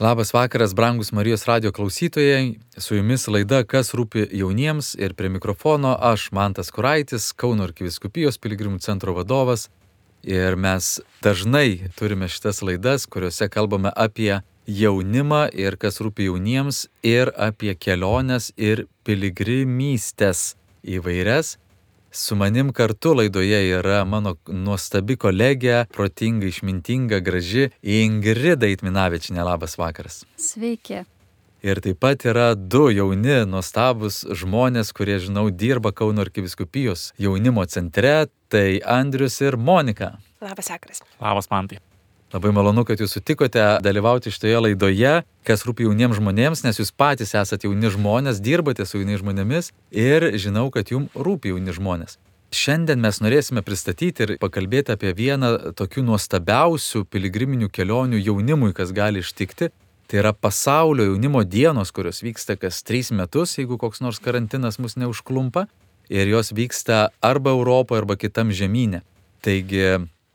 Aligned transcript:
Labas 0.00 0.34
vakaras, 0.34 0.74
brangus 0.74 1.12
Marijos 1.12 1.44
radio 1.46 1.72
klausytojai. 1.72 2.58
Su 2.76 2.96
jumis 2.96 3.28
laida 3.28 3.60
Kas 3.62 3.92
rūpi 3.94 4.24
jauniems 4.34 4.96
ir 4.98 5.14
prie 5.14 5.28
mikrofono 5.30 5.92
aš, 6.00 6.32
Mantas 6.32 6.72
Kuraitis, 6.74 7.28
Kauno 7.32 7.62
arkiviskupijos 7.68 8.40
piligrimų 8.42 8.82
centro 8.82 9.14
vadovas. 9.14 9.68
Ir 10.26 10.56
mes 10.58 10.98
dažnai 11.22 11.92
turime 11.94 12.26
šitas 12.26 12.58
laidas, 12.66 13.06
kuriuose 13.06 13.46
kalbame 13.46 13.92
apie 13.94 14.40
jaunimą 14.66 15.44
ir 15.54 15.78
kas 15.78 16.02
rūpi 16.02 16.26
jauniems 16.26 16.88
ir 17.06 17.30
apie 17.38 17.76
keliones 17.78 18.50
ir 18.56 18.88
piligrimystės 19.06 20.56
įvairias. 20.82 21.54
Su 22.16 22.36
manim 22.36 22.72
kartu 22.72 23.14
laidoje 23.14 23.58
yra 23.74 24.04
mano 24.06 24.36
nuostabi 24.46 25.16
kolegė, 25.18 25.80
protinga, 25.90 26.46
išmintinga, 26.46 27.18
graži 27.26 27.72
Ingrida 27.82 28.68
Itminavičinė. 28.70 29.42
Labas 29.42 29.74
vakaras. 29.80 30.20
Sveiki. 30.38 31.00
Ir 31.66 31.80
taip 31.82 31.98
pat 31.98 32.22
yra 32.30 32.52
du 32.54 32.84
jauni, 32.94 33.40
nuostabus 33.50 34.20
žmonės, 34.30 34.92
kurie, 34.94 35.16
žinau, 35.24 35.48
dirba 35.50 35.90
Kauno 35.90 36.22
arkiviskupijos 36.22 37.08
jaunimo 37.18 37.66
centre, 37.66 38.28
tai 38.46 38.78
Andrius 38.86 39.40
ir 39.42 39.58
Monika. 39.58 40.12
Labas 40.44 40.70
vakaras. 40.70 41.02
Labas, 41.18 41.50
Mantai. 41.50 41.82
Labai 42.34 42.50
malonu, 42.50 42.82
kad 42.82 42.98
jūs 42.98 43.12
sutikote 43.14 43.62
dalyvauti 43.78 44.32
šitoje 44.34 44.58
laidoje, 44.58 45.10
kas 45.46 45.60
rūpi 45.62 45.84
jauniems 45.86 46.18
žmonėms, 46.18 46.64
nes 46.64 46.80
jūs 46.80 46.90
patys 46.90 47.30
esate 47.38 47.68
jauni 47.68 47.92
žmonės, 47.94 48.40
dirbate 48.42 48.82
su 48.90 48.98
jauniais 48.98 49.20
žmonėmis 49.20 49.68
ir 49.94 50.26
žinau, 50.42 50.64
kad 50.74 50.90
jums 50.90 51.14
rūpi 51.14 51.52
jauni 51.52 51.70
žmonės. 51.76 52.16
Šiandien 52.54 52.98
mes 53.02 53.20
norėsime 53.22 53.62
pristatyti 53.66 54.26
ir 54.26 54.32
pakalbėti 54.42 54.96
apie 54.96 55.12
vieną 55.14 55.74
tokių 55.78 56.02
nuostabiausių 56.08 57.04
piligriminių 57.06 57.68
kelionių 57.70 58.18
jaunimui, 58.18 58.72
kas 58.74 58.90
gali 58.94 59.22
ištikti. 59.22 59.70
Tai 60.10 60.18
yra 60.20 60.34
pasaulio 60.34 61.06
jaunimo 61.12 61.44
dienos, 61.46 61.94
kurios 61.94 62.18
vyksta 62.26 62.58
kas 62.58 62.82
trys 62.82 63.12
metus, 63.14 63.54
jeigu 63.60 63.78
koks 63.78 64.02
nors 64.02 64.18
karantinas 64.18 64.80
mus 64.82 64.98
neužklumpa. 64.98 65.68
Ir 66.10 66.26
jos 66.34 66.50
vyksta 66.50 67.12
arba 67.22 67.54
Europoje, 67.54 68.02
arba 68.02 68.18
kitam 68.18 68.50
žemynė. 68.50 69.04
Taigi 69.44 69.86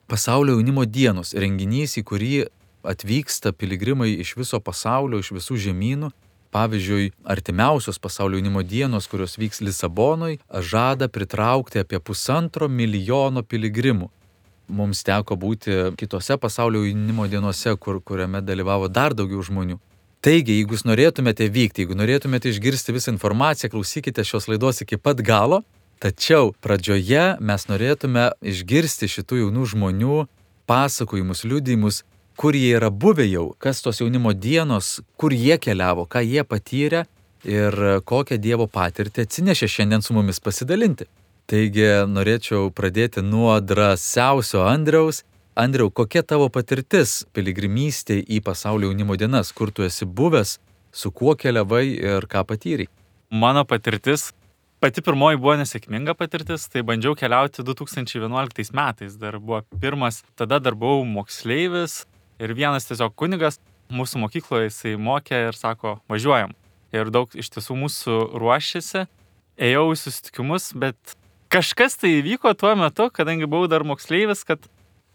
pasaulio 0.09 0.57
jaunimo 0.57 0.85
dienos 0.85 1.35
renginys, 1.37 1.93
į 1.99 2.03
kurį 2.09 2.33
atvyksta 2.83 3.53
piligrimai 3.53 4.15
iš 4.23 4.33
viso 4.39 4.59
pasaulio, 4.63 5.21
iš 5.21 5.31
visų 5.37 5.59
žemynų. 5.69 6.11
Pavyzdžiui, 6.49 7.11
artimiausios 7.29 7.99
pasaulio 8.01 8.39
jaunimo 8.39 8.63
dienos, 8.65 9.05
kurios 9.07 9.37
vyks 9.37 9.61
Lisabonoj, 9.61 10.39
žada 10.65 11.05
pritraukti 11.07 11.83
apie 11.83 11.99
pusantro 12.01 12.65
milijono 12.67 13.43
piligrimų. 13.45 14.09
Mums 14.69 15.03
teko 15.05 15.37
būti 15.37 15.75
kitose 15.97 16.37
pasaulio 16.41 16.81
jaunimo 16.87 17.27
dienose, 17.29 17.75
kur, 17.77 18.01
kuriame 18.01 18.41
dalyvavo 18.41 18.89
dar 18.89 19.13
daugiau 19.13 19.45
žmonių. 19.45 19.77
Taigi, 20.25 20.57
jeigu 20.57 20.75
jūs 20.75 20.87
norėtumėte 20.89 21.45
vykti, 21.53 21.85
jeigu 21.85 21.95
norėtumėte 21.95 22.49
išgirsti 22.49 22.97
visą 22.97 23.13
informaciją, 23.13 23.69
klausykite 23.71 24.25
šios 24.25 24.49
laidos 24.49 24.81
iki 24.83 24.97
pat 24.97 25.21
galo, 25.23 25.61
Tačiau 25.99 26.53
pradžioje 26.63 27.23
mes 27.43 27.65
norėtume 27.67 28.29
išgirsti 28.39 29.09
šitų 29.11 29.41
jaunų 29.41 29.65
žmonių 29.73 30.19
pasakojimus, 30.69 31.43
liudijimus, 31.43 32.03
kur 32.39 32.55
jie 32.55 32.77
yra 32.77 32.87
buvę 32.87 33.25
jau, 33.27 33.49
kas 33.59 33.81
tos 33.83 33.99
jaunimo 33.99 34.31
dienos, 34.31 35.01
kur 35.19 35.35
jie 35.35 35.57
keliavo, 35.59 36.05
ką 36.07 36.23
jie 36.23 36.45
patyrė 36.47 37.03
ir 37.43 37.75
kokią 38.07 38.39
Dievo 38.39 38.69
patirtį 38.71 39.25
atsinešė 39.27 39.67
šiandien 39.75 40.05
su 40.05 40.15
mumis 40.15 40.39
pasidalinti. 40.39 41.09
Taigi 41.51 41.89
norėčiau 42.07 42.69
pradėti 42.71 43.19
nuo 43.25 43.57
drąsiausio 43.59 44.63
Andriaus. 44.69 45.25
Andriau, 45.59 45.91
kokia 45.91 46.23
tavo 46.23 46.47
patirtis 46.47 47.25
piligrimystė 47.35 48.21
į 48.23 48.39
pasaulio 48.45 48.87
jaunimo 48.87 49.19
dienas, 49.19 49.51
kur 49.51 49.73
tu 49.75 49.83
esi 49.83 50.07
buvęs, 50.07 50.59
su 50.95 51.11
kuo 51.11 51.35
keliavai 51.35 51.87
ir 51.91 52.27
ką 52.31 52.45
patyrei? 52.47 52.87
Mano 53.29 53.65
patirtis 53.67 54.29
Pati 54.79 55.01
pirmoji 55.03 55.35
buvo 55.35 55.57
nesėkminga 55.59 56.13
patirtis, 56.15 56.69
tai 56.71 56.85
bandžiau 56.87 57.11
keliauti 57.19 57.65
2011 57.67 58.69
metais, 58.71 59.17
dar 59.19 59.35
buvo 59.35 59.57
pirmas, 59.81 60.21
tada 60.39 60.55
dar 60.63 60.77
buvau 60.79 61.01
moksleivis 61.03 62.05
ir 62.39 62.53
vienas 62.55 62.87
tiesiog 62.87 63.11
kunigas 63.19 63.59
mūsų 63.91 64.21
mokykloje 64.23 64.69
jisai 64.69 64.93
mokė 64.95 65.41
ir 65.49 65.59
sako, 65.59 65.97
važiuojam. 66.07 66.55
Ir 66.95 67.11
daug 67.11 67.35
iš 67.35 67.51
tiesų 67.57 67.75
mūsų 67.81 68.15
ruošėsi, 68.39 69.03
ėjau 69.67 69.83
į 69.91 69.99
susitikimus, 69.99 70.69
bet 70.79 71.17
kažkas 71.51 71.99
tai 71.99 72.15
įvyko 72.21 72.55
tuo 72.55 72.71
metu, 72.79 73.11
kadangi 73.11 73.51
buvau 73.51 73.67
dar 73.67 73.83
moksleivis, 73.83 74.47
kad 74.47 74.63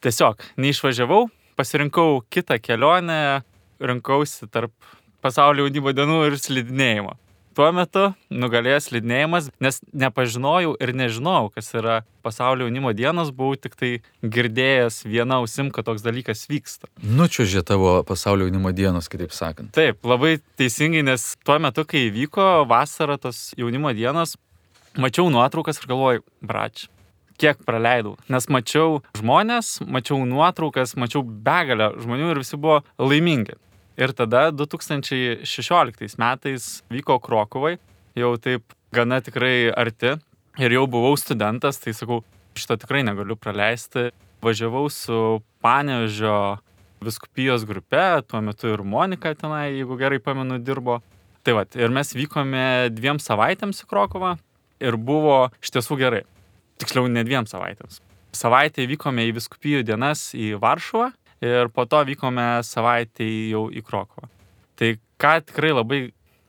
tiesiog 0.04 0.44
neišvažiavau, 0.60 1.30
pasirinkau 1.56 2.20
kitą 2.28 2.60
kelionę, 2.60 3.40
rinkausi 3.80 4.44
tarp 4.44 4.76
pasaulio 5.24 5.64
jaunimo 5.64 5.96
dienų 5.96 6.24
ir 6.28 6.42
slidinėjimo 6.44 7.16
tuo 7.54 7.70
metu 7.74 8.08
nugalėjo 8.30 8.80
slidinėjimas, 8.88 9.50
nes 9.62 9.80
nepažinojau 9.94 10.74
ir 10.82 10.92
nežinojau, 10.96 11.50
kas 11.54 11.70
yra 11.78 12.00
pasaulio 12.24 12.68
jaunimo 12.68 12.94
dienos, 12.96 13.30
buvau 13.34 13.58
tik 13.60 13.76
tai 13.78 13.92
girdėjęs 14.22 15.02
vieną 15.06 15.42
ausim, 15.42 15.70
kad 15.74 15.86
toks 15.88 16.04
dalykas 16.04 16.46
vyksta. 16.50 16.90
Nučiužė 17.04 17.64
tavo 17.66 17.96
pasaulio 18.08 18.48
jaunimo 18.48 18.72
dienos, 18.76 19.10
kitaip 19.12 19.34
sakant. 19.36 19.72
Taip, 19.76 20.00
labai 20.06 20.38
teisingai, 20.60 21.04
nes 21.06 21.34
tuo 21.44 21.60
metu, 21.62 21.86
kai 21.88 22.08
vyko 22.14 22.64
vasara 22.70 23.18
tos 23.20 23.52
jaunimo 23.60 23.94
dienos, 23.96 24.36
mačiau 24.98 25.30
nuotraukas 25.32 25.80
ir 25.80 25.90
galvojau, 25.90 26.24
brač, 26.44 26.88
kiek 27.40 27.60
praleidau. 27.66 28.16
Nes 28.30 28.48
mačiau 28.52 29.02
žmonės, 29.18 29.80
mačiau 29.86 30.22
nuotraukas, 30.28 30.94
mačiau 31.00 31.24
begalę 31.24 31.92
žmonių 32.00 32.32
ir 32.32 32.42
visi 32.44 32.58
buvo 32.60 32.82
laimingi. 32.98 33.58
Ir 33.94 34.10
tada 34.10 34.48
2016 34.50 36.18
metais 36.18 36.64
vyko 36.90 37.20
Krokovai, 37.22 37.76
jau 38.18 38.32
taip 38.42 38.74
gana 38.94 39.20
tikrai 39.22 39.70
arti. 39.70 40.16
Ir 40.58 40.74
jau 40.74 40.86
buvau 40.90 41.14
studentas, 41.18 41.78
tai 41.82 41.94
sakau, 41.94 42.24
šito 42.58 42.76
tikrai 42.82 43.04
negaliu 43.06 43.38
praleisti. 43.38 44.10
Važiavau 44.42 44.90
su 44.90 45.40
Panežio 45.62 46.58
viskupijos 47.04 47.64
grupe, 47.66 48.02
tuo 48.26 48.42
metu 48.42 48.68
ir 48.72 48.82
Monika 48.82 49.34
tenai, 49.38 49.76
jeigu 49.78 49.98
gerai 50.00 50.18
pamenu, 50.18 50.58
dirbo. 50.58 51.00
Tai 51.46 51.58
va, 51.58 51.64
ir 51.78 51.94
mes 51.94 52.14
vykome 52.16 52.90
dviem 52.94 53.20
savaitėms 53.22 53.84
į 53.84 53.88
Krokovą 53.90 54.34
ir 54.82 54.98
buvo 54.98 55.38
iš 55.62 55.74
tiesų 55.74 55.98
gerai. 56.00 56.22
Tiksliau, 56.82 57.06
ne 57.06 57.22
dviem 57.26 57.46
savaitėms. 57.46 58.00
Savaitę 58.34 58.86
vykome 58.90 59.28
į 59.28 59.36
viskupijų 59.36 59.84
dienas 59.86 60.32
į 60.34 60.56
Varšuvą 60.58 61.12
ir 61.44 61.70
po 61.74 61.84
to 61.86 62.00
vykome 62.08 62.46
savaitę 62.64 63.26
jau 63.50 63.66
į 63.68 63.84
Krokovą. 63.84 64.28
Tai 64.78 64.90
ką 65.20 65.34
tikrai 65.48 65.72
labai 65.74 66.00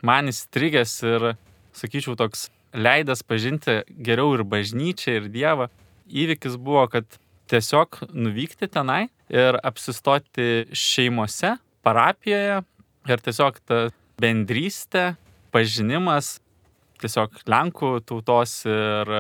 man 0.06 0.32
įstrigęs 0.32 0.96
ir, 1.06 1.28
sakyčiau, 1.76 2.16
toks 2.20 2.50
leidas 2.76 3.24
pažinti 3.24 3.82
geriau 3.88 4.36
ir 4.38 4.46
bažnyčią, 4.48 5.20
ir 5.20 5.30
Dievą, 5.34 5.70
įvykis 6.10 6.58
buvo, 6.62 6.86
kad 6.92 7.20
tiesiog 7.52 8.02
nuvykti 8.14 8.70
tenai 8.72 9.08
ir 9.30 9.60
apsistoti 9.64 10.66
šeimose, 10.76 11.56
parapijoje 11.86 12.62
ir 13.10 13.24
tiesiog 13.28 13.62
ta 13.68 13.86
bendrystė, 14.22 15.14
pažinimas 15.54 16.40
tiesiog 17.02 17.42
Lenkų 17.50 18.00
tautos 18.08 18.62
ir 18.70 19.14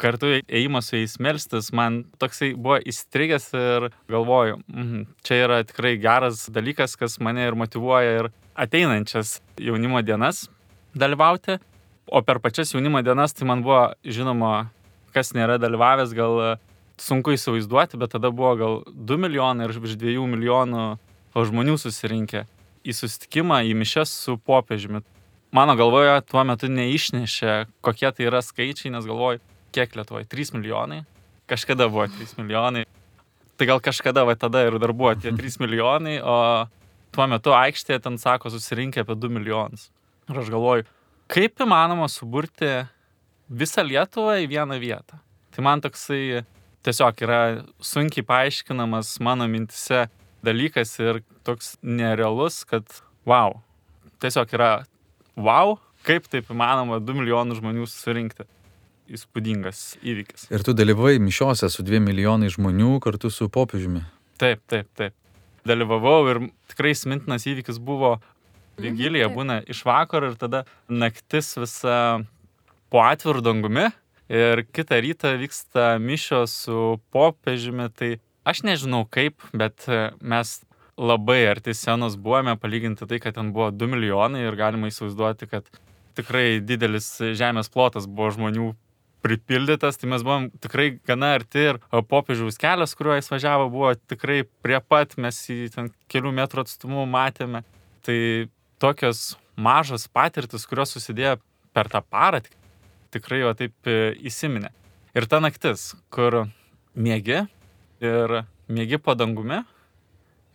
kartu 0.00 0.32
ėjimas 0.44 0.90
su 0.90 0.98
jais 0.98 1.16
melstis 1.22 1.70
man 1.76 2.02
toksai 2.20 2.52
buvo 2.54 2.78
įstrigęs 2.80 3.48
ir 3.56 3.88
galvoju, 4.12 4.60
mm, 4.68 5.06
čia 5.24 5.40
yra 5.46 5.62
tikrai 5.64 5.96
geras 6.00 6.46
dalykas, 6.52 6.96
kas 7.00 7.18
mane 7.20 7.46
ir 7.46 7.56
motivuoja 7.56 8.20
ir 8.20 8.30
ateinančias 8.56 9.40
jaunimo 9.60 10.02
dienas 10.02 10.46
dalyvauti. 10.94 11.58
O 12.06 12.22
per 12.22 12.38
pačias 12.38 12.74
jaunimo 12.74 13.02
dienas 13.02 13.34
tai 13.34 13.48
man 13.48 13.64
buvo 13.64 13.92
žinoma, 14.04 14.68
kas 15.12 15.32
nėra 15.34 15.58
dalyvavęs, 15.58 16.12
gal 16.14 16.58
sunku 17.00 17.34
įsivaizduoti, 17.34 17.98
bet 18.00 18.14
tada 18.14 18.30
buvo 18.30 18.52
gal 18.56 18.78
2 18.86 19.18
milijonai 19.20 19.66
ir 19.66 19.74
virš 19.74 19.98
2 20.00 20.28
milijonų 20.36 20.84
žmonių 21.36 21.76
susirinkę 21.80 22.46
į 22.86 22.94
susitikimą, 22.94 23.60
į 23.66 23.74
mišes 23.76 24.12
su 24.24 24.36
popiežiumi. 24.38 25.02
Mano 25.56 25.76
galvoje 25.78 26.14
tuo 26.28 26.42
metu 26.44 26.68
neišnešė, 26.70 27.66
kokie 27.84 28.10
tai 28.12 28.26
yra 28.28 28.42
skaičiai, 28.44 28.92
nes 28.94 29.06
galvoju, 29.08 29.40
kiek 29.76 29.96
Lietuvoje? 29.98 30.26
3 30.32 30.56
milijonai. 30.56 31.02
Kažkada 31.50 31.88
buvo 31.92 32.06
3 32.08 32.40
milijonai. 32.40 32.86
Tai 33.56 33.68
gal 33.68 33.80
kažkada 33.80 34.24
va 34.28 34.34
tada 34.36 34.64
ir 34.66 34.78
dar 34.80 34.92
buvo 34.96 35.14
tie 35.16 35.32
3 35.32 35.60
milijonai, 35.62 36.18
o 36.20 36.66
tuo 37.14 37.28
metu 37.30 37.54
aikštėje 37.56 38.02
ten 38.04 38.18
sako 38.20 38.52
susirinkę 38.52 39.04
apie 39.04 39.16
2 39.16 39.32
milijonus. 39.38 39.88
Ir 40.28 40.40
aš 40.42 40.50
galvoju, 40.52 40.84
kaip 41.32 41.62
įmanoma 41.64 42.08
suburti 42.12 42.68
visą 43.48 43.84
Lietuvą 43.86 44.40
į 44.42 44.50
vieną 44.50 44.80
vietą. 44.82 45.20
Tai 45.54 45.64
man 45.64 45.80
toksai 45.84 46.42
tiesiog 46.86 47.22
yra 47.24 47.40
sunkiai 47.80 48.26
paaiškinamas 48.26 49.16
mano 49.24 49.46
mintise 49.48 50.06
dalykas 50.44 50.92
ir 51.00 51.22
toks 51.46 51.76
nerealus, 51.82 52.60
kad 52.68 52.84
wow, 53.26 53.60
tiesiog 54.22 54.52
yra 54.58 54.70
wow, 55.38 55.78
kaip 56.06 56.28
taip 56.30 56.52
įmanoma 56.52 57.00
2 57.02 57.22
milijonų 57.22 57.56
žmonių 57.62 57.88
surinkti 57.90 58.46
įspūdingas 59.12 59.98
įvykis. 60.02 60.48
Ir 60.52 60.64
tu 60.66 60.74
dalyvai 60.76 61.16
mišiose 61.22 61.68
su 61.72 61.84
dviem 61.86 62.06
milijonai 62.08 62.50
žmonių 62.52 62.96
kartu 63.04 63.30
su 63.32 63.48
popiežiumi. 63.52 64.02
Taip, 64.40 64.62
taip, 64.68 64.88
taip. 64.98 65.14
dalyvavau 65.66 66.20
ir 66.30 66.40
tikrai 66.70 66.92
įsimintinas 66.94 67.46
įvykis 67.48 67.78
buvo 67.82 68.16
vigilija, 68.78 69.30
būna 69.32 69.62
iš 69.66 69.82
vakaro 69.86 70.32
ir 70.32 70.36
tada 70.38 70.64
naktis 70.88 71.54
visa 71.56 71.96
po 72.92 73.02
atvirų 73.02 73.42
dangumi 73.42 73.88
ir 74.28 74.62
kitą 74.74 75.00
rytą 75.02 75.34
vyksta 75.40 75.96
mišios 76.02 76.54
su 76.66 77.00
popiežiumi, 77.14 77.88
tai 77.94 78.10
aš 78.46 78.62
nežinau 78.66 79.06
kaip, 79.10 79.42
bet 79.54 79.86
mes 80.20 80.60
labai 80.96 81.42
arti 81.50 81.74
scenos 81.76 82.16
buvome, 82.16 82.56
palyginti 82.60 83.06
tai, 83.08 83.20
kad 83.20 83.36
ten 83.36 83.52
buvo 83.52 83.70
2 83.70 83.90
milijonai 83.92 84.46
ir 84.46 84.56
galima 84.56 84.88
įsivaizduoti, 84.90 85.48
kad 85.50 85.68
tikrai 86.16 86.60
didelis 86.64 87.10
žemės 87.36 87.68
plotas 87.72 88.08
buvo 88.08 88.30
žmonių 88.32 88.70
pripildytas, 89.24 89.98
tai 89.98 90.10
mes 90.10 90.24
buvom 90.26 90.48
tikrai 90.62 90.90
gana 91.08 91.32
arti 91.38 91.64
ir 91.72 91.80
popiežiaus 92.10 92.58
kelias, 92.60 92.94
kuriuo 92.98 93.16
jis 93.16 93.30
važiavo, 93.32 93.70
buvo 93.72 93.94
tikrai 94.10 94.42
prie 94.64 94.78
pat, 94.80 95.16
mes 95.20 95.38
jį 95.48 95.70
ten 95.74 95.90
kelių 96.12 96.34
metrų 96.36 96.66
atstumu 96.66 97.06
matėme. 97.10 97.64
Tai 98.06 98.18
tokios 98.82 99.34
mažos 99.56 100.06
patirtis, 100.12 100.66
kurios 100.68 100.92
susidėjo 100.94 101.38
per 101.74 101.90
tą 101.92 102.02
parą, 102.04 102.42
tikrai 103.14 103.42
jo 103.42 103.52
taip 103.56 103.88
e, 103.88 104.12
įsiminė. 104.28 104.70
Ir 105.16 105.26
ta 105.30 105.40
naktis, 105.40 105.94
kur 106.12 106.44
mėgi 106.94 107.46
ir 108.04 108.36
mėgi 108.68 109.00
padangumi 109.00 109.62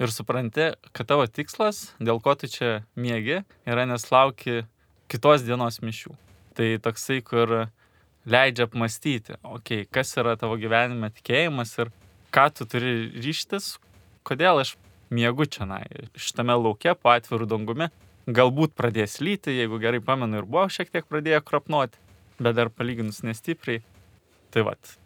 ir 0.01 0.13
supranti, 0.13 0.71
kad 0.93 1.09
tavo 1.09 1.25
tikslas, 1.29 1.91
dėl 2.01 2.21
ko 2.23 2.35
tu 2.37 2.49
čia 2.49 2.81
mėgi, 2.97 3.41
yra 3.69 3.85
nes 3.89 4.07
lauki 4.13 4.63
kitos 5.11 5.45
dienos 5.45 5.81
mišių. 5.83 6.13
Tai 6.57 6.67
toksai, 6.83 7.21
kur 7.25 7.71
leidžia 8.25 8.67
apmastyti, 8.69 9.37
okei, 9.43 9.83
okay, 9.83 9.89
kas 9.89 10.13
yra 10.19 10.35
tavo 10.39 10.57
gyvenime 10.61 11.09
tikėjimas 11.13 11.73
ir 11.81 11.91
ką 12.33 12.47
tu 12.55 12.67
turi 12.69 13.09
ryštis, 13.17 13.75
kodėl 14.27 14.61
aš 14.61 14.75
miegu 15.11 15.45
čia, 15.49 15.67
na, 15.67 15.81
šitame 16.15 16.55
laukia 16.55 16.95
po 16.95 17.11
atvirų 17.13 17.49
dangumi. 17.49 17.89
Galbūt 18.31 18.75
pradės 18.77 19.17
lyti, 19.19 19.53
jeigu 19.57 19.79
gerai 19.81 19.99
pamenu, 20.05 20.39
ir 20.39 20.47
buvo 20.47 20.67
šiek 20.69 20.91
tiek 20.93 21.07
pradėję 21.09 21.41
krapnuoti, 21.43 21.97
bet 22.39 22.55
dar 22.55 22.69
palyginus 22.69 23.23
nestipriai. 23.25 23.81
Tai 24.53 24.67
vad. 24.69 24.97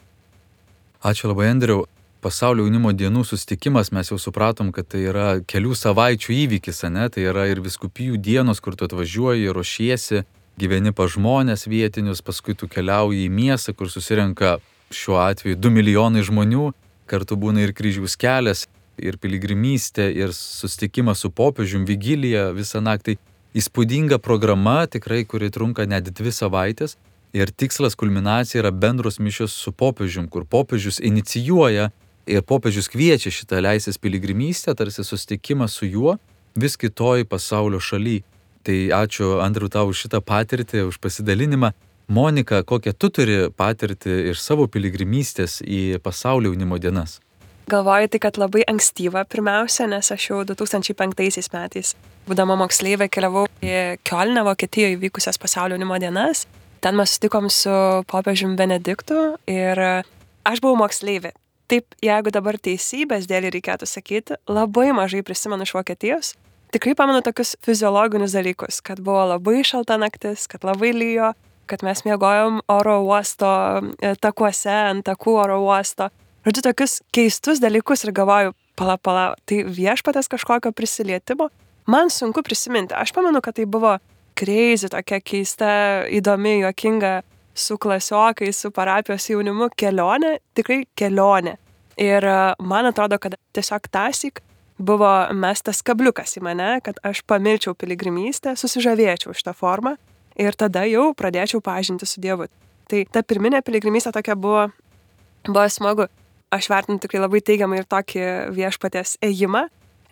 Ačiū 1.06 1.32
labai, 1.32 1.52
Andriu. 1.54 1.86
Pasaulio 2.26 2.64
jaunimo 2.66 2.90
dienų 2.98 3.22
sustikimas 3.30 3.92
mes 3.94 4.10
jau 4.10 4.18
supratom, 4.18 4.72
kad 4.74 4.88
tai 4.90 5.04
yra 5.06 5.26
kelių 5.46 5.76
savaičių 5.78 6.34
įvykis, 6.34 6.80
ne? 6.90 7.06
Tai 7.14 7.22
yra 7.22 7.44
ir 7.52 7.62
viskupijų 7.62 8.18
dienos, 8.18 8.62
kur 8.66 8.74
tu 8.74 8.88
atvažiuoji, 8.88 9.52
ruošiesi, 9.54 10.24
gyveni 10.60 10.94
pa 10.96 11.08
žmonės 11.12 11.68
vietinius, 11.68 12.24
paskui 12.26 12.56
tu 12.56 12.70
keliauji 12.72 13.26
į 13.28 13.32
miestą, 13.32 13.76
kur 13.76 13.92
susirenka 13.92 14.58
šiuo 14.94 15.20
atveju 15.24 15.60
2 15.60 15.72
milijonai 15.74 16.24
žmonių, 16.26 16.72
kartu 17.10 17.38
būna 17.40 17.66
ir 17.66 17.74
kryžiaus 17.76 18.16
kelias, 18.20 18.66
ir 18.98 19.18
piligrimystė, 19.20 20.08
ir 20.16 20.34
susitikimas 20.36 21.24
su 21.24 21.32
popiežium, 21.32 21.86
vigilija 21.88 22.52
visą 22.56 22.82
naktį. 22.84 23.18
Įspūdinga 23.56 24.20
programa, 24.20 24.84
tikrai, 24.92 25.24
kuri 25.28 25.52
trunka 25.52 25.86
net 25.88 26.10
dvi 26.12 26.32
savaitės. 26.36 26.98
Ir 27.36 27.52
tikslas, 27.52 27.96
kulminacija 28.00 28.62
yra 28.62 28.72
bendros 28.72 29.20
mišios 29.20 29.56
su 29.56 29.72
popiežium, 29.76 30.28
kur 30.32 30.48
popiežius 30.48 31.02
inicijuoja 31.04 31.90
ir 32.28 32.44
popiežius 32.48 32.88
kviečia 32.92 33.32
šitą 33.32 33.60
leisės 33.64 34.00
piligrimystę, 34.00 34.76
tarsi 34.76 35.04
susitikimas 35.04 35.76
su 35.76 35.88
juo 35.88 36.16
vis 36.56 36.78
kitoj 36.80 37.26
pasaulio 37.28 37.80
šaly. 37.84 38.22
Tai 38.66 38.78
ačiū 38.98 39.38
Andriu 39.46 39.70
tau 39.70 39.92
už 39.92 40.06
šitą 40.06 40.24
patirtį, 40.26 40.88
už 40.90 40.98
pasidalinimą. 40.98 41.70
Monika, 42.10 42.64
kokią 42.66 42.94
tu 42.98 43.10
turi 43.14 43.38
patirtį 43.50 44.32
iš 44.32 44.42
savo 44.42 44.66
piligrimystės 44.70 45.60
į 45.62 46.00
pasaulio 46.06 46.52
jaunimo 46.52 46.78
dienas? 46.82 47.20
Galvoju 47.70 48.12
tai, 48.14 48.20
kad 48.22 48.38
labai 48.38 48.62
ankstyva 48.70 49.24
pirmiausia, 49.26 49.88
nes 49.90 50.12
aš 50.14 50.28
jau 50.30 50.44
2005 50.46 51.50
metais, 51.54 51.96
būdama 52.30 52.58
moksleivė, 52.62 53.08
keliavau 53.10 53.48
į 53.62 53.98
Kielną, 54.06 54.44
Vokietijoje 54.46 55.00
įvykusias 55.00 55.42
pasaulio 55.42 55.78
jaunimo 55.78 55.98
dienas. 56.02 56.46
Ten 56.82 56.98
mes 56.98 57.16
sutikom 57.18 57.50
su 57.50 57.74
popiežium 58.10 58.54
Benediktu 58.58 59.34
ir 59.50 59.82
aš 60.46 60.62
buvau 60.62 60.78
moksleivė. 60.86 61.34
Taip, 61.66 61.98
jeigu 62.06 62.30
dabar 62.30 62.60
teisybės 62.62 63.26
dėlį 63.26 63.56
reikėtų 63.58 63.90
sakyti, 63.90 64.38
labai 64.46 64.92
mažai 64.94 65.24
prisimenu 65.26 65.66
iš 65.66 65.74
Vokietijos, 65.74 66.36
tikrai 66.76 66.96
pamenu 66.96 67.22
tokius 67.24 67.56
fiziologinius 67.64 68.36
dalykus, 68.36 68.82
kad 68.84 69.00
buvo 69.04 69.24
labai 69.30 69.64
šalta 69.64 69.96
naktis, 70.02 70.44
kad 70.52 70.66
labai 70.68 70.92
lyjo, 70.96 71.32
kad 71.72 71.84
mes 71.88 72.04
miegojom 72.06 72.60
oro 72.68 72.98
uosto 73.06 73.50
e, 74.04 74.12
takuose, 74.22 74.74
ant 74.92 75.06
takų 75.08 75.38
oro 75.46 75.62
uosto. 75.64 76.10
Žodžiu, 76.46 76.66
tokius 76.68 76.98
keistus 77.16 77.62
dalykus 77.64 78.04
ir 78.06 78.12
galvoju, 78.18 78.54
pala, 78.78 78.98
pala, 79.00 79.24
tai 79.48 79.64
viešpatės 79.64 80.28
kažkokio 80.30 80.74
prisilietimo. 80.76 81.48
Man 81.90 82.12
sunku 82.12 82.44
prisiminti. 82.44 82.94
Aš 82.98 83.14
pamenu, 83.16 83.42
kad 83.46 83.56
tai 83.58 83.66
buvo 83.70 83.96
kreizį, 84.38 84.92
tokia 84.94 85.22
keista, 85.24 85.70
įdomi, 86.12 86.60
juokinga 86.66 87.22
su 87.56 87.80
klasiokai, 87.80 88.52
su 88.54 88.74
parapijos 88.76 89.30
jaunimu 89.32 89.72
kelionė, 89.80 90.36
tikrai 90.58 90.84
kelionė. 90.98 91.56
Ir 92.04 92.28
e, 92.28 92.40
man 92.60 92.92
atrodo, 92.92 93.22
kad 93.22 93.40
tiesiog 93.56 93.88
tasik 93.96 94.44
buvo 94.78 95.10
mestas 95.36 95.82
kabliukas 95.86 96.36
į 96.40 96.44
mane, 96.46 96.70
kad 96.84 97.00
aš 97.06 97.24
pamilčiau 97.28 97.76
piligrimystę, 97.80 98.56
susižavėčiau 98.60 99.36
šitą 99.36 99.56
formą 99.56 99.96
ir 100.36 100.56
tada 100.60 100.84
jau 100.90 101.14
pradėčiau 101.16 101.62
pažinti 101.64 102.08
su 102.08 102.22
Dievu. 102.22 102.50
Tai 102.92 103.02
ta 103.12 103.24
pirminė 103.24 103.64
piligrimystė 103.66 104.12
tokia 104.16 104.36
buvo, 104.36 104.68
buvo 105.48 105.66
smagu. 105.72 106.10
Aš 106.54 106.70
vertinu 106.70 107.02
tikrai 107.02 107.24
labai 107.24 107.42
teigiamai 107.44 107.82
ir 107.82 107.88
tokį 107.90 108.26
viešpatės 108.54 109.18
ėjimą, 109.26 109.66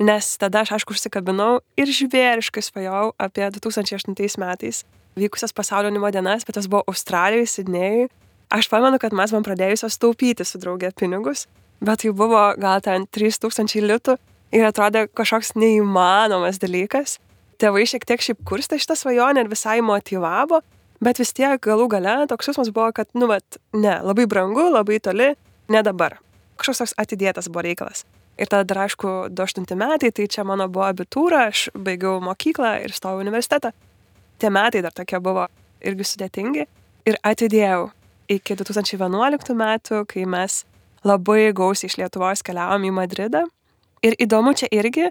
nes 0.03 0.31
tada 0.41 0.63
aš 0.63 0.73
aišku 0.79 0.95
užsikabinau 0.95 1.61
ir 1.79 1.91
žvėriškai 1.93 2.63
svajojau 2.65 3.13
apie 3.21 3.45
2008 3.53 4.41
metais 4.41 4.81
vykusias 5.15 5.53
pasaulio 5.53 5.91
jaunimo 5.91 6.09
dienas, 6.11 6.43
bet 6.47 6.57
tas 6.57 6.67
buvo 6.67 6.81
Australijoje, 6.89 7.51
Sidnėjui. 7.51 8.09
Aš 8.53 8.67
pamenu, 8.69 8.97
kad 9.01 9.13
mes 9.15 9.31
man 9.33 9.45
pradėjusios 9.45 9.99
taupyti 10.01 10.45
su 10.45 10.59
draugė 10.61 10.91
pinigus, 10.97 11.45
bet 11.81 12.01
tai 12.01 12.11
buvo 12.17 12.41
gal 12.57 12.81
ten 12.85 13.05
3000 13.05 13.85
litų 13.85 14.17
ir 14.53 14.67
atrodė 14.67 15.07
kažkoks 15.17 15.53
neįmanomas 15.57 16.59
dalykas. 16.61 17.17
Tėvai 17.61 17.85
šiek 17.89 18.05
tiek 18.07 18.21
šiaip 18.21 18.41
kurstė 18.47 18.79
šitą 18.81 18.97
svajonę 18.99 19.43
ir 19.43 19.51
visai 19.51 19.79
motivavo, 19.85 20.61
bet 21.03 21.21
vis 21.21 21.33
tiek 21.35 21.61
galų 21.63 21.87
gale 21.91 22.15
toks 22.29 22.49
jausmas 22.49 22.71
buvo, 22.73 22.89
kad, 22.95 23.09
nu, 23.17 23.29
vat, 23.31 23.59
ne, 23.75 23.95
labai 24.03 24.25
brangu, 24.29 24.67
labai 24.73 24.99
toli, 25.03 25.33
ne 25.73 25.83
dabar. 25.85 26.17
Kažkoks 26.59 26.83
toks 26.83 26.97
atidėtas 27.01 27.49
buvo 27.49 27.65
reikalas. 27.65 28.03
Ir 28.37 28.49
tada 28.49 28.65
dar, 28.65 28.83
aišku, 28.87 29.29
28 29.29 29.77
metai, 29.77 30.09
tai 30.11 30.27
čia 30.31 30.45
mano 30.47 30.67
buvo 30.71 30.87
abitūra, 30.87 31.47
aš 31.51 31.67
baigiau 31.77 32.17
mokyklą 32.23 32.79
ir 32.85 32.93
stojau 32.95 33.21
universitetą. 33.21 33.73
Tie 34.41 34.49
metai 34.49 34.81
dar 34.85 34.93
tokie 34.95 35.19
buvo 35.21 35.47
irgi 35.85 36.07
sudėtingi. 36.09 36.65
Ir 37.09 37.19
atidėjau 37.21 37.91
iki 38.33 38.57
2011 38.57 39.53
metų, 39.59 40.05
kai 40.09 40.25
mes 40.29 40.63
labai 41.05 41.51
gausiai 41.53 41.91
iš 41.91 41.99
Lietuvos 42.01 42.41
keliavom 42.45 42.87
į 42.89 42.93
Madridą 42.95 43.43
Ir 44.03 44.17
įdomu 44.19 44.51
čia 44.57 44.67
irgi, 44.71 45.09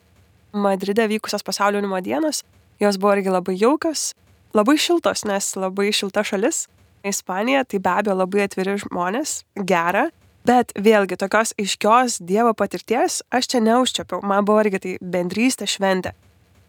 Madride 0.52 1.06
vykusios 1.08 1.42
pasaulio 1.42 1.80
jaunimo 1.80 2.00
dienos, 2.04 2.42
jos 2.80 2.98
buvo 3.00 3.14
irgi 3.16 3.32
labai 3.32 3.54
jaukios, 3.56 4.12
labai 4.52 4.76
šiltos, 4.76 5.24
nes 5.24 5.54
labai 5.56 5.88
šilta 5.96 6.24
šalis. 6.24 6.66
Ispanija 7.02 7.64
tai 7.64 7.80
be 7.80 7.88
abejo 7.88 8.18
labai 8.18 8.44
atviri 8.44 8.76
žmonės, 8.78 9.42
gera, 9.56 10.10
bet 10.46 10.74
vėlgi 10.76 11.16
tokios 11.18 11.54
aiškios 11.58 12.20
Dievo 12.20 12.52
patirties 12.54 13.22
aš 13.32 13.48
čia 13.48 13.62
neužčiapiau, 13.64 14.20
man 14.22 14.44
buvo 14.44 14.60
irgi 14.62 14.82
tai 14.84 14.94
bendrystė 15.00 15.66
šventė. 15.66 16.12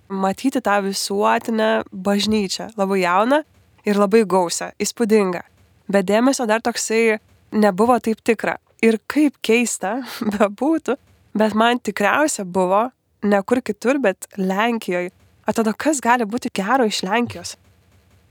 Matyti 0.07 0.61
tą 0.63 0.79
visuotinę 0.87 1.83
bažnyčią, 1.91 2.71
labai 2.79 3.03
jauną 3.03 3.43
ir 3.83 3.99
labai 3.99 4.23
gausią, 4.23 4.71
įspūdingą. 4.79 5.43
Bet 5.91 6.07
dėmesio 6.07 6.47
dar 6.47 6.63
toksai 6.63 7.19
nebuvo 7.51 7.99
taip 7.99 8.23
tikra. 8.23 8.57
Ir 8.81 8.97
kaip 9.11 9.35
keista 9.43 9.99
bebūtų, 10.37 10.97
bet 11.33 11.55
man 11.57 11.79
tikriausia 11.79 12.45
buvo 12.45 12.87
ne 13.23 13.41
kur 13.41 13.61
kitur, 13.61 13.99
bet 13.99 14.27
Lenkijoje. 14.37 15.11
Atrodo, 15.47 15.73
kas 15.75 15.99
gali 16.03 16.25
būti 16.27 16.51
gero 16.55 16.85
iš 16.87 17.01
Lenkijos? 17.03 17.55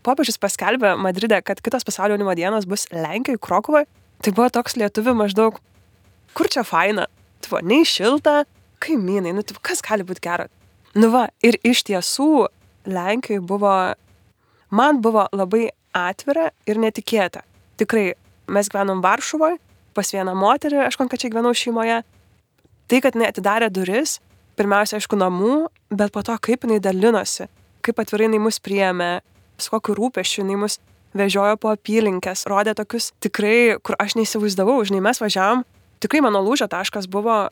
Popiežius 0.03 0.41
paskelbė 0.41 0.95
Madride, 0.99 1.39
kad 1.47 1.61
kitos 1.63 1.85
pasaulio 1.87 2.17
jaunimo 2.17 2.35
dienos 2.35 2.67
bus 2.67 2.89
Lenkijoje, 2.91 3.41
Krokuvoje. 3.43 3.87
Tai 4.23 4.33
buvo 4.35 4.49
toks 4.55 4.77
lietuvių 4.79 5.15
maždaug, 5.19 5.59
kur 6.39 6.49
čia 6.51 6.63
faina, 6.67 7.09
tu 7.43 7.51
buvo 7.51 7.61
nei 7.67 7.87
šilta, 7.89 8.45
kaimynai, 8.83 9.33
nu, 9.35 9.43
tai 9.43 9.57
kas 9.67 9.83
gali 9.83 10.07
būti 10.07 10.23
gero. 10.23 10.47
Nu 10.95 11.11
va, 11.11 11.27
ir 11.43 11.59
iš 11.67 11.83
tiesų 11.89 12.47
Lenkijoje 12.87 13.43
buvo, 13.47 13.73
man 14.71 15.01
buvo 15.03 15.27
labai 15.35 15.69
atvira 15.95 16.51
ir 16.67 16.81
netikėta. 16.83 17.43
Tikrai, 17.83 18.13
mes 18.53 18.71
gyvenom 18.71 19.03
Varšuvoje, 19.05 19.59
pas 19.95 20.15
vieną 20.15 20.35
moterį, 20.39 20.81
aš 20.87 20.99
konkrečiai 21.01 21.33
gyvenau 21.33 21.53
šeimoje, 21.57 22.01
tai, 22.91 23.01
kad 23.05 23.17
jinai 23.17 23.31
atidarė 23.31 23.69
duris, 23.73 24.19
pirmiausia, 24.59 24.99
aišku, 24.99 25.19
namų, 25.19 25.67
bet 25.93 26.13
po 26.15 26.23
to, 26.27 26.37
kaip 26.43 26.67
jinai 26.67 26.81
dalinosi, 26.83 27.49
kaip 27.85 28.01
atvirai 28.03 28.29
jinai 28.29 28.43
mus 28.43 28.61
priėmė, 28.63 29.13
su 29.61 29.73
kokiu 29.73 29.97
rūpešiu 29.99 30.43
jinai 30.43 30.59
mus 30.65 30.79
vežiojo 31.17 31.59
po 31.61 31.73
apylinkės, 31.73 32.47
rodė 32.51 32.75
tokius 32.77 33.11
tikrai, 33.23 33.79
kur 33.85 33.97
aš 34.01 34.17
neįsivaizdavau, 34.19 34.79
žinai, 34.89 35.03
mes 35.05 35.21
važiavam, 35.23 35.65
tikrai 36.03 36.23
mano 36.25 36.43
lūžio 36.45 36.69
taškas 36.73 37.09
buvo 37.11 37.47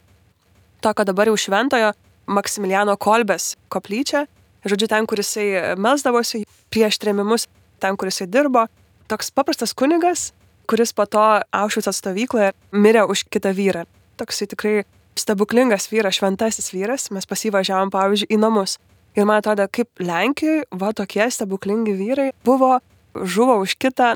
to, 0.81 0.93
kad 0.93 1.07
dabar 1.09 1.31
jau 1.31 1.37
šventojo 1.39 1.93
Maksimiliano 2.31 2.95
Kolbės 3.01 3.57
koplyčią. 3.73 4.27
Žodžiu, 4.69 4.89
ten, 4.93 5.07
kur 5.09 5.19
jisai 5.19 5.75
melsdavosi 5.81 6.45
prieš 6.71 7.01
tremimus, 7.03 7.49
ten, 7.83 7.97
kur 7.99 8.11
jisai 8.11 8.29
dirbo. 8.31 8.67
Toks 9.11 9.33
paprastas 9.35 9.73
kunigas, 9.75 10.31
kuris 10.71 10.93
po 10.95 11.09
to 11.11 11.25
Aušvico 11.51 11.93
stovykloje 11.97 12.53
mirė 12.71 13.07
už 13.11 13.25
kitą 13.33 13.51
vyrą. 13.57 13.87
Toksai 14.21 14.47
tikrai 14.53 14.75
stebuklingas 15.21 15.89
vyras, 15.93 16.19
šventasis 16.19 16.73
vyras. 16.75 17.11
Mes 17.15 17.29
pasivažiavom, 17.29 17.93
pavyzdžiui, 17.95 18.31
į 18.35 18.41
namus. 18.41 18.79
Ir 19.19 19.27
man 19.27 19.41
atrodo, 19.41 19.67
kaip 19.73 20.03
Lenkijoje, 20.03 20.67
va 20.71 20.93
tokie 20.95 21.27
stebuklingi 21.31 21.95
vyrai 21.99 22.31
buvo, 22.47 22.79
žuvo 23.15 23.59
už 23.65 23.75
kitą. 23.81 24.15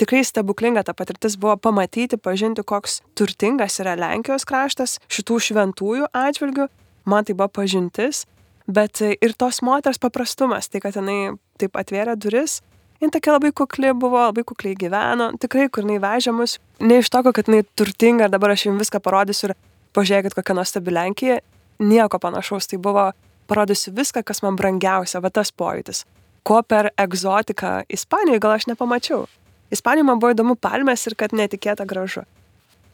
Tikrai 0.00 0.22
stebuklinga 0.24 0.82
ta 0.88 0.94
patirtis 0.96 1.36
buvo 1.36 1.58
pamatyti, 1.60 2.16
pažinti, 2.16 2.64
koks 2.64 3.02
turtingas 3.18 3.76
yra 3.84 3.92
Lenkijos 4.00 4.46
kraštas 4.48 4.96
šitų 5.12 5.38
šventųjų 5.46 6.08
atžvilgių. 6.16 6.66
Man 7.04 7.28
tai 7.28 7.36
buvo 7.36 7.50
pažintis, 7.60 8.24
bet 8.66 9.02
ir 9.04 9.34
tos 9.38 9.60
moters 9.62 10.00
paprastumas, 10.00 10.70
tai 10.72 10.80
kad 10.80 10.96
jinai 10.96 11.34
taip 11.60 11.76
atvėrė 11.76 12.16
duris, 12.16 12.60
jin 13.02 13.12
tokia 13.12 13.36
labai 13.36 13.52
kukli 13.52 13.92
buvo, 13.92 14.22
labai 14.30 14.44
kukliai 14.46 14.78
gyveno, 14.78 15.32
tikrai 15.42 15.68
kur 15.68 15.84
jinai 15.84 16.00
vežė 16.02 16.34
mus, 16.34 16.56
ne 16.80 17.00
iš 17.02 17.10
to, 17.12 17.22
kad 17.34 17.50
jinai 17.50 17.66
turtinga 17.78 18.28
ir 18.28 18.32
dabar 18.32 18.54
aš 18.54 18.68
jums 18.68 18.84
viską 18.84 19.02
parodysiu 19.02 19.50
ir 19.50 19.56
pažiūrėkit 19.96 20.36
kokia 20.36 20.56
nuostabi 20.56 20.94
Lenkija, 20.94 21.40
nieko 21.82 22.18
panašaus, 22.22 22.68
tai 22.70 22.78
buvo 22.82 23.10
parodysiu 23.50 23.92
viską, 23.96 24.22
kas 24.24 24.42
man 24.44 24.56
brangiausia, 24.56 25.20
va 25.20 25.30
tas 25.30 25.52
pojūtis. 25.52 26.04
Ko 26.46 26.62
per 26.66 26.90
egzotiką 26.98 27.82
Ispanijoje 27.92 28.42
gal 28.42 28.56
aš 28.56 28.68
nepamačiau. 28.70 29.26
Ispanijoje 29.72 30.08
man 30.08 30.22
buvo 30.22 30.32
įdomu 30.34 30.56
palmės 30.56 31.06
ir 31.06 31.16
kad 31.18 31.34
netikėta 31.36 31.86
gražu. 31.88 32.24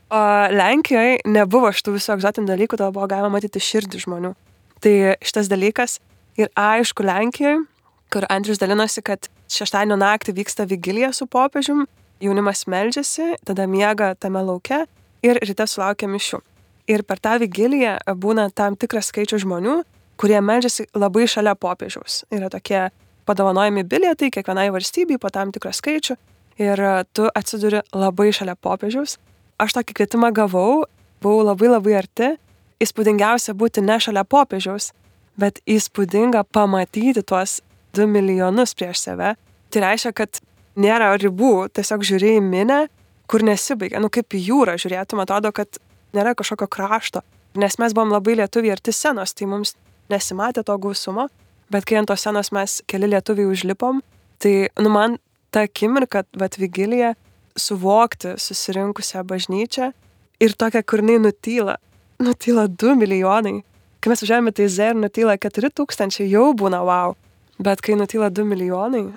O 0.09 0.21
Lenkijoje 0.53 1.19
nebuvo 1.29 1.71
šitų 1.73 1.97
visų 1.99 2.15
egzotinių 2.17 2.49
dalykų, 2.49 2.79
tada 2.81 2.93
buvo 2.95 3.09
galima 3.11 3.33
matyti 3.35 3.61
širdį 3.61 4.05
žmonių. 4.05 4.35
Tai 4.81 4.95
šitas 5.25 5.51
dalykas 5.51 5.99
ir 6.39 6.49
aišku 6.57 7.05
Lenkijoje, 7.05 7.65
kur 8.13 8.25
Andrius 8.33 8.61
dalinosi, 8.61 9.03
kad 9.05 9.29
šeštadienio 9.53 9.99
naktį 10.01 10.37
vyksta 10.39 10.65
vigilija 10.69 11.13
su 11.13 11.27
popiežium, 11.29 11.85
jaunimas 12.25 12.65
meldžiasi, 12.71 13.35
tada 13.45 13.67
miega 13.69 14.15
tame 14.17 14.41
lauke 14.45 14.85
ir 15.25 15.41
ryte 15.45 15.67
sulaukia 15.69 16.09
mišių. 16.09 16.41
Ir 16.89 17.05
per 17.05 17.21
tą 17.21 17.37
vigiliją 17.43 17.99
būna 18.17 18.49
tam 18.57 18.77
tikras 18.81 19.11
skaičius 19.13 19.45
žmonių, 19.45 19.83
kurie 20.19 20.41
meldžiasi 20.41 20.89
labai 20.97 21.27
šalia 21.29 21.55
popiežiaus. 21.55 22.23
Yra 22.35 22.49
tokie 22.53 22.89
padovanojami 23.29 23.85
bilietai 23.85 24.31
kiekvienai 24.33 24.71
valstybei 24.73 25.21
po 25.21 25.31
tam 25.31 25.53
tikrą 25.53 25.75
skaičių 25.77 26.17
ir 26.59 26.83
tu 27.15 27.29
atsiduri 27.39 27.83
labai 27.95 28.31
šalia 28.35 28.57
popiežiaus. 28.57 29.19
Aš 29.59 29.75
tokį 29.77 29.99
kvietimą 29.99 30.33
gavau, 30.35 30.87
buvau 31.23 31.45
labai 31.47 31.71
labai 31.71 31.99
arti. 32.01 32.35
Įspūdingiausia 32.83 33.57
būti 33.59 33.83
ne 33.83 33.97
šalia 33.99 34.23
popiežiaus, 34.23 34.93
bet 35.39 35.59
įspūdinga 35.67 36.45
pamatyti 36.55 37.25
tuos 37.27 37.59
2 37.99 38.07
milijonus 38.07 38.75
prieš 38.79 39.03
save. 39.03 39.35
Tai 39.69 39.83
reiškia, 39.83 40.13
kad 40.15 40.39
nėra 40.79 41.11
ribų, 41.19 41.69
tiesiog 41.75 42.07
žiūri 42.07 42.37
į 42.39 42.45
minę, 42.45 42.85
kur 43.29 43.43
nesibaigia. 43.45 44.01
Nu 44.01 44.11
kaip 44.15 44.35
į 44.35 44.45
jūrą 44.47 44.79
žiūrėtum, 44.81 45.23
atrodo, 45.25 45.51
kad 45.53 45.81
nėra 46.17 46.35
kažkokio 46.39 46.69
krašto. 46.71 47.23
Nes 47.59 47.79
mes 47.81 47.95
buvom 47.97 48.13
labai 48.13 48.37
lietuviai 48.39 48.77
arti 48.77 48.93
senos, 48.93 49.35
tai 49.35 49.49
mums 49.51 49.75
nesimatė 50.13 50.65
to 50.65 50.77
gausumo, 50.79 51.29
bet 51.73 51.87
kai 51.89 51.99
ant 52.01 52.11
tos 52.11 52.25
senos 52.25 52.53
mes 52.55 52.81
keli 52.89 53.09
lietuviai 53.13 53.49
užlipom, 53.51 54.03
tai, 54.43 54.69
nu, 54.81 54.93
man 54.93 55.19
ta 55.51 55.65
akimirka, 55.67 56.25
vad 56.39 56.59
vigilija, 56.61 57.15
suvokti 57.59 58.37
susirinkusią 58.39 59.25
bažnyčią 59.27 59.93
ir 60.41 60.55
tokia, 60.55 60.83
kur 60.83 61.03
jinai 61.03 61.19
nutyla. 61.25 61.79
Nutyla 62.23 62.67
2 62.69 62.95
milijonai. 62.99 63.63
Kai 63.99 64.13
mes 64.13 64.23
važiavome 64.23 64.53
tai 64.55 64.69
Z 64.71 64.93
ir 64.93 64.99
nutyla 64.99 65.37
4 65.39 65.71
tūkstančiai, 65.75 66.29
jau 66.31 66.53
būna 66.55 66.83
wow. 66.87 67.17
Bet 67.59 67.83
kai 67.83 67.97
nutyla 67.99 68.31
2 68.31 68.47
milijonai, 68.47 69.09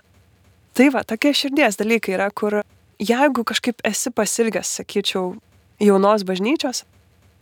tai 0.74 0.90
va, 0.94 1.04
tokie 1.06 1.34
širdies 1.38 1.78
dalykai 1.78 2.16
yra, 2.18 2.30
kur 2.34 2.62
jeigu 3.02 3.46
kažkaip 3.46 3.82
esi 3.86 4.10
pasilgęs, 4.14 4.78
sakyčiau, 4.80 5.36
jaunos 5.82 6.26
bažnyčios, 6.28 6.84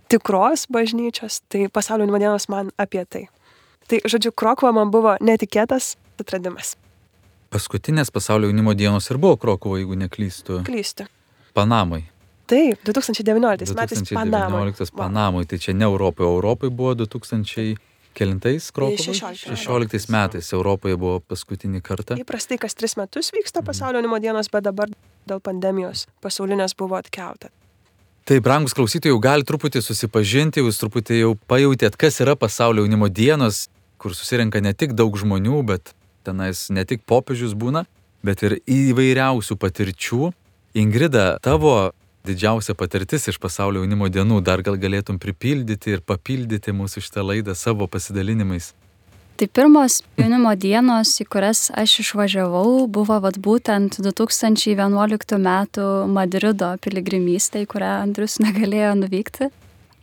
tikros 0.09 0.65
bažnyčios, 0.71 1.41
tai 1.49 1.67
pasaulio 1.69 2.05
jaunimo 2.05 2.19
dienos 2.19 2.49
man 2.49 2.71
apie 2.77 3.05
tai. 3.05 3.27
Tai, 3.89 3.99
žodžiu, 4.05 4.31
Krokova 4.31 4.71
man 4.73 4.91
buvo 4.93 5.15
netikėtas 5.21 5.95
atradimas. 6.21 6.75
Paskutinės 7.49 8.11
pasaulio 8.13 8.49
jaunimo 8.51 8.75
dienos 8.77 9.09
ir 9.09 9.17
buvo 9.17 9.37
Krokovo, 9.41 9.79
jeigu 9.79 9.97
neklystu. 9.97 10.61
Klystu. 10.67 11.07
Panamai. 11.57 12.03
Taip, 12.49 12.81
2019 12.85 13.75
metais 13.77 14.01
Panamai. 14.09 14.71
2019 14.73 14.97
Panamai, 14.97 15.45
tai 15.45 15.57
čia 15.61 15.73
ne 15.73 15.85
Europoje, 15.85 16.29
Europoje 16.29 16.73
buvo 16.73 16.95
2000 16.95 17.75
kelintais 18.13 18.71
Krokovai? 18.71 18.97
16. 18.97 19.55
16 19.55 20.09
metais 20.13 20.53
Europoje 20.53 20.97
buvo 20.97 21.19
paskutinį 21.25 21.81
kartą. 21.85 22.17
Įprastai 22.21 22.57
kas 22.61 22.77
tris 22.77 22.97
metus 22.97 23.29
vyksta 23.35 23.61
pasaulio 23.65 24.01
jaunimo 24.01 24.21
dienos, 24.21 24.49
bet 24.53 24.65
dabar 24.65 24.89
dėl 25.29 25.41
pandemijos 25.45 26.07
pasaulinės 26.25 26.77
buvo 26.77 26.97
atkelta. 26.97 27.53
Tai, 28.29 28.37
brangus 28.45 28.75
klausytojai, 28.77 29.09
jau 29.09 29.19
gali 29.23 29.41
truputį 29.41 29.81
susipažinti, 29.81 30.61
jūs 30.61 30.77
truputį 30.77 31.15
jau 31.17 31.31
pajutėt, 31.49 31.95
kas 31.97 32.19
yra 32.21 32.35
pasaulio 32.37 32.83
jaunimo 32.83 33.07
dienos, 33.09 33.63
kur 33.97 34.13
susirenka 34.13 34.61
ne 34.61 34.69
tik 34.77 34.93
daug 34.93 35.17
žmonių, 35.17 35.63
bet 35.65 35.95
tenais 36.29 36.67
ne 36.69 36.83
tik 36.85 37.01
popiežius 37.09 37.55
būna, 37.57 37.87
bet 38.21 38.43
ir 38.45 38.59
įvairiausių 38.69 39.57
patirčių. 39.57 40.29
Ingrida, 40.77 41.39
tavo 41.41 41.73
didžiausia 42.29 42.77
patirtis 42.77 43.25
iš 43.33 43.41
pasaulio 43.41 43.81
jaunimo 43.81 44.11
dienų, 44.13 44.43
dar 44.45 44.61
gal 44.61 44.77
galėtum 44.77 45.17
pripildyti 45.17 45.97
ir 45.97 46.05
papildyti 46.05 46.69
mūsų 46.69 47.01
šitą 47.07 47.25
laidą 47.31 47.57
savo 47.57 47.89
pasidalinimais. 47.89 48.75
Tai 49.39 49.47
pirmos 49.47 50.01
jaunimo 50.19 50.51
dienos, 50.59 51.13
į 51.23 51.25
kurias 51.31 51.69
aš 51.79 51.93
išvažiavau, 52.01 52.89
buvo 52.91 53.21
vat, 53.23 53.37
būtent 53.39 53.95
2011 54.03 55.37
m. 55.37 55.45
Madrido 56.11 56.73
piligrimystė, 56.83 57.61
į 57.63 57.69
kurią 57.71 57.93
Andrius 58.01 58.35
negalėjo 58.43 58.97
nuvykti. 58.99 59.47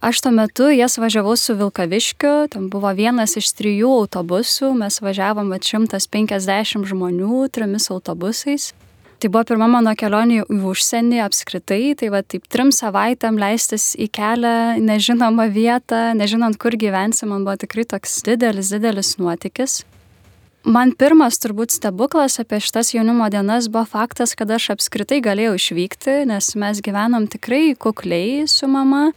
Aš 0.01 0.23
tuo 0.25 0.33
metu 0.33 0.71
jas 0.73 0.97
važiavau 0.97 1.37
su 1.37 1.53
Vilkaviškiu, 1.61 2.33
ten 2.55 2.71
buvo 2.73 2.95
vienas 2.97 3.37
iš 3.37 3.53
trijų 3.61 3.93
autobusų, 4.07 4.73
mes 4.81 5.03
važiavom 5.05 5.53
150 5.53 6.89
žmonių 6.89 7.45
trimis 7.53 7.93
autobusais. 7.93 8.71
Tai 9.17 9.31
buvo 9.33 9.47
pirma 9.49 9.67
mano 9.71 9.95
kelionė 9.97 10.43
į 10.45 10.61
užsienį 10.69 11.23
apskritai, 11.25 11.95
tai 11.97 12.11
va 12.13 12.21
taip 12.21 12.45
trim 12.53 12.69
savaitėm 12.75 13.39
leistis 13.41 13.95
į 13.97 14.11
kelią, 14.13 14.77
nežinomą 14.85 15.49
vietą, 15.55 16.11
nežinant, 16.19 16.59
kur 16.61 16.77
gyvensi, 16.77 17.25
man 17.25 17.47
buvo 17.47 17.57
tikrai 17.63 17.87
toks 17.89 18.21
didelis, 18.27 18.75
didelis 18.77 19.15
nuotykis. 19.17 19.81
Man 20.67 20.93
pirmas 20.99 21.39
turbūt 21.39 21.73
stebuklas 21.73 22.41
apie 22.43 22.59
šitas 22.61 22.91
jaunimo 22.93 23.29
dienas 23.33 23.71
buvo 23.73 23.87
faktas, 23.87 24.35
kad 24.37 24.51
aš 24.51 24.73
apskritai 24.75 25.21
galėjau 25.25 25.55
išvykti, 25.61 26.25
nes 26.29 26.49
mes 26.59 26.83
gyvenom 26.85 27.29
tikrai 27.31 27.77
kukliai 27.79 28.45
su 28.51 28.69
mama 28.69 29.13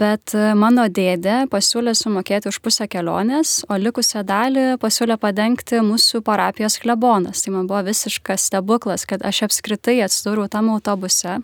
bet 0.00 0.34
e, 0.34 0.52
mano 0.58 0.86
dėdė 0.90 1.44
pasiūlė 1.52 1.94
sumokėti 1.98 2.50
už 2.50 2.60
pusę 2.64 2.86
kelionės, 2.90 3.62
o 3.68 3.78
likusią 3.78 4.24
dalį 4.26 4.66
pasiūlė 4.82 5.18
padengti 5.22 5.82
mūsų 5.84 6.22
parapijos 6.26 6.78
klebonas. 6.82 7.44
Tai 7.44 7.56
man 7.56 7.68
buvo 7.70 7.84
visiškas 7.88 8.48
stebuklas, 8.50 9.06
kad 9.08 9.24
aš 9.26 9.44
apskritai 9.48 10.00
atsidūriau 10.06 10.50
tam 10.50 10.72
autobuse. 10.74 11.40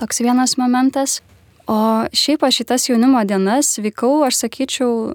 Toks 0.00 0.22
vienas 0.24 0.56
momentas. 0.60 1.20
O 1.70 2.06
šiaip 2.16 2.42
aš 2.46 2.62
šitas 2.62 2.88
jaunimo 2.88 3.20
dienas 3.28 3.76
vykau, 3.78 4.24
aš 4.26 4.40
sakyčiau, 4.46 5.12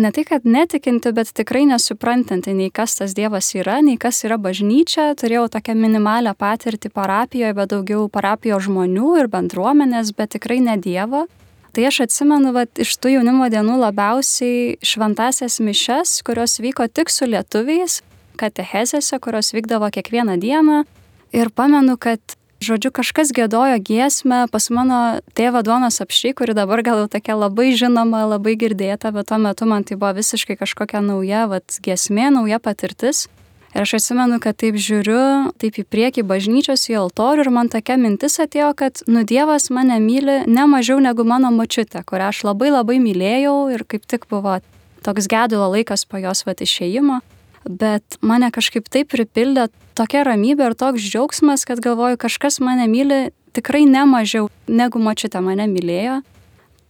ne 0.00 0.10
tai, 0.14 0.24
kad 0.24 0.46
netikinti, 0.48 1.10
bet 1.12 1.32
tikrai 1.36 1.66
nesuprantanti, 1.68 2.54
nei 2.56 2.70
kas 2.72 2.94
tas 2.96 3.12
Dievas 3.18 3.50
yra, 3.58 3.80
nei 3.84 3.98
kas 4.00 4.22
yra 4.24 4.38
bažnyčia. 4.40 5.10
Turėjau 5.18 5.48
tokią 5.56 5.74
minimalią 5.76 6.32
patirtį 6.38 6.92
parapijoje, 6.94 7.56
bet 7.58 7.74
daugiau 7.74 8.06
parapijos 8.12 8.64
žmonių 8.68 9.16
ir 9.20 9.28
bendruomenės, 9.32 10.14
bet 10.16 10.38
tikrai 10.38 10.62
ne 10.64 10.78
Dievo. 10.80 11.26
Tai 11.72 11.86
aš 11.86 12.00
atsimenu, 12.06 12.50
kad 12.56 12.82
iš 12.82 12.96
tų 12.98 13.14
jaunimo 13.14 13.46
dienų 13.52 13.76
labiausiai 13.78 14.74
šventasias 14.82 15.60
mišes, 15.62 16.18
kurios 16.26 16.58
vyko 16.58 16.88
tik 16.90 17.12
su 17.14 17.28
lietuviais, 17.30 18.00
katechezėse, 18.40 19.20
kurios 19.22 19.52
vykdavo 19.54 19.90
kiekvieną 19.94 20.34
dieną. 20.42 20.82
Ir 21.30 21.52
pamenu, 21.54 21.94
kad, 21.94 22.18
žodžiu, 22.58 22.90
kažkas 22.90 23.30
gėdojo 23.36 23.78
giesmę 23.86 24.42
pas 24.50 24.66
mano 24.74 25.20
tėvą 25.38 25.62
Duonas 25.62 26.00
apšy, 26.02 26.34
kuri 26.34 26.56
dabar 26.58 26.82
gal 26.82 27.04
jau 27.04 27.10
tokia 27.12 27.38
labai 27.38 27.70
žinoma, 27.78 28.24
labai 28.32 28.56
girdėta, 28.58 29.14
bet 29.14 29.30
tuo 29.30 29.38
metu 29.38 29.68
man 29.70 29.86
tai 29.86 29.94
buvo 30.00 30.16
visiškai 30.18 30.58
kažkokia 30.58 31.04
nauja, 31.06 31.46
vad, 31.52 31.78
giesmė, 31.86 32.32
nauja 32.34 32.58
patirtis. 32.58 33.28
Ir 33.70 33.84
aš 33.84 33.94
atsimenu, 34.00 34.40
kad 34.42 34.56
taip 34.58 34.74
žiūriu, 34.82 35.52
taip 35.62 35.76
į 35.78 35.84
priekį 35.86 36.24
bažnyčios 36.26 36.88
į 36.90 36.96
altorių 37.04 37.44
ir 37.44 37.50
man 37.54 37.68
tokia 37.70 37.94
mintis 38.00 38.40
atėjo, 38.42 38.72
kad 38.74 39.02
nu 39.06 39.22
Dievas 39.22 39.68
mane 39.70 40.00
myli 40.02 40.40
ne 40.50 40.64
mažiau 40.66 40.98
negu 40.98 41.22
mano 41.22 41.52
mačiutė, 41.54 42.02
kurią 42.02 42.32
aš 42.32 42.42
labai 42.48 42.72
labai 42.74 42.98
mylėjau 43.02 43.70
ir 43.70 43.86
kaip 43.86 44.08
tik 44.10 44.26
buvo 44.30 44.58
toks 45.06 45.30
gedulo 45.30 45.70
laikas 45.76 46.02
po 46.02 46.18
jos 46.18 46.42
vat 46.48 46.64
išėjimo. 46.66 47.20
Bet 47.68 48.18
mane 48.26 48.50
kažkaip 48.50 48.88
taip 48.90 49.12
pripildė 49.12 49.68
tokia 49.94 50.24
ramybė 50.26 50.70
ir 50.70 50.76
toks 50.80 51.06
džiaugsmas, 51.06 51.62
kad 51.68 51.78
galvoju, 51.84 52.18
kažkas 52.18 52.58
mane 52.64 52.88
myli 52.90 53.28
tikrai 53.54 53.84
ne 53.86 54.02
mažiau 54.08 54.50
negu 54.66 54.98
mačiutė 54.98 55.42
mane 55.44 55.70
mylėjo. 55.70 56.20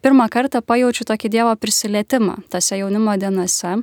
pirmą 0.00 0.30
kartą 0.32 0.62
pajaučiu 0.64 1.04
tokį 1.04 1.28
Dievo 1.28 1.56
prisilietimą 1.56 2.38
tose 2.48 2.78
jaunimo 2.78 3.16
dienose. 3.20 3.82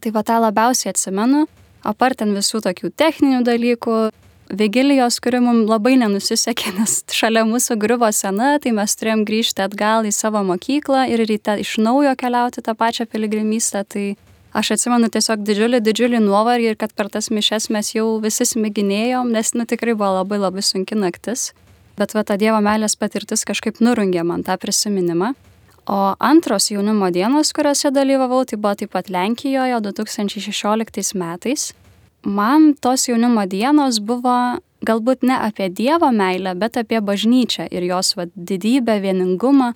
Tai 0.00 0.10
va 0.10 0.22
tą 0.24 0.40
labiausiai 0.40 0.94
atsimenu, 0.94 1.44
apart 1.86 2.20
ten 2.20 2.34
visų 2.36 2.62
tokių 2.64 2.92
techninių 2.96 3.44
dalykų, 3.46 3.98
vigilijos, 4.50 5.20
kuri 5.22 5.40
mums 5.42 5.68
labai 5.70 5.94
nenusisekė, 6.00 6.74
nes 6.80 7.00
šalia 7.14 7.44
mūsų 7.48 7.78
griuvo 7.80 8.10
sena, 8.14 8.56
tai 8.62 8.72
mes 8.76 8.96
turėjom 8.98 9.24
grįžti 9.28 9.64
atgal 9.64 10.08
į 10.08 10.14
savo 10.14 10.42
mokyklą 10.46 11.06
ir 11.12 11.24
ryte 11.28 11.58
iš 11.62 11.78
naujo 11.82 12.16
keliauti 12.18 12.64
tą 12.64 12.74
pačią 12.78 13.06
piligrimystę. 13.10 13.84
Tai 13.86 14.04
aš 14.56 14.74
atsimenu 14.76 15.10
tiesiog 15.12 15.44
didžiulį, 15.46 15.82
didžiulį 15.86 16.22
nuovargį 16.24 16.72
ir 16.72 16.80
kad 16.80 16.94
per 16.96 17.10
tas 17.12 17.30
mišes 17.30 17.70
mes 17.70 17.94
jau 17.94 18.18
visi 18.22 18.46
smiginėjom, 18.48 19.30
nes 19.30 19.54
nu 19.54 19.66
tikrai 19.66 19.94
buvo 19.94 20.20
labai 20.20 20.40
labai 20.42 20.64
sunki 20.66 20.98
naktis. 20.98 21.52
Bet 22.00 22.14
va 22.16 22.24
ta 22.24 22.38
Dievo 22.40 22.62
meilės 22.64 22.96
patirtis 22.96 23.44
kažkaip 23.44 23.82
nurungė 23.84 24.24
man 24.24 24.42
tą 24.46 24.56
prisiminimą. 24.58 25.34
O 25.90 26.14
antros 26.22 26.70
jaunimo 26.70 27.10
dienos, 27.10 27.50
kuriuose 27.50 27.90
dalyvavau, 27.90 28.44
tai 28.46 28.60
buvo 28.62 28.76
taip 28.78 28.92
pat 28.94 29.10
Lenkijoje 29.10 29.80
2016 29.82 31.16
metais 31.18 31.72
man 32.24 32.74
tos 32.74 33.08
jaunimo 33.08 33.46
dienos 33.48 34.00
buvo 34.00 34.60
galbūt 34.84 35.24
ne 35.24 35.36
apie 35.36 35.68
Dievo 35.68 36.10
meilę, 36.12 36.54
bet 36.54 36.76
apie 36.76 37.00
bažnyčią 37.00 37.68
ir 37.70 37.84
jos 37.84 38.16
vat, 38.16 38.30
didybę, 38.36 39.00
vieningumą. 39.00 39.72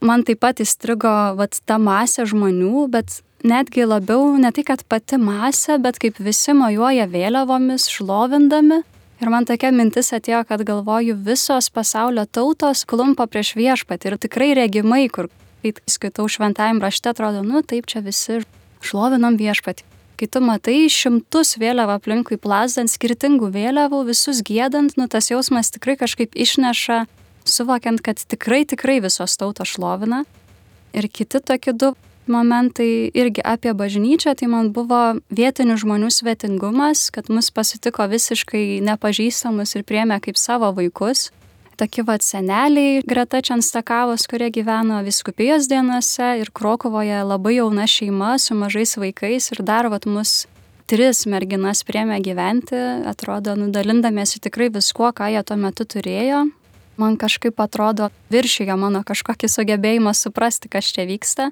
Man 0.00 0.22
taip 0.22 0.40
pat 0.40 0.60
įstrigo 0.62 1.34
vat, 1.38 1.58
ta 1.66 1.78
masė 1.78 2.26
žmonių, 2.26 2.88
bet 2.90 3.20
netgi 3.46 3.86
labiau 3.86 4.36
ne 4.38 4.50
tai, 4.54 4.64
kad 4.66 4.84
pati 4.86 5.18
masė, 5.18 5.78
bet 5.82 5.98
kaip 5.98 6.18
visi 6.18 6.54
mojuoja 6.54 7.06
vėliavomis, 7.10 7.90
šlovindami. 7.90 8.82
Ir 9.18 9.30
man 9.30 9.46
tokia 9.46 9.72
mintis 9.74 10.12
atėjo, 10.14 10.44
kad 10.46 10.62
galvoju, 10.62 11.16
visos 11.26 11.70
pasaulio 11.74 12.22
tautos 12.30 12.84
klumpa 12.86 13.26
prieš 13.26 13.56
viešpatį 13.58 14.12
ir 14.12 14.18
tikrai 14.22 14.52
regimai, 14.54 15.08
kur, 15.10 15.26
kai 15.62 15.74
skaitau 15.90 16.28
šventajam 16.30 16.82
rašte, 16.82 17.12
atrodo, 17.12 17.44
nu 17.46 17.62
taip 17.66 17.86
čia 17.90 18.02
visi 18.04 18.42
šlovinam 18.84 19.38
viešpatį 19.40 19.88
kai 20.18 20.26
tu 20.26 20.42
matai 20.42 20.88
šimtus 20.90 21.54
vėliavų 21.62 21.94
aplinkui 21.94 22.38
plazdant, 22.42 22.90
skirtingų 22.90 23.52
vėliavų, 23.54 24.02
visus 24.10 24.42
gėdant, 24.42 24.96
nu 24.98 25.06
tas 25.06 25.30
jausmas 25.30 25.70
tikrai 25.74 25.94
kažkaip 26.00 26.34
išneša, 26.34 27.04
suvokiant, 27.46 28.02
kad 28.02 28.18
tikrai, 28.18 28.64
tikrai 28.68 28.98
visos 29.04 29.38
tautos 29.38 29.76
šlovina. 29.76 30.24
Ir 30.96 31.06
kiti 31.06 31.38
tokie 31.38 31.72
du 31.76 31.92
momentai 32.28 33.08
irgi 33.14 33.44
apie 33.46 33.72
bažnyčią, 33.76 34.34
tai 34.36 34.50
man 34.50 34.72
buvo 34.74 35.20
vietinių 35.32 35.78
žmonių 35.80 36.10
svetingumas, 36.12 37.08
kad 37.14 37.30
mus 37.32 37.52
pasitiko 37.54 38.08
visiškai 38.10 38.82
nepažįstamus 38.84 39.78
ir 39.78 39.86
priemė 39.88 40.18
kaip 40.24 40.40
savo 40.40 40.72
vaikus 40.76 41.28
tokie 41.78 42.02
vat 42.02 42.24
seneliai 42.26 43.02
greta 43.06 43.40
Čenstakavos, 43.44 44.26
kurie 44.30 44.50
gyveno 44.50 44.98
viskupijos 45.06 45.68
dienose 45.70 46.34
ir 46.40 46.50
Krokovoje 46.50 47.22
labai 47.24 47.58
jauna 47.58 47.86
šeima 47.86 48.34
su 48.42 48.56
mažais 48.58 48.96
vaikais 48.98 49.52
ir 49.52 49.62
dar 49.62 49.86
vat 49.92 50.06
mus 50.06 50.46
tris 50.90 51.26
merginas 51.28 51.84
priemė 51.86 52.18
gyventi, 52.24 52.78
atrodo, 53.06 53.54
nudalindamiesi 53.60 54.40
tikrai 54.42 54.70
viskuo, 54.74 55.12
ką 55.12 55.30
jie 55.34 55.44
tuo 55.44 55.58
metu 55.60 55.84
turėjo. 55.84 56.46
Man 56.98 57.14
kažkaip 57.20 57.60
atrodo 57.62 58.08
viršyje 58.32 58.74
mano 58.74 59.04
kažkokį 59.06 59.50
sugebėjimą 59.52 60.14
suprasti, 60.16 60.70
kas 60.72 60.88
čia 60.90 61.06
vyksta. 61.06 61.50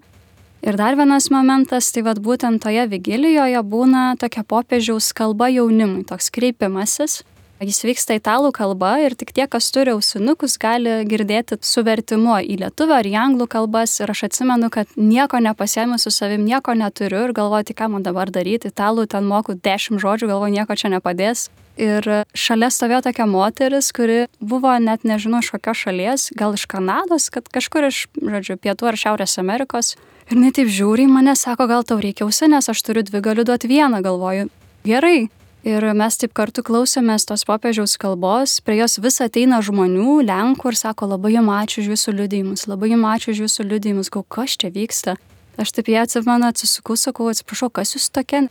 Ir 0.66 0.75
dar 0.80 0.97
vienas 0.99 1.28
momentas, 1.30 1.92
tai 1.95 2.02
vad 2.02 2.18
būtent 2.25 2.64
toje 2.64 2.88
vigilijoje 2.90 3.62
būna 3.62 4.16
tokia 4.18 4.42
popiežiaus 4.42 5.12
kalba 5.14 5.52
jaunimui, 5.52 6.02
toks 6.09 6.33
kreipimasis. 6.35 7.21
Jis 7.57 7.79
vyksta 7.89 8.19
italų 8.19 8.51
kalba 8.53 8.99
ir 9.01 9.15
tik 9.17 9.31
tie, 9.33 9.47
kas 9.49 9.71
turi 9.73 9.95
ausinukus, 9.95 10.59
gali 10.61 10.99
girdėti 11.09 11.57
su 11.65 11.81
vertimu 11.87 12.35
į 12.45 12.59
lietuvių 12.61 12.97
ar 12.99 13.07
į 13.09 13.15
anglų 13.17 13.47
kalbas. 13.49 13.95
Ir 14.03 14.13
aš 14.13 14.27
atsimenu, 14.29 14.69
kad 14.73 14.91
nieko 15.01 15.41
nepasėmiu 15.41 15.97
su 15.97 16.13
savim, 16.13 16.45
nieko 16.45 16.75
neturiu 16.77 17.23
ir 17.25 17.33
galvoju, 17.37 17.71
tai 17.71 17.77
ką 17.79 17.89
man 17.95 18.05
dabar 18.05 18.29
daryti. 18.29 18.69
Italų 18.69 19.07
ten 19.09 19.25
moku 19.25 19.57
dešimt 19.57 20.03
žodžių, 20.05 20.29
galvoju, 20.35 20.53
nieko 20.53 20.77
čia 20.77 20.93
nepadės. 20.93 21.47
Ir 21.81 22.05
šalia 22.37 22.69
stovėjo 22.73 23.03
tokia 23.09 23.25
moteris, 23.29 23.89
kuri 23.93 24.26
buvo 24.41 24.75
net 24.80 25.09
nežinau 25.09 25.41
iš 25.41 25.50
kokios 25.57 25.80
šalies, 25.80 26.28
gal 26.37 26.57
iš 26.57 26.67
Kanados, 26.69 27.30
kad 27.33 27.49
kažkur 27.52 27.89
iš, 27.89 28.02
žodžiu, 28.21 28.59
Pietų 28.61 28.93
ar 28.93 29.00
Šiaurės 29.00 29.37
Amerikos. 29.41 29.95
Ir 30.28 30.41
net 30.41 30.57
taip 30.61 30.69
žiūri 30.73 31.04
į 31.09 31.13
mane, 31.13 31.37
sako, 31.37 31.69
gal 31.73 31.89
tau 31.89 32.00
reikia 32.00 32.28
ausinės, 32.28 32.69
aš 32.73 32.85
turiu 32.85 33.04
dvi, 33.07 33.25
galiu 33.25 33.45
duoti 33.49 33.69
vieną, 33.71 34.00
galvoju. 34.04 34.49
Gerai, 34.89 35.28
Ir 35.67 35.83
mes 35.99 36.15
taip 36.15 36.31
kartu 36.31 36.63
klausėmės 36.63 37.25
tos 37.26 37.43
popiežiaus 37.43 37.97
kalbos, 37.99 38.61
prie 38.63 38.76
jos 38.79 39.00
vis 39.02 39.17
ateina 39.25 39.59
žmonių, 39.67 40.21
Lenkų 40.23 40.71
ir 40.71 40.76
sako 40.79 41.09
labai 41.11 41.33
jums 41.33 41.50
ačiū 41.57 41.81
už 41.83 41.89
jūsų 41.91 42.13
liudijimus, 42.21 42.67
labai 42.71 42.93
jums 42.93 43.09
ačiū 43.11 43.33
už 43.33 43.41
jūsų 43.43 43.65
liudijimus, 43.73 44.11
gal 44.15 44.23
kas 44.31 44.52
čia 44.55 44.69
vyksta. 44.71 45.17
Aš 45.59 45.73
taip 45.75 45.89
ją 45.91 46.05
atsimenu, 46.07 46.47
atsisuku, 46.47 46.95
sakau, 46.95 47.26
atsiprašau, 47.33 47.67
kas 47.75 47.97
jūs 47.97 48.07
tokia. 48.15 48.45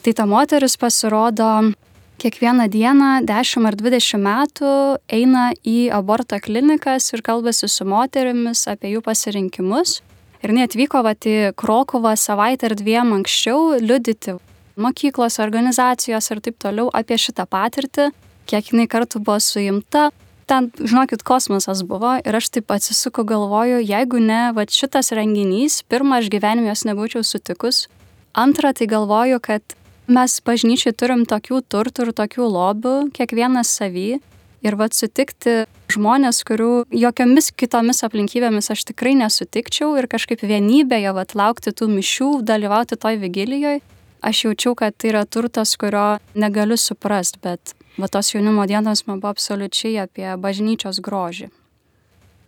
Tai 0.00 0.14
ta 0.16 0.24
moteris 0.24 0.78
pasirodo 0.80 1.48
kiekvieną 2.24 2.70
dieną 2.72 3.10
10 3.28 3.68
ar 3.68 3.76
20 3.76 4.22
metų 4.24 4.70
eina 5.12 5.50
į 5.68 5.90
aborto 5.92 6.38
klinikas 6.40 7.10
ir 7.12 7.20
kalbasi 7.26 7.68
su 7.68 7.84
moterimis 7.84 8.64
apie 8.72 8.94
jų 8.94 9.04
pasirinkimus. 9.04 9.98
Ir 10.40 10.54
jinai 10.54 10.64
atvyko 10.70 11.04
vat 11.04 11.28
į 11.28 11.52
Krokovą 11.52 12.14
savaitę 12.16 12.70
ar 12.70 12.76
dviem 12.80 13.12
anksčiau 13.18 13.76
liudyti 13.76 14.38
mokyklos, 14.76 15.38
organizacijos 15.42 16.30
ir 16.30 16.40
taip 16.44 16.58
toliau 16.62 16.90
apie 16.94 17.18
šitą 17.20 17.46
patirtį, 17.50 18.10
kiek 18.48 18.72
jinai 18.72 18.88
kartų 18.90 19.22
buvo 19.22 19.38
suimta. 19.40 20.10
Ten, 20.50 20.70
žinokit, 20.74 21.22
kosmosas 21.24 21.84
buvo 21.86 22.16
ir 22.18 22.36
aš 22.36 22.50
taip 22.56 22.72
atsisuku 22.74 23.24
galvoju, 23.28 23.78
jeigu 23.86 24.18
ne, 24.20 24.50
va 24.56 24.66
šitas 24.68 25.12
renginys, 25.16 25.80
pirmą 25.86 26.18
aš 26.20 26.32
gyvenime 26.32 26.72
jos 26.72 26.82
nebūčiau 26.88 27.22
sutikus, 27.24 27.86
antrą 28.34 28.72
tai 28.76 28.88
galvoju, 28.90 29.38
kad 29.40 29.76
mes 30.10 30.34
bažnyčiai 30.44 30.92
turim 30.98 31.24
tokių 31.28 31.62
turtų 31.70 32.08
ir 32.08 32.12
tokių 32.18 32.50
lobių, 32.56 32.96
kiekvienas 33.16 33.70
savy. 33.78 34.20
Ir 34.62 34.76
vad 34.78 34.94
sutikti 34.94 35.64
žmonės, 35.90 36.44
kurių 36.46 36.84
jokiomis 36.94 37.50
kitomis 37.58 38.04
aplinkybėmis 38.06 38.70
aš 38.70 38.84
tikrai 38.92 39.16
nesutikčiau 39.18 39.96
ir 39.98 40.06
kažkaip 40.10 40.44
vienybėje 40.46 41.10
vad 41.16 41.34
laukti 41.34 41.72
tų 41.74 41.88
mišių, 41.90 42.28
dalyvauti 42.46 42.94
toj 42.94 43.18
vigilijoje, 43.24 43.80
aš 44.22 44.44
jaučiau, 44.44 44.74
kad 44.78 44.96
tai 44.96 45.12
yra 45.12 45.24
turtas, 45.26 45.74
kurio 45.76 46.18
negaliu 46.34 46.78
suprast, 46.78 47.40
bet 47.42 47.74
va 47.98 48.08
tos 48.08 48.32
jaunimo 48.34 48.66
dienos 48.66 49.04
man 49.06 49.20
buvo 49.20 49.34
absoliučiai 49.34 49.98
apie 50.06 50.28
bažnyčios 50.38 51.02
grožį. 51.04 51.50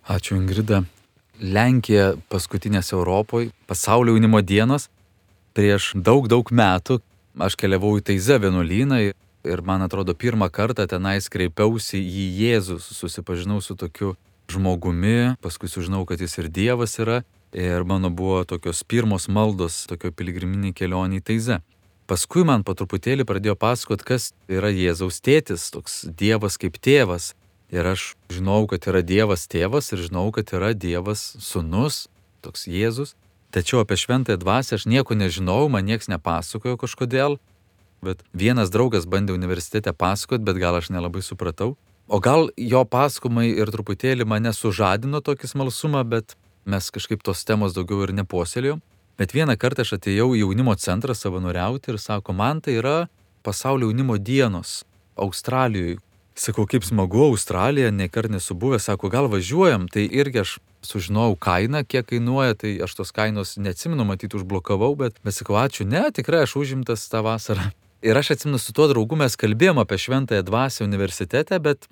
Ačiū 0.08 0.38
Ingrida. 0.38 0.84
Lenkija 1.40 2.14
paskutinės 2.30 2.92
Europoje, 2.94 3.50
pasaulio 3.66 4.14
jaunimo 4.14 4.40
dienos. 4.40 4.88
Prieš 5.54 5.92
daug, 5.94 6.28
daug 6.30 6.50
metų 6.50 7.00
aš 7.42 7.56
keliavau 7.58 7.96
į 7.98 8.04
Teize 8.06 8.38
vienuolyną 8.38 9.00
ir 9.44 9.62
man 9.66 9.82
atrodo 9.82 10.14
pirmą 10.14 10.48
kartą 10.50 10.86
tenais 10.90 11.28
kreipiausi 11.30 11.98
į 12.00 12.26
Jėzų, 12.40 12.78
susipažinau 12.80 13.60
su 13.62 13.76
tokiu 13.78 14.14
žmogumi, 14.50 15.34
paskui 15.42 15.68
sužinau, 15.68 16.04
kad 16.06 16.20
jis 16.20 16.38
ir 16.38 16.50
Dievas 16.52 16.98
yra 17.02 17.22
Ir 17.54 17.84
mano 17.86 18.10
buvo 18.10 18.42
tokios 18.44 18.82
pirmos 18.82 19.28
maldos, 19.30 19.84
tokio 19.86 20.10
piligriminė 20.10 20.72
kelionė 20.74 21.20
į 21.20 21.24
Teize. 21.28 21.60
Paskui 22.10 22.42
man 22.44 22.64
po 22.66 22.74
truputėlį 22.74 23.24
pradėjo 23.24 23.54
pasakot, 23.54 24.02
kas 24.02 24.32
yra 24.50 24.72
Jėzaus 24.74 25.22
tėtis, 25.22 25.70
toks 25.70 26.02
Dievas 26.04 26.58
kaip 26.58 26.80
tėvas. 26.82 27.32
Ir 27.70 27.86
aš 27.94 28.10
žinau, 28.28 28.66
kad 28.68 28.84
yra 28.90 29.00
Dievas 29.06 29.46
tėvas 29.46 29.94
ir 29.94 30.02
žinau, 30.02 30.26
kad 30.34 30.50
yra 30.50 30.74
Dievas 30.74 31.22
sunus, 31.38 32.08
toks 32.42 32.66
Jėzus. 32.66 33.14
Tačiau 33.54 33.84
apie 33.84 33.96
šventąją 34.02 34.42
dvasę 34.42 34.74
aš 34.74 34.84
nieko 34.90 35.14
nežinau, 35.14 35.70
man 35.70 35.86
niekas 35.86 36.10
nepasakojo 36.10 36.74
kažkodėl. 36.82 37.38
Bet 38.04 38.26
vienas 38.34 38.74
draugas 38.74 39.06
bandė 39.06 39.32
universitete 39.32 39.94
pasakot, 39.94 40.42
bet 40.42 40.58
gal 40.58 40.76
aš 40.76 40.90
nelabai 40.90 41.22
supratau. 41.22 41.76
O 42.10 42.18
gal 42.20 42.50
jo 42.58 42.82
paskomai 42.84 43.46
ir 43.54 43.70
truputėlį 43.70 44.26
mane 44.28 44.52
sužadino 44.52 45.22
tokį 45.24 45.54
smalsumą, 45.54 46.02
bet 46.04 46.34
mes 46.66 46.90
kažkaip 46.90 47.22
tos 47.24 47.44
temos 47.44 47.76
daugiau 47.76 48.04
ir 48.06 48.14
nepuoselėjom. 48.16 48.82
Bet 49.18 49.34
vieną 49.36 49.54
kartą 49.60 49.84
aš 49.84 49.94
atėjau 49.98 50.32
į 50.34 50.42
jaunimo 50.42 50.74
centrą 50.74 51.14
savanoriauti 51.14 51.92
ir 51.92 52.00
sako, 52.02 52.34
man 52.34 52.60
tai 52.64 52.80
yra 52.80 52.96
pasaulio 53.46 53.90
jaunimo 53.90 54.18
dienos 54.18 54.82
Australijoje. 55.14 56.00
Sakau, 56.34 56.64
kaip 56.66 56.82
smagu, 56.82 57.20
Australija, 57.28 57.92
nekart 57.94 58.32
nesu 58.32 58.56
buvęs, 58.58 58.88
sako, 58.88 59.06
gal 59.12 59.28
važiuojam, 59.30 59.86
tai 59.86 60.08
irgi 60.10 60.40
aš 60.42 60.56
sužinojau 60.82 61.36
kainą, 61.38 61.84
kiek 61.86 62.08
kainuoja, 62.10 62.56
tai 62.58 62.72
aš 62.82 62.96
tos 62.98 63.14
kainos 63.14 63.54
neatsimenu, 63.54 64.02
matyt, 64.08 64.34
užblokavau, 64.34 64.96
bet, 64.98 65.20
bet 65.22 65.36
sakau, 65.36 65.60
ačiū, 65.62 65.86
ne, 65.86 66.08
tikrai 66.10 66.42
aš 66.42 66.56
užimtas 66.58 67.06
tą 67.12 67.22
vasarą. 67.22 67.68
Ir 68.04 68.18
aš 68.18 68.34
atsimenu, 68.34 68.58
su 68.58 68.74
tuo 68.74 68.88
draugu 68.90 69.16
mes 69.16 69.38
kalbėjom 69.38 69.78
apie 69.80 70.00
šventąją 70.02 70.42
dvasę 70.44 70.82
universitete, 70.84 71.60
bet 71.62 71.86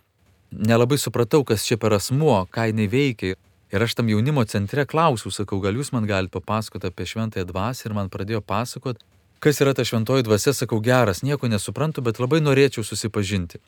nelabai 0.50 0.98
supratau, 0.98 1.44
kas 1.46 1.62
čia 1.64 1.78
per 1.80 1.94
asmuo, 1.96 2.42
ką 2.52 2.66
jinai 2.72 2.90
veikia. 2.90 3.38
Ir 3.72 3.82
aš 3.82 3.94
tam 3.96 4.08
jaunimo 4.12 4.44
centre 4.44 4.84
klausiau, 4.84 5.32
sakau, 5.32 5.56
gal 5.64 5.78
jūs 5.78 5.94
man 5.94 6.04
galite 6.04 6.36
papasakoti 6.36 6.90
apie 6.90 7.06
šventąją 7.08 7.46
dvasę 7.48 7.86
ir 7.88 7.94
man 7.96 8.10
pradėjo 8.12 8.42
pasakot, 8.44 9.00
kas 9.40 9.60
yra 9.64 9.72
ta 9.72 9.86
šventoji 9.88 10.26
dvasia, 10.26 10.52
sakau, 10.52 10.80
geras, 10.84 11.22
nieko 11.24 11.48
nesuprantu, 11.48 12.04
bet 12.04 12.20
labai 12.20 12.42
norėčiau 12.44 12.84
susipažinti. 12.84 13.62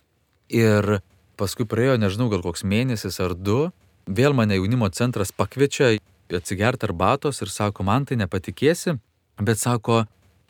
Ir 0.52 1.00
paskui 1.40 1.64
praėjo, 1.64 1.96
nežinau, 2.02 2.28
gal 2.28 2.44
koks 2.44 2.66
mėnesis 2.68 3.16
ar 3.24 3.32
du, 3.32 3.70
vėl 4.04 4.36
mane 4.36 4.58
jaunimo 4.58 4.90
centras 4.92 5.32
pakviečia 5.32 5.96
atsigerti 6.36 6.84
arbatos 6.84 7.40
ir 7.40 7.48
sako, 7.48 7.86
man 7.88 8.04
tai 8.04 8.20
nepatikėsi, 8.20 8.98
bet 9.40 9.58
sako, 9.58 10.04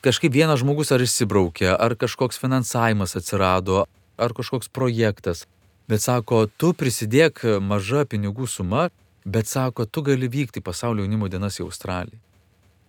kažkaip 0.05 0.35
vienas 0.35 0.59
žmogus 0.61 0.91
ar 0.91 1.01
išsibraukė, 1.01 1.71
ar 1.73 1.95
kažkoks 1.95 2.43
finansavimas 2.43 3.15
atsirado, 3.15 3.85
ar 4.19 4.35
kažkoks 4.35 4.67
projektas. 4.67 5.45
Bet 5.87 6.03
sako, 6.03 6.45
tu 6.45 6.73
prisidėk 6.75 7.39
maža 7.61 8.05
pinigų 8.09 8.49
suma, 8.49 8.89
bet 9.25 9.47
sako, 9.47 9.85
tu 9.85 10.01
gali 10.01 10.29
vykti 10.29 10.61
pasaulio 10.61 11.03
jaunimo 11.03 11.27
dienas 11.27 11.59
į 11.59 11.65
Australiją. 11.65 12.21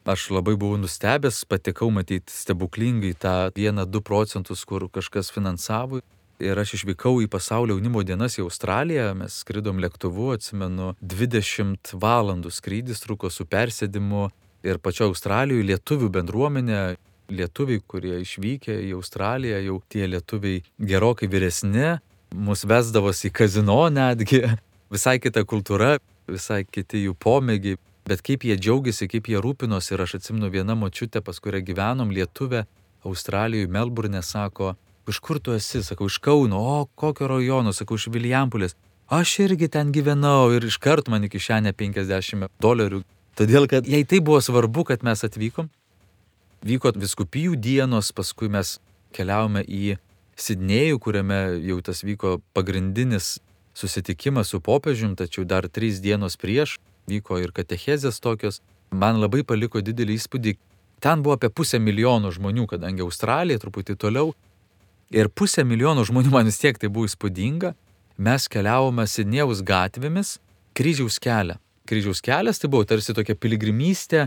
Aš 0.07 0.29
labai 0.31 0.55
buvau 0.55 0.79
nustebęs, 0.79 1.41
patekau 1.51 1.89
matyti 1.91 2.31
stebuklingai 2.31 3.17
tą 3.19 3.51
1-2 3.51 4.03
procentus, 4.07 4.63
kur 4.65 4.87
kažkas 4.93 5.33
finansavo. 5.35 5.99
Ir 6.39 6.59
aš 6.61 6.77
išvykau 6.77 7.17
į 7.25 7.31
pasaulio 7.33 7.75
jaunimo 7.75 8.05
dienas 8.07 8.37
į 8.39 8.45
Australiją, 8.45 9.09
mes 9.19 9.41
skridom 9.43 9.81
lėktuvu, 9.83 10.29
atsimenu, 10.37 10.93
20 11.01 11.97
valandų 11.97 12.53
skrydis 12.53 13.01
truko 13.03 13.33
su 13.33 13.49
persėdimu 13.49 14.29
ir 14.63 14.79
pačio 14.79 15.09
Australijoje 15.11 15.65
lietuvių 15.73 16.13
bendruomenė, 16.13 16.83
lietuviai, 17.33 17.83
kurie 17.83 18.21
išvykę 18.23 18.77
į 18.87 18.93
Australiją, 19.01 19.63
jau 19.65 19.81
tie 19.91 20.07
lietuviai 20.07 20.61
gerokai 20.79 21.27
vyresni, 21.33 21.97
mus 22.31 22.63
vesdavosi 22.69 23.31
į 23.31 23.35
kazino 23.41 23.81
netgi, 23.91 24.45
visai 24.93 25.17
kita 25.23 25.43
kultūra, 25.49 25.97
visai 26.31 26.65
kiti 26.65 27.05
jų 27.05 27.15
pomėgiai, 27.23 27.79
bet 28.07 28.23
kaip 28.27 28.47
jie 28.47 28.57
džiaugiasi, 28.59 29.09
kaip 29.11 29.29
jie 29.31 29.41
rūpinosi 29.43 29.95
ir 29.95 30.03
aš 30.05 30.19
atsimenu 30.21 30.51
vieną 30.53 30.77
močiutę, 30.79 31.23
pas 31.25 31.39
kurią 31.43 31.63
gyvenom, 31.67 32.13
lietuvę, 32.15 32.67
Australijoje, 33.07 33.71
Melburne, 33.71 34.23
sako, 34.23 34.75
iš 35.09 35.21
kur 35.23 35.39
tu 35.39 35.55
esi, 35.55 35.83
sakau, 35.87 36.09
iš 36.11 36.19
Kauno, 36.19 36.59
o 36.59 36.87
kokio 36.95 37.29
rajono, 37.31 37.73
sakau, 37.77 37.99
iš 37.99 38.09
Viljampulės. 38.15 38.75
Aš 39.07 39.37
irgi 39.45 39.69
ten 39.71 39.93
gyvenau 39.95 40.51
ir 40.55 40.67
iškart 40.67 41.07
man 41.13 41.29
iki 41.29 41.39
šiandien 41.39 41.77
50 41.79 42.51
dolerių. 42.63 43.05
Todėl, 43.39 43.69
kad 43.71 43.87
jai 43.87 44.03
tai 44.09 44.19
buvo 44.25 44.41
svarbu, 44.43 44.87
kad 44.89 45.05
mes 45.07 45.23
atvykom. 45.23 45.69
Vyko 46.67 46.91
viskupijų 46.97 47.55
dienos, 47.63 48.11
paskui 48.17 48.51
mes 48.51 48.79
keliavome 49.15 49.63
į 49.63 49.99
Sidnėjų, 50.37 50.99
kuriame 51.01 51.39
jau 51.65 51.79
tas 51.81 52.03
vyko 52.05 52.41
pagrindinis 52.53 53.39
susitikimas 53.77 54.49
su 54.49 54.61
popiežium, 54.61 55.17
tačiau 55.17 55.45
dar 55.45 55.69
trys 55.69 56.01
dienos 56.01 56.39
prieš 56.41 56.79
vyko 57.11 57.39
ir 57.43 57.53
katechezės 57.53 58.21
tokios. 58.25 58.63
Man 58.91 59.21
labai 59.21 59.43
paliko 59.45 59.83
didelį 59.85 60.17
įspūdį. 60.17 60.57
Ten 61.03 61.23
buvo 61.23 61.37
apie 61.37 61.51
pusę 61.53 61.79
milijono 61.83 62.31
žmonių, 62.33 62.65
kadangi 62.71 63.05
Australija 63.05 63.61
truputį 63.61 63.99
toliau. 64.01 64.33
Ir 65.13 65.29
pusę 65.29 65.65
milijono 65.65 66.07
žmonių 66.07 66.33
man 66.33 66.49
vis 66.49 66.59
tiek 66.63 66.79
tai 66.81 66.89
buvo 66.89 67.07
įspūdinga. 67.11 67.75
Mes 68.17 68.49
keliavome 68.49 69.05
Sidnėjaus 69.05 69.61
gatvėmis 69.67 70.39
kryžiaus 70.77 71.21
kelią. 71.23 71.59
Kryžiaus 71.87 72.23
kelias 72.25 72.59
tai 72.63 72.71
buvo 72.73 72.87
tarsi 72.89 73.15
tokia 73.15 73.37
piligrimystė. 73.37 74.27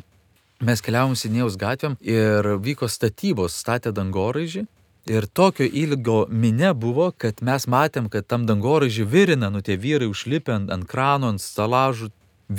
Mes 0.63 0.83
keliavom 0.83 1.15
Sidnėjaus 1.17 1.57
gatvėm 1.59 1.95
ir 2.03 2.53
vyko 2.61 2.87
statybos, 2.91 3.57
statė 3.57 3.95
dangoraižį 3.95 4.67
Ir 5.09 5.25
tokio 5.25 5.65
ilgo 5.65 6.27
minė 6.29 6.69
buvo, 6.77 7.07
kad 7.17 7.39
mes 7.41 7.63
matėm, 7.65 8.11
kad 8.13 8.27
tam 8.29 8.43
dangoraižį 8.45 9.07
virina, 9.09 9.47
nu 9.49 9.63
tie 9.65 9.73
vyrai 9.73 10.05
užlipę 10.05 10.53
ant, 10.53 10.69
ant 10.69 10.85
krano, 10.85 11.31
ant 11.33 11.41
stalažų, 11.41 12.11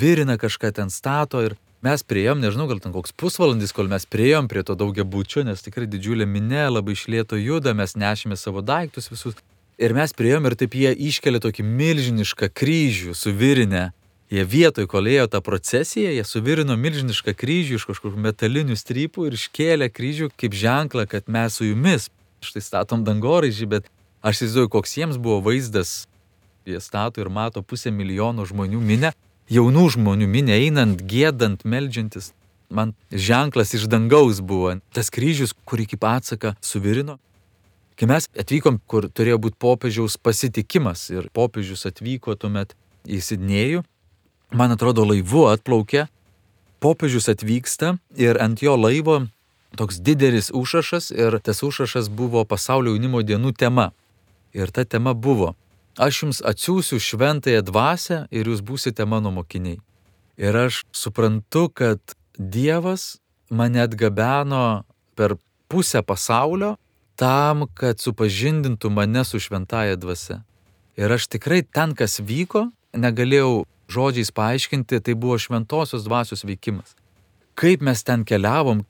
virina 0.03 0.35
kažką 0.41 0.73
ten 0.75 0.91
stato 0.91 1.39
ir 1.45 1.55
mes 1.79 2.03
prieėjom, 2.03 2.43
nežinau, 2.43 2.67
gal 2.67 2.83
ten 2.83 2.91
koks 2.91 3.15
pusvalandis, 3.15 3.71
kol 3.71 3.87
mes 3.87 4.03
prieėjom 4.03 4.51
prie 4.51 4.65
to 4.67 4.75
daugia 4.75 5.07
būčio, 5.07 5.45
nes 5.47 5.63
tikrai 5.63 5.87
didžiulė 5.87 6.27
minė, 6.27 6.67
labai 6.67 6.97
išlėto 6.97 7.39
juda, 7.39 7.71
mes 7.71 7.95
nešėme 7.95 8.35
savo 8.35 8.59
daiktus 8.59 9.07
visus. 9.13 9.39
Ir 9.79 9.95
mes 9.95 10.11
prieėjom 10.11 10.51
ir 10.51 10.59
taip 10.59 10.75
jie 10.75 10.91
iškelia 11.07 11.39
tokį 11.39 11.63
milžinišką 11.65 12.51
kryžių 12.51 13.15
su 13.15 13.31
virinė. 13.31 13.93
Jie 14.31 14.43
vietoj, 14.47 14.91
kol 14.91 15.07
ėjo 15.07 15.29
tą 15.31 15.39
procesiją, 15.43 16.11
jie 16.11 16.23
suvirino 16.27 16.75
milžinišką 16.79 17.31
kryžių 17.35 17.79
iš 17.79 17.87
kažkokių 17.89 18.19
metalinių 18.27 18.77
strypų 18.79 19.27
ir 19.27 19.35
iškėlė 19.39 19.89
kryžių 19.91 20.29
kaip 20.39 20.55
ženklą, 20.55 21.07
kad 21.11 21.27
mes 21.27 21.57
su 21.59 21.67
jumis 21.67 22.11
štai 22.45 22.63
statom 22.63 23.05
dangoraižį, 23.07 23.67
bet 23.69 23.89
aš 24.21 24.41
įsivaizduoju, 24.41 24.71
koks 24.73 24.97
jiems 24.97 25.19
buvo 25.21 25.41
vaizdas. 25.45 26.05
Jie 26.65 26.81
stato 26.81 27.21
ir 27.21 27.29
mato 27.29 27.63
pusę 27.65 27.91
milijono 27.93 28.45
žmonių 28.45 28.81
minę, 28.85 29.13
jaunų 29.49 29.87
žmonių 29.95 30.27
minę, 30.29 30.57
einant, 30.57 31.01
gėdant, 31.01 31.65
melžiantis. 31.65 32.31
Man 32.71 32.93
ženklas 33.11 33.73
iš 33.75 33.87
dangaus 33.91 34.39
buvo 34.39 34.77
tas 34.95 35.09
kryžius, 35.11 35.55
kurį 35.67 35.89
kaip 35.91 36.05
atsaka 36.07 36.53
suvirino. 36.63 37.17
Kai 37.99 38.07
mes 38.07 38.29
atvykom, 38.39 38.79
kur 38.87 39.09
turėjo 39.11 39.41
būti 39.43 39.59
popiežiaus 39.61 40.15
pasitikimas 40.17 41.09
ir 41.11 41.27
popiežius 41.35 41.85
atvyko 41.89 42.37
tuomet 42.39 42.73
į 43.05 43.19
Sidnėjų, 43.21 43.83
man 44.55 44.73
atrodo 44.73 45.03
laivu 45.05 45.43
atplaukė, 45.51 46.07
popiežius 46.81 47.29
atvyksta 47.33 47.97
ir 48.17 48.39
ant 48.41 48.63
jo 48.63 48.77
laivo 48.79 49.19
toks 49.75 49.99
didelis 49.99 50.51
užrašas 50.53 51.11
ir 51.11 51.39
tas 51.39 51.63
užrašas 51.63 52.09
buvo 52.09 52.43
pasaulio 52.45 52.93
jaunimo 52.93 53.21
dienų 53.21 53.53
tema. 53.57 53.91
Ir 54.53 54.71
ta 54.71 54.83
tema 54.83 55.13
buvo, 55.13 55.55
aš 55.97 56.23
jums 56.23 56.41
atsiųsiu 56.43 56.99
šventąją 56.99 57.61
dvasę 57.63 58.25
ir 58.31 58.51
jūs 58.51 58.63
būsite 58.63 59.05
mano 59.07 59.31
mokiniai. 59.31 59.79
Ir 60.37 60.55
aš 60.55 60.83
suprantu, 60.91 61.69
kad 61.69 61.99
Dievas 62.37 63.19
mane 63.49 63.81
atgabeno 63.83 64.83
per 65.15 65.35
pusę 65.67 66.01
pasaulio 66.01 66.75
tam, 67.15 67.67
kad 67.77 67.99
supažindintų 68.01 68.89
mane 68.89 69.23
su 69.27 69.39
šventąją 69.39 69.99
dvasia. 70.01 70.41
Ir 70.97 71.11
aš 71.11 71.27
tikrai 71.31 71.61
ten, 71.63 71.93
kas 71.95 72.19
vyko, 72.19 72.71
negalėjau 72.97 73.65
žodžiais 73.91 74.31
paaiškinti, 74.35 74.99
tai 75.03 75.13
buvo 75.15 75.37
šventosios 75.39 76.07
dvasios 76.07 76.43
veikimas. 76.47 76.95
Kaip 77.55 77.83
mes 77.85 78.03
ten 78.03 78.25
keliavom, 78.27 78.83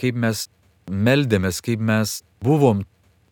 kaip 0.00 0.18
mes 0.18 0.46
meldėmės, 0.90 1.62
kaip 1.64 1.80
mes 1.82 2.20
buvom. 2.44 2.84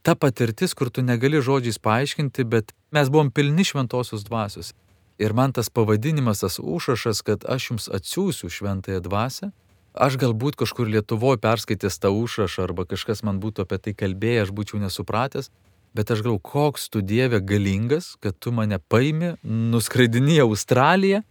Ta 0.05 0.15
patirtis, 0.15 0.75
kur 0.77 0.91
tu 0.93 1.03
negali 1.03 1.41
žodžiais 1.41 1.81
paaiškinti, 1.81 2.45
bet 2.45 2.75
mes 2.93 3.09
buvom 3.09 3.31
pilni 3.33 3.65
šventosios 3.65 4.27
dvasios. 4.27 4.75
Ir 5.19 5.33
man 5.33 5.55
tas 5.55 5.71
pavadinimas, 5.71 6.43
tas 6.43 6.59
užrašas, 6.59 7.23
kad 7.23 7.45
aš 7.49 7.71
jums 7.71 7.87
atsiųsiu 7.89 8.51
šventąją 8.51 9.01
dvasę, 9.05 9.53
aš 9.95 10.19
galbūt 10.19 10.59
kažkur 10.59 10.91
Lietuvoje 10.91 11.39
perskaitęs 11.39 12.01
tą 12.03 12.11
užrašą 12.11 12.67
arba 12.67 12.85
kažkas 12.91 13.23
man 13.23 13.39
būtų 13.41 13.65
apie 13.65 13.79
tai 13.79 13.95
kalbėję, 13.95 14.43
aš 14.43 14.51
būčiau 14.57 14.83
nesupratęs, 14.83 15.53
bet 15.95 16.11
aš 16.11 16.25
galvoju, 16.27 16.43
koks 16.43 16.91
tu 16.91 17.01
Dieve 17.01 17.39
galingas, 17.39 18.17
kad 18.21 18.35
tu 18.37 18.51
mane 18.53 18.81
paimi, 18.91 19.37
nuskraidini 19.47 20.41
į 20.41 20.49
Australiją 20.49 21.23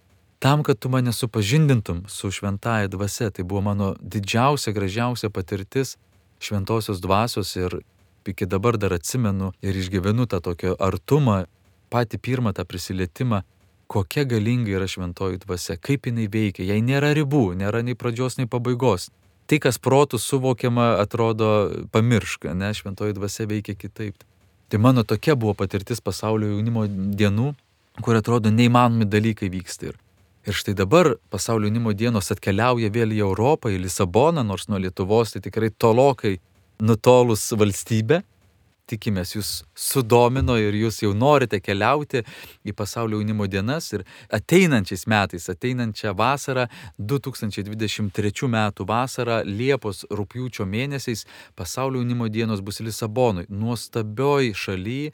tam, 0.44 0.64
kad 0.64 0.80
tu 0.80 0.90
mane 0.90 1.12
supažindintum 1.12 2.04
su 2.08 2.32
šventąja 2.32 2.88
dvasia. 2.88 3.30
Tai 3.32 3.44
buvo 3.44 3.62
mano 3.62 3.96
didžiausia, 4.02 4.74
gražiausia 4.76 5.30
patirtis 5.30 5.96
šventosios 6.40 7.00
dvasios 7.02 7.56
ir 7.56 7.80
iki 8.28 8.46
dabar 8.46 8.78
dar 8.78 8.94
atsimenu 8.94 9.54
ir 9.62 9.78
išgyvenu 9.78 10.28
tą 10.28 10.42
tokio 10.44 10.76
artumą, 10.80 11.46
patį 11.90 12.20
pirmą 12.20 12.52
tą 12.58 12.68
prisilietimą, 12.68 13.42
kokia 13.88 14.28
galinga 14.28 14.76
yra 14.76 14.88
šventoji 14.88 15.40
dvasia, 15.46 15.80
kaip 15.80 16.12
jinai 16.12 16.28
veikia, 16.28 16.68
jai 16.68 16.82
nėra 16.84 17.14
ribų, 17.16 17.46
nėra 17.64 17.80
nei 17.80 17.96
pradžios, 17.96 18.36
nei 18.36 18.48
pabaigos. 18.48 19.12
Tai, 19.48 19.64
kas 19.64 19.80
protų 19.80 20.20
suvokiama, 20.20 20.98
atrodo 21.00 21.48
pamirška, 21.96 22.52
ne, 22.52 22.76
šventoji 22.76 23.16
dvasia 23.16 23.48
veikia 23.48 23.80
kitaip. 23.80 24.28
Tai 24.68 24.84
mano 24.84 25.08
tokia 25.08 25.40
buvo 25.40 25.56
patirtis 25.56 26.04
pasaulio 26.04 26.52
jaunimo 26.52 26.88
dienų, 26.92 27.54
kur 28.04 28.20
atrodo 28.20 28.52
neįmanomi 28.52 29.08
dalykai 29.08 29.52
vyksta. 29.54 29.94
Ir 29.94 30.04
Ir 30.44 30.54
štai 30.54 30.74
dabar 30.76 31.16
pasaulio 31.32 31.70
jaunimo 31.70 31.94
dienos 31.96 32.28
atkeliauja 32.34 32.90
vėl 32.92 33.14
į 33.16 33.22
Europą, 33.24 33.70
į 33.72 33.78
Lisaboną, 33.86 34.44
nors 34.44 34.68
nuo 34.68 34.82
Lietuvos 34.82 35.32
tai 35.32 35.40
tikrai 35.46 35.70
tolokai 35.72 36.36
nutolus 36.84 37.46
valstybė. 37.56 38.20
Tikimės, 38.84 39.30
jūs 39.38 39.50
sudomino 39.80 40.58
ir 40.60 40.76
jūs 40.76 40.98
jau 41.06 41.14
norite 41.16 41.62
keliauti 41.64 42.26
į 42.68 42.74
pasaulio 42.76 43.22
jaunimo 43.22 43.48
dienas 43.48 43.88
ir 43.96 44.04
ateinančiais 44.36 45.06
metais, 45.08 45.48
ateinančią 45.48 46.12
vasarą, 46.20 46.66
2023 47.00 48.50
metų 48.52 48.88
vasarą, 48.90 49.40
Liepos 49.48 50.04
rūpjūčio 50.12 50.68
mėnesiais 50.68 51.24
pasaulio 51.56 52.04
jaunimo 52.04 52.28
dienos 52.28 52.60
bus 52.60 52.84
Lisabonui, 52.84 53.48
nuostabioj 53.48 54.52
šaly, 54.52 55.14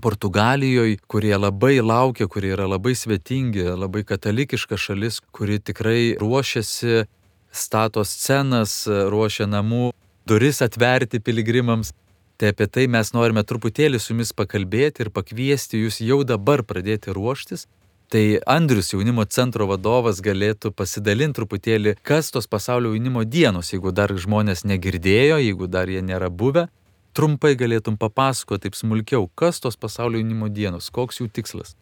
Portugalijoje, 0.00 0.96
kurie 1.06 1.34
labai 1.36 1.80
laukia, 1.84 2.26
kurie 2.26 2.54
yra 2.54 2.66
labai 2.66 2.94
svetingi, 2.96 3.64
labai 3.76 4.04
katalikiška 4.08 4.78
šalis, 4.80 5.20
kuri 5.36 5.58
tikrai 5.60 6.14
ruošiasi, 6.20 7.04
stato 7.52 8.04
scenas, 8.08 8.86
ruošia 8.88 9.46
namų 9.50 9.90
duris 10.26 10.62
atverti 10.64 11.20
piligrimams. 11.20 11.92
Tai 12.40 12.48
apie 12.50 12.66
tai 12.66 12.88
mes 12.90 13.12
norime 13.14 13.44
truputėlį 13.46 14.00
su 14.00 14.14
jumis 14.14 14.32
pakalbėti 14.34 15.04
ir 15.04 15.12
pakviesti 15.14 15.84
jūs 15.84 16.00
jau 16.02 16.22
dabar 16.26 16.64
pradėti 16.66 17.12
ruoštis. 17.14 17.68
Tai 18.12 18.24
Andrius 18.50 18.90
jaunimo 18.92 19.24
centro 19.24 19.68
vadovas 19.70 20.18
galėtų 20.24 20.72
pasidalinti 20.76 21.38
truputėlį, 21.38 21.94
kas 22.04 22.32
tos 22.34 22.48
pasaulio 22.50 22.90
jaunimo 22.92 23.22
dienos, 23.24 23.70
jeigu 23.72 23.92
dar 23.92 24.12
žmonės 24.12 24.66
negirdėjo, 24.68 25.38
jeigu 25.40 25.68
dar 25.68 25.88
jie 25.88 26.02
nėra 26.04 26.28
buvę, 26.28 26.66
trumpai 27.16 27.54
galėtum 27.58 27.98
papasakoti 28.00 28.68
taip 28.68 28.76
smulkiau, 28.78 29.28
kas 29.36 29.60
tos 29.62 29.76
pasaulio 29.76 30.20
jaunimo 30.20 30.48
dienos, 30.52 30.90
koks 30.90 31.20
jų 31.20 31.28
tikslas? 31.32 31.76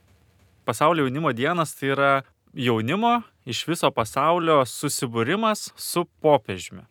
Pasaulio 0.66 1.06
jaunimo 1.06 1.32
dienos 1.36 1.74
tai 1.78 1.92
yra 1.94 2.12
jaunimo 2.54 3.20
iš 3.48 3.64
viso 3.68 3.90
pasaulio 3.94 4.60
susibūrimas 4.66 5.70
su 5.78 6.04
popiežiumi. 6.22 6.84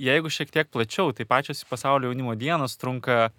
Jeigu 0.00 0.32
šiek 0.32 0.52
tiek 0.52 0.68
plačiau, 0.72 1.12
tai 1.12 1.26
pačios 1.28 1.64
pasaulio 1.68 2.08
jaunimo 2.08 2.36
dienos 2.38 2.76
trunka 2.80 3.30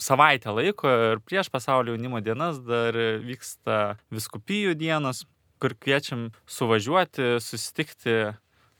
savaitę 0.00 0.52
laiko 0.52 0.88
ir 1.12 1.20
prieš 1.24 1.48
pasaulio 1.52 1.94
jaunimo 1.94 2.20
dienas 2.24 2.60
dar 2.64 2.96
vyksta 3.24 3.96
viskupijų 4.12 4.74
dienos, 4.80 5.24
kur 5.60 5.76
kviečiam 5.76 6.30
suvažiuoti, 6.48 7.36
susitikti 7.44 8.32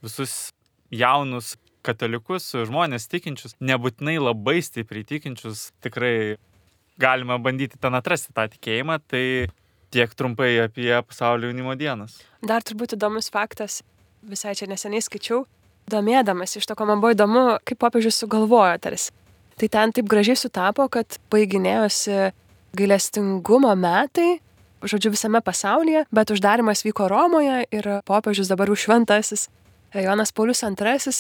visus 0.04 0.52
jaunus 0.90 1.54
katalikus, 1.86 2.50
žmonės 2.68 3.08
tikinčius, 3.10 3.56
nebūtinai 3.60 4.18
labai 4.20 4.58
stipriai 4.64 5.06
tikinčius, 5.08 5.70
tikrai 5.84 6.36
galima 7.00 7.38
bandyti 7.40 7.80
ten 7.80 7.96
atrasti 7.96 8.34
tą 8.36 8.46
tikėjimą, 8.52 8.98
tai 9.08 9.24
tiek 9.90 10.12
trumpai 10.14 10.52
apie 10.66 10.92
pasaulio 11.06 11.50
jaunimo 11.50 11.74
dienas. 11.78 12.18
Dar 12.46 12.64
turbūt 12.66 12.94
įdomus 12.98 13.30
faktas, 13.32 13.80
visai 14.22 14.54
čia 14.58 14.68
neseniai 14.70 15.02
skaičiau, 15.04 15.44
domėdamas 15.90 16.56
iš 16.58 16.68
to, 16.68 16.76
ko 16.78 16.86
man 16.88 17.00
buvo 17.02 17.14
įdomu, 17.16 17.44
kaip 17.66 17.80
popiežius 17.80 18.20
sugalvojo 18.22 18.76
tarsi. 18.82 19.14
Tai 19.60 19.68
ten 19.68 19.92
taip 19.92 20.06
gražiai 20.08 20.38
sutapo, 20.40 20.86
kad 20.88 21.18
baiginėjosi 21.32 22.30
gailestingumo 22.76 23.72
metai, 23.76 24.38
žodžiu, 24.80 25.12
visame 25.12 25.42
pasaulyje, 25.44 26.06
bet 26.14 26.32
uždarimas 26.32 26.84
vyko 26.86 27.10
Romoje 27.10 27.66
ir 27.68 27.88
popiežius 28.08 28.48
dabar 28.48 28.70
už 28.72 28.86
šventasis 28.86 29.48
Jonas 29.92 30.32
Paulius 30.32 30.62
II, 30.62 31.12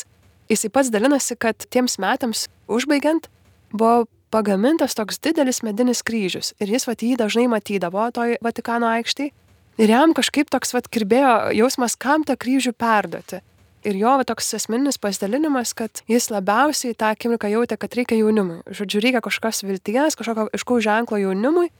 jisai 0.50 0.70
pats 0.74 0.90
dalinasi, 0.92 1.36
kad 1.38 1.66
tiems 1.70 1.98
metams 2.02 2.48
užbaigiant 2.70 3.28
buvo 3.72 4.06
pagamintas 4.30 4.94
toks 4.98 5.18
didelis 5.22 5.62
medinis 5.66 6.02
kryžius 6.06 6.52
ir 6.62 6.70
jis 6.70 6.86
vat 6.86 7.02
jį 7.02 7.16
dažnai 7.18 7.46
matydavo 7.50 8.06
toj 8.14 8.36
Vatikano 8.44 8.90
aikštėje 8.90 9.32
ir 9.80 9.92
jam 9.94 10.14
kažkaip 10.16 10.50
toks 10.52 10.74
vat 10.76 10.90
kirbėjo 10.92 11.54
jausmas, 11.56 11.96
kam 11.96 12.26
tą 12.26 12.36
kryžių 12.38 12.74
perduoti. 12.76 13.40
Ir 13.80 13.96
jo 13.96 14.12
va, 14.20 14.26
toks 14.28 14.50
asmeninis 14.58 15.00
pasidalinimas, 15.00 15.72
kad 15.72 16.02
jis 16.10 16.28
labiausiai 16.28 16.92
tą 16.92 17.14
akimirką 17.14 17.48
jautė, 17.48 17.78
kad 17.80 17.94
reikia 17.96 18.18
jaunimui. 18.18 18.58
Žodžiu, 18.76 19.00
reikia 19.00 19.22
kažkokios 19.24 19.64
vilties, 19.64 20.18
kažkokio 20.20 20.50
iškų 20.58 20.80
ženklo 20.84 21.20
jaunimui. 21.22 21.70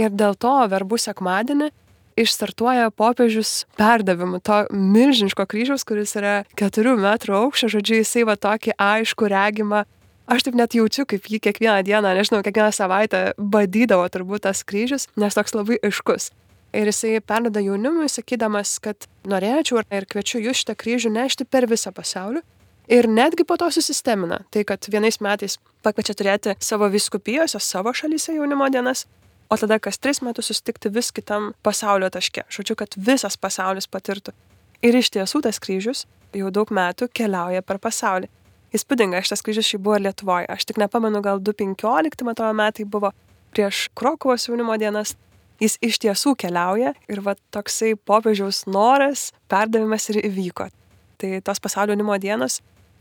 Ir 0.00 0.14
dėl 0.14 0.38
to 0.40 0.54
verbų 0.72 0.96
sekmadienį 1.02 1.68
išstartuoja 2.22 2.90
popiežius 2.94 3.64
perdavimu 3.80 4.42
to 4.44 4.64
milžiniško 4.74 5.46
kryžiaus, 5.50 5.86
kuris 5.88 6.16
yra 6.20 6.40
keturių 6.58 6.96
metrų 7.00 7.38
aukščio. 7.44 7.72
Žodžiu, 7.76 8.00
jisai 8.02 8.26
va 8.28 8.36
tokį 8.40 8.76
aišku 8.76 9.30
regimą 9.30 9.84
aš 10.30 10.46
taip 10.46 10.58
net 10.58 10.76
jaučiu, 10.78 11.06
kaip 11.10 11.26
jį 11.26 11.40
kiekvieną 11.42 11.80
dieną, 11.86 12.14
nežinau, 12.14 12.42
kiekvieną 12.46 12.70
savaitę 12.74 13.22
badydavo 13.38 14.06
turbūt 14.12 14.46
tas 14.46 14.62
kryžius, 14.66 15.08
nes 15.18 15.34
toks 15.34 15.56
labai 15.56 15.80
aiškus. 15.82 16.30
Ir 16.70 16.86
jisai 16.86 17.18
perdada 17.26 17.62
jaunimui, 17.64 18.06
sakydamas, 18.06 18.76
kad 18.78 19.08
norėčiau 19.26 19.82
ir 19.82 20.06
kviečiu 20.06 20.38
jūs 20.44 20.62
šitą 20.62 20.76
kryžių 20.78 21.10
nešti 21.16 21.48
per 21.50 21.66
visą 21.66 21.90
pasaulį. 21.94 22.44
Ir 22.90 23.06
netgi 23.10 23.46
po 23.46 23.56
to 23.58 23.68
susistemina. 23.70 24.40
Tai, 24.50 24.62
kad 24.66 24.86
vienais 24.90 25.20
metais 25.22 25.58
pakviečia 25.82 26.14
turėti 26.18 26.54
savo 26.62 26.88
viskupijose, 26.90 27.58
savo 27.62 27.92
šalyse 27.94 28.34
jaunimo 28.34 28.66
dienas, 28.70 29.04
o 29.50 29.58
tada 29.58 29.80
kas 29.82 29.98
tris 29.98 30.22
metus 30.22 30.50
susitikti 30.50 30.92
vis 30.94 31.10
kitam 31.12 31.52
pasaulio 31.66 32.10
taške. 32.10 32.46
Žodžiu, 32.48 32.76
kad 32.78 32.94
visas 32.96 33.36
pasaulis 33.36 33.90
patirtų. 33.90 34.34
Ir 34.82 34.96
iš 34.96 35.10
tiesų 35.12 35.42
tas 35.44 35.58
kryžius 35.60 36.06
jau 36.34 36.50
daug 36.54 36.70
metų 36.72 37.10
keliauja 37.12 37.62
per 37.66 37.82
pasaulį 37.82 38.30
įspūdinga, 38.76 39.22
šitas 39.24 39.42
kryžius 39.44 39.68
šiaip 39.68 39.82
buvo 39.84 39.98
Lietuvoje. 40.00 40.46
Aš 40.50 40.66
tik 40.68 40.78
nepamenu, 40.80 41.22
gal 41.24 41.42
2015 41.42 42.24
man 42.24 42.34
atrodo 42.36 42.54
metai 42.56 42.86
buvo 42.86 43.12
prieš 43.54 43.88
Krokovos 43.98 44.46
jaunimo 44.48 44.76
dienas. 44.78 45.16
Jis 45.60 45.76
iš 45.84 45.98
tiesų 46.00 46.36
keliauja 46.40 46.94
ir 47.10 47.20
va 47.20 47.34
toksai 47.52 47.92
popiežiaus 48.08 48.64
noras, 48.70 49.28
perdavimas 49.50 50.08
ir 50.08 50.22
įvyko. 50.30 50.70
Tai 51.20 51.32
tos 51.44 51.60
pasaulio 51.60 51.92
jaunimo 51.92 52.16
dienos 52.22 52.60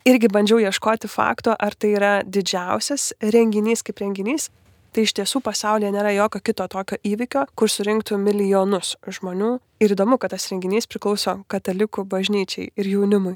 irgi 0.09 0.27
bandžiau 0.31 0.59
ieškoti 0.65 1.07
fakto, 1.12 1.53
ar 1.55 1.75
tai 1.75 1.93
yra 1.95 2.13
didžiausias 2.25 3.13
renginys 3.35 3.85
kaip 3.85 4.01
renginys. 4.03 4.49
Tai 4.89 5.04
iš 5.06 5.13
tiesų 5.19 5.43
pasaulyje 5.45 5.91
nėra 5.93 6.15
jokio 6.15 6.41
kito 6.41 6.65
tokio 6.71 6.97
įvykio, 7.06 7.43
kur 7.54 7.69
surinktų 7.69 8.17
milijonus 8.17 8.95
žmonių. 9.06 9.60
Ir 9.84 9.93
įdomu, 9.93 10.17
kad 10.17 10.34
tas 10.34 10.49
renginys 10.49 10.89
priklauso 10.89 11.38
katalikų 11.52 12.08
bažnyčiai 12.10 12.71
ir 12.73 12.89
jaunimui. 12.95 13.36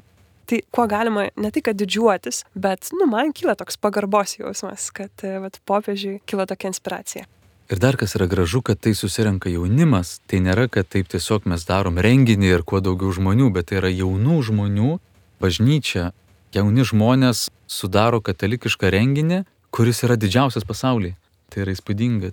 Tai 0.50 0.58
kuo 0.74 0.84
galima 0.90 1.28
ne 1.40 1.50
tik 1.54 1.70
didžiuotis, 1.72 2.42
bet, 2.52 2.90
nu, 2.92 3.06
man 3.08 3.32
kyla 3.32 3.54
toks 3.56 3.78
pagarbos 3.80 4.34
jausmas, 4.36 4.90
kad, 4.92 5.12
e, 5.24 5.38
vat, 5.40 5.56
popiežiui 5.64 6.18
kilo 6.28 6.44
tokia 6.44 6.68
inspiracija. 6.74 7.24
Ir 7.72 7.80
dar 7.80 7.96
kas 7.96 8.12
yra 8.18 8.26
gražu, 8.28 8.60
kad 8.60 8.82
tai 8.84 8.92
susirenka 8.92 9.48
jaunimas. 9.48 10.18
Tai 10.28 10.42
nėra, 10.44 10.66
kad 10.68 10.90
taip 10.92 11.08
tiesiog 11.08 11.46
mes 11.48 11.64
darom 11.64 11.96
renginį 11.96 12.50
ir 12.50 12.66
kuo 12.66 12.82
daugiau 12.84 13.14
žmonių, 13.14 13.48
bet 13.54 13.70
tai 13.70 13.80
yra 13.80 13.94
jaunų 13.94 14.42
žmonių 14.50 14.98
bažnyčia. 15.40 16.10
Jauni 16.52 16.84
žmonės 16.84 17.48
sudaro 17.64 18.20
katalikišką 18.20 18.92
renginį, 18.92 19.44
kuris 19.72 20.04
yra 20.04 20.18
didžiausias 20.20 20.68
pasaulyje. 20.68 21.16
Tai 21.50 21.64
yra 21.64 21.74
įspūdinga. 21.74 22.32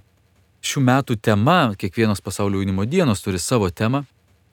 Šių 0.61 0.83
metų 0.85 1.17
tema, 1.17 1.73
kiekvienos 1.77 2.21
pasaulio 2.21 2.61
jaunimo 2.61 2.85
dienos 2.85 3.23
turi 3.25 3.39
savo 3.41 3.69
temą. 3.73 4.03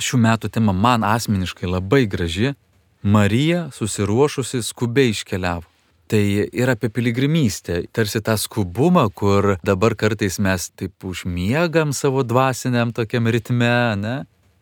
Šių 0.00 0.20
metų 0.24 0.48
tema 0.54 0.72
man 0.72 1.04
asmeniškai 1.04 1.68
labai 1.68 2.06
graži 2.08 2.54
Marija 3.02 3.68
susiruošusi 3.74 4.62
skubiai 4.62 5.12
iškeliavo. 5.12 5.66
Tai 6.08 6.22
ir 6.56 6.70
apie 6.72 6.88
piligrimystę, 6.88 7.82
tarsi 7.92 8.22
tą 8.24 8.38
skubumą, 8.40 9.10
kur 9.12 9.58
dabar 9.60 9.92
kartais 9.92 10.38
mes 10.40 10.70
taip 10.72 11.04
užmiegam 11.04 11.92
savo 11.92 12.24
dvasiniam 12.24 12.94
tokiam 12.96 13.28
ritme, 13.28 13.96
ne? 14.00 14.14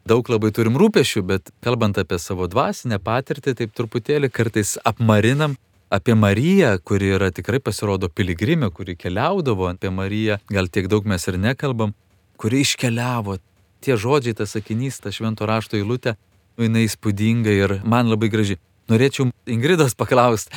Daug 0.06 0.26
labai 0.30 0.50
turim 0.54 0.74
rūpešių, 0.78 1.22
bet 1.26 1.52
kalbant 1.62 1.98
apie 2.02 2.18
savo 2.18 2.48
dvasinę 2.50 2.98
patirtį, 3.02 3.54
taip 3.60 3.78
truputėlį 3.78 4.30
kartais 4.34 4.74
apmarinam 4.86 5.54
apie 5.90 6.14
Mariją, 6.14 6.76
kuri 6.84 7.12
yra 7.16 7.30
tikrai 7.34 7.60
pasirodo 7.62 8.08
piligrimė, 8.08 8.70
kuri 8.74 8.96
keliaudavo, 8.98 9.68
apie 9.70 9.90
Mariją 9.90 10.38
gal 10.50 10.68
tiek 10.68 10.88
daug 10.90 11.06
mes 11.06 11.26
ir 11.28 11.38
nekalbam, 11.38 11.94
kuri 12.40 12.62
iškeliavo. 12.66 13.38
Tie 13.84 13.96
žodžiai, 13.96 14.34
tas 14.34 14.56
sakinys, 14.56 14.98
ta 15.00 15.12
švento 15.14 15.46
rašto 15.46 15.78
eilutė 15.78 16.16
jinai 16.58 16.86
įspūdinga 16.88 17.54
ir 17.54 17.78
man 17.84 18.10
labai 18.10 18.30
graži. 18.32 18.58
Norėčiau 18.90 19.30
Ingridos 19.50 19.94
paklausti, 19.98 20.54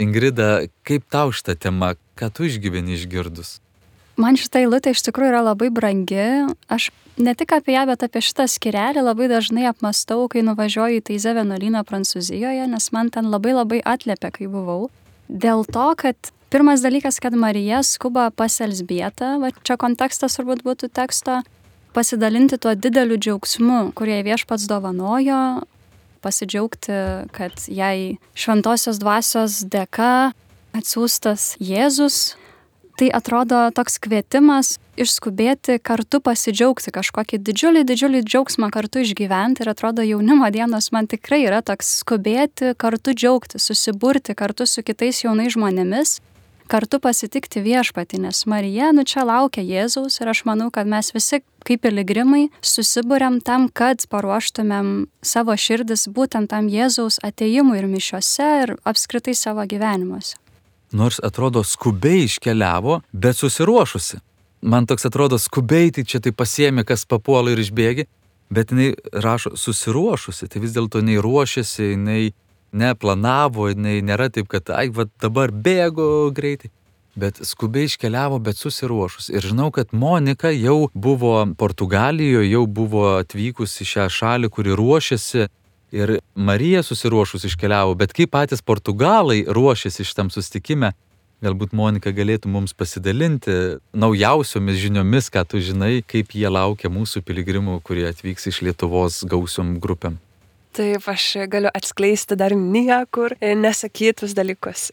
Ingrida, 0.00 0.64
kaip 0.86 1.04
tau 1.12 1.32
šitą 1.34 1.54
temą, 1.58 1.94
ką 2.18 2.30
tu 2.34 2.46
išgyveni 2.48 2.96
išgirdus? 2.96 3.60
Man 4.20 4.36
šitą 4.36 4.60
eilutę 4.60 4.92
iš 4.92 5.02
tikrųjų 5.06 5.32
yra 5.32 5.40
labai 5.46 5.70
brangi. 5.72 6.44
Aš 6.72 6.90
ne 7.16 7.32
tik 7.38 7.54
apie 7.56 7.74
ją, 7.76 7.86
bet 7.88 8.04
apie 8.04 8.20
šitą 8.24 8.44
skirelį 8.50 9.04
labai 9.06 9.28
dažnai 9.32 9.64
apmastau, 9.70 10.26
kai 10.32 10.44
nuvažiuoju 10.44 11.00
į 11.00 11.06
Teize 11.08 11.32
vienuolyną 11.36 11.84
Prancūzijoje, 11.88 12.66
nes 12.68 12.90
man 12.92 13.10
ten 13.14 13.30
labai 13.32 13.56
labai 13.56 13.80
atlėpė, 13.80 14.32
kai 14.36 14.50
buvau. 14.52 14.90
Dėl 15.32 15.64
to, 15.64 15.86
kad 15.96 16.32
pirmas 16.52 16.84
dalykas, 16.84 17.20
kad 17.24 17.32
Marija 17.32 17.80
skuba 17.86 18.28
pas 18.36 18.60
Elsbietą, 18.60 19.38
va 19.40 19.52
čia 19.64 19.78
kontekstas 19.80 20.36
turbūt 20.36 20.64
būtų 20.66 20.92
teksto, 20.92 21.40
pasidalinti 21.96 22.58
tuo 22.60 22.74
dideliu 22.76 23.16
džiaugsmu, 23.16 23.92
kurie 23.96 24.20
viešpats 24.26 24.68
dovanojo, 24.68 25.64
pasidžiaugti, 26.22 26.98
kad 27.34 27.64
jai 27.68 28.18
šventosios 28.36 29.00
dvasios 29.02 29.62
dėka 29.72 30.32
atsiųstas 30.76 31.56
Jėzus. 31.60 32.36
Tai 33.00 33.08
atrodo 33.16 33.58
toks 33.72 33.96
kvietimas 34.04 34.76
išskubėti 35.00 35.78
kartu 35.80 36.20
pasidžiaugti, 36.20 36.92
kažkokį 36.92 37.38
didžiulį, 37.40 37.84
didžiulį 37.88 38.20
džiaugsmą 38.26 38.68
kartu 38.74 39.00
išgyventi 39.00 39.64
ir 39.64 39.72
atrodo 39.72 40.04
jaunimo 40.04 40.50
dienos 40.52 40.90
man 40.92 41.08
tikrai 41.08 41.40
yra 41.46 41.62
toks 41.64 41.94
skubėti, 42.02 42.74
kartu 42.76 43.16
džiaugti, 43.16 43.62
susiburti 43.62 44.36
kartu 44.36 44.68
su 44.68 44.84
kitais 44.84 45.24
jaunais 45.24 45.56
žmonėmis 45.56 46.20
kartu 46.72 47.00
pasitikti 47.02 47.60
viešpatį, 47.64 48.22
nes 48.26 48.44
Marija 48.48 48.92
nu 48.96 49.04
čia 49.08 49.26
laukia 49.28 49.64
Jėzaus 49.66 50.20
ir 50.22 50.30
aš 50.32 50.44
manau, 50.48 50.70
kad 50.72 50.88
mes 50.88 51.10
visi 51.12 51.42
kaip 51.66 51.82
piligrimai 51.84 52.46
susibūrėm 52.64 53.40
tam, 53.44 53.68
kad 53.68 54.06
paruoštumėm 54.12 54.92
savo 55.20 55.56
širdis 55.56 56.08
būtent 56.16 56.52
tam 56.52 56.70
Jėzaus 56.72 57.20
ateimui 57.26 57.80
ir 57.80 57.90
mišiuose 57.90 58.52
ir 58.64 58.76
apskritai 58.88 59.36
savo 59.36 59.66
gyvenimuose. 59.68 60.41
Nors 60.92 61.20
atrodo 61.22 61.62
skubiai 61.64 62.26
iškeliavo, 62.26 63.00
bet 63.12 63.36
susiruošusi. 63.36 64.20
Man 64.62 64.86
toks 64.86 65.06
atrodo 65.08 65.38
skubiai, 65.38 65.90
tai 65.90 66.04
čia 66.04 66.20
tai 66.22 66.32
pasiemi, 66.32 66.84
kas 66.86 67.06
papuola 67.08 67.50
ir 67.50 67.62
išbėgi, 67.62 68.06
bet 68.52 68.70
jinai 68.70 68.92
rašo 69.24 69.56
susiruošusi, 69.58 70.46
tai 70.52 70.62
vis 70.62 70.76
dėlto 70.76 71.00
jinai 71.02 71.18
ruošiasi, 71.24 71.94
jinai 71.94 72.22
neplanavo, 72.72 73.68
jinai 73.72 73.98
nėra 74.04 74.28
taip, 74.32 74.48
kad, 74.52 74.70
ai, 74.72 74.88
va 74.94 75.08
dabar 75.20 75.52
bėgo 75.52 76.30
greitai. 76.34 76.70
Bet 77.12 77.42
skubiai 77.44 77.90
iškeliavo, 77.90 78.38
bet 78.40 78.56
susiruošus. 78.56 79.28
Ir 79.34 79.44
žinau, 79.44 79.68
kad 79.74 79.90
Monika 79.92 80.48
jau 80.54 80.88
buvo 80.94 81.34
Portugalijoje, 81.60 82.48
jau 82.48 82.62
buvo 82.64 83.18
atvykusi 83.18 83.84
į 83.84 83.88
šią 83.90 84.06
šalį, 84.16 84.48
kuri 84.48 84.76
ruošiasi. 84.78 85.50
Ir 85.92 86.18
Marija 86.34 86.80
susiruošus 86.82 87.44
iškeliavo, 87.50 87.94
bet 88.00 88.14
kaip 88.16 88.32
patys 88.32 88.64
portugalai 88.64 89.42
ruošiasi 89.44 90.06
šitam 90.08 90.30
sustikime, 90.32 90.94
Galbūt 91.42 91.72
Monika 91.74 92.12
galėtų 92.14 92.46
mums 92.54 92.70
pasidalinti 92.78 93.54
naujausiomis 93.98 94.76
žiniomis, 94.78 95.26
ką 95.34 95.42
tu 95.50 95.58
žinai, 95.58 96.04
kaip 96.06 96.36
jie 96.38 96.46
laukia 96.46 96.86
mūsų 96.86 97.24
piligrimų, 97.26 97.80
kurie 97.82 98.04
atvyks 98.06 98.46
iš 98.46 98.60
Lietuvos 98.62 99.16
gausiom 99.26 99.72
grupėm. 99.82 100.20
Taip, 100.70 101.02
aš 101.10 101.24
galiu 101.50 101.72
atskleisti 101.74 102.38
dar 102.38 102.54
niekur 102.54 103.34
nesakytus 103.42 104.36
dalykus. 104.38 104.92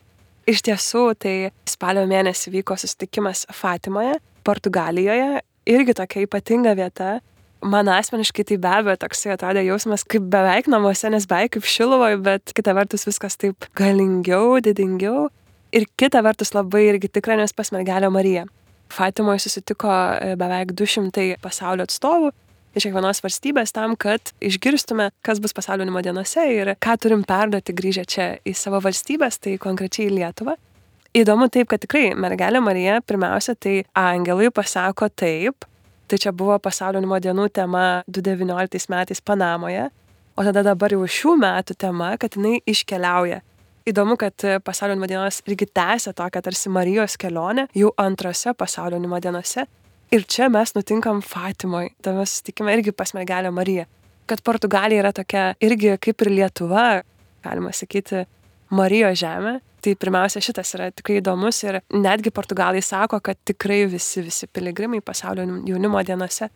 Iš 0.49 0.63
tiesų, 0.65 1.03
tai 1.21 1.35
spalio 1.69 2.07
mėnesį 2.09 2.55
vyko 2.57 2.79
susitikimas 2.81 3.45
Fatimoje, 3.53 4.17
Portugalijoje, 4.41 5.43
irgi 5.69 5.99
tokia 6.01 6.25
ypatinga 6.25 6.73
vieta. 6.81 7.19
Man 7.59 7.89
asmeniškai 7.91 8.45
tai 8.47 8.57
be 8.61 8.69
abejo 8.71 8.95
toksai 9.01 9.33
atrodė 9.35 9.65
jausmas 9.67 10.05
kaip 10.07 10.29
beveik 10.31 10.69
namuose, 10.71 11.09
nes 11.11 11.25
beveik 11.27 11.57
kaip 11.57 11.65
šiluvoje, 11.67 12.19
bet 12.23 12.53
kita 12.55 12.71
vertus 12.77 13.03
viskas 13.07 13.35
taip 13.35 13.67
galingiau, 13.75 14.61
didingiau. 14.63 15.27
Ir 15.75 15.85
kita 15.99 16.23
vertus 16.25 16.55
labai 16.55 16.85
irgi 16.87 17.11
tikra, 17.19 17.35
nes 17.37 17.51
pas 17.53 17.73
mergelę 17.75 18.09
Mariją. 18.09 18.45
Fatimoje 18.89 19.43
susitiko 19.43 19.91
e, 19.91 20.37
beveik 20.39 20.71
200 20.73 21.35
pasaulio 21.43 21.85
atstovų 21.85 22.31
iš 22.77 22.85
kiekvienos 22.87 23.21
valstybės 23.23 23.73
tam, 23.75 23.95
kad 23.99 24.31
išgirstume, 24.45 25.09
kas 25.25 25.41
bus 25.41 25.55
pasaulio 25.57 25.83
jaunimo 25.83 26.03
dienose 26.05 26.45
ir 26.53 26.73
ką 26.81 26.95
turim 27.01 27.23
perduoti 27.27 27.75
grįžę 27.75 28.05
čia 28.09 28.27
į 28.45 28.55
savo 28.57 28.81
valstybės, 28.85 29.39
tai 29.43 29.57
konkrečiai 29.61 30.09
į 30.09 30.15
Lietuvą. 30.19 30.55
Įdomu 31.17 31.49
taip, 31.49 31.71
kad 31.71 31.81
tikrai 31.81 32.13
mergelė 32.13 32.61
Marija 32.61 32.99
pirmiausia, 33.01 33.55
tai 33.57 33.81
angelui 33.97 34.51
pasako 34.53 35.09
taip, 35.09 35.65
tai 36.09 36.17
čia 36.17 36.33
buvo 36.33 36.57
pasaulio 36.59 36.97
jaunimo 36.97 37.19
dienų 37.21 37.45
tema 37.53 37.83
2019 38.09 38.89
metais 38.89 39.21
Panamoje, 39.21 39.89
o 40.35 40.45
tada 40.47 40.63
dabar 40.65 40.95
jau 40.95 41.05
šių 41.05 41.35
metų 41.43 41.75
tema, 41.77 42.15
kad 42.17 42.37
jinai 42.37 42.57
iškeliauja. 42.65 43.43
Įdomu, 43.89 44.17
kad 44.19 44.33
pasaulio 44.65 44.95
jaunimo 44.95 45.09
dienos 45.11 45.41
irgi 45.45 45.69
tęsia 45.69 46.13
tokią 46.17 46.41
tarsi 46.45 46.73
Marijos 46.73 47.17
kelionę 47.21 47.67
jau 47.77 47.93
antrose 48.01 48.55
pasaulio 48.57 48.97
jaunimo 48.97 49.21
dienose. 49.21 49.67
Ir 50.09 50.25
čia 50.25 50.49
mes 50.49 50.73
nutinkam 50.73 51.21
Fatimoje, 51.21 51.93
tame 52.01 52.25
susitikime 52.25 52.73
irgi 52.73 52.91
pas 52.97 53.13
mergelę 53.13 53.51
Mariją. 53.53 53.85
Kad 54.25 54.41
Portugalija 54.45 55.03
yra 55.03 55.13
tokia 55.13 55.51
irgi 55.61 55.93
kaip 56.01 56.25
ir 56.25 56.33
Lietuva, 56.33 56.85
galima 57.45 57.69
sakyti, 57.73 58.25
Marijos 58.73 59.21
žemė, 59.21 59.59
Tai 59.79 59.93
pirmiausia, 59.95 60.41
šitas 60.43 60.73
yra 60.75 60.89
tikrai 60.91 61.21
įdomus 61.21 61.61
ir 61.63 61.79
netgi 61.95 62.33
portugalai 62.35 62.81
sako, 62.83 63.21
kad 63.23 63.39
tikrai 63.47 63.85
visi, 63.87 64.23
visi 64.25 64.49
piligrimai 64.51 64.99
pasaulio 65.05 65.45
jaunimo 65.67 66.01
dienose 66.03 66.49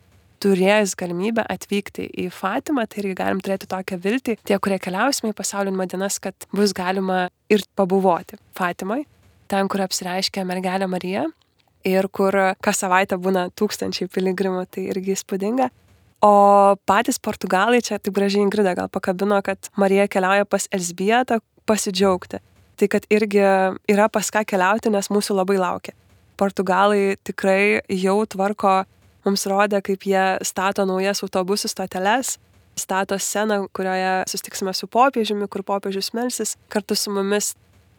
turės 0.44 0.92
galimybę 0.98 1.46
atvykti 1.48 2.04
į 2.20 2.26
Fatimą, 2.34 2.84
tai 2.90 3.00
irgi 3.00 3.14
galim 3.16 3.40
turėti 3.40 3.68
tokią 3.70 3.96
viltį, 4.04 4.36
tie, 4.44 4.58
kurie 4.60 4.76
keliausime 4.82 5.32
į 5.32 5.38
pasaulio 5.38 5.72
jaunimo 5.72 5.88
dienas, 5.88 6.20
kad 6.20 6.48
bus 6.52 6.76
galima 6.76 7.30
ir 7.48 7.64
pabuvoti 7.78 8.36
Fatimai, 8.58 9.06
ten, 9.48 9.72
kur 9.72 9.86
apsireiškia 9.86 10.44
mergelė 10.44 10.90
Marija 10.90 11.24
ir 11.88 12.08
kur 12.12 12.36
kas 12.64 12.84
savaitę 12.84 13.16
būna 13.20 13.48
tūkstančiai 13.56 14.10
piligrimų, 14.12 14.66
tai 14.68 14.88
irgi 14.92 15.16
įspūdinga. 15.16 15.70
O 16.24 16.34
patys 16.88 17.16
portugalai 17.20 17.80
čia 17.84 17.96
taip 18.00 18.16
gražiai 18.16 18.44
Ingrida 18.44 18.72
gal 18.76 18.92
pakabino, 18.92 19.40
kad 19.44 19.72
Marija 19.80 20.08
keliauja 20.12 20.44
pas 20.48 20.68
Elsbietą 20.72 21.40
pasidžiaugti 21.68 22.40
tai 22.76 22.88
kad 22.92 23.06
irgi 23.12 23.42
yra 23.90 24.08
pas 24.12 24.30
ką 24.34 24.44
keliauti, 24.48 24.92
nes 24.92 25.10
mūsų 25.12 25.38
labai 25.38 25.58
laukia. 25.60 25.94
Portugalai 26.40 27.14
tikrai 27.22 27.80
jau 27.88 28.16
tvarko, 28.26 28.82
mums 29.26 29.46
rodė, 29.50 29.80
kaip 29.84 30.06
jie 30.08 30.24
stato 30.44 30.86
naujas 30.88 31.22
autobusų 31.24 31.70
stoteles, 31.70 32.36
stato 32.76 33.18
sceną, 33.18 33.68
kurioje 33.72 34.24
sustiksime 34.30 34.74
su 34.74 34.88
popiežiumi, 34.90 35.46
kur 35.48 35.62
popiežius 35.62 36.10
melsis 36.16 36.56
kartu 36.72 36.96
su 36.98 37.12
mumis 37.14 37.54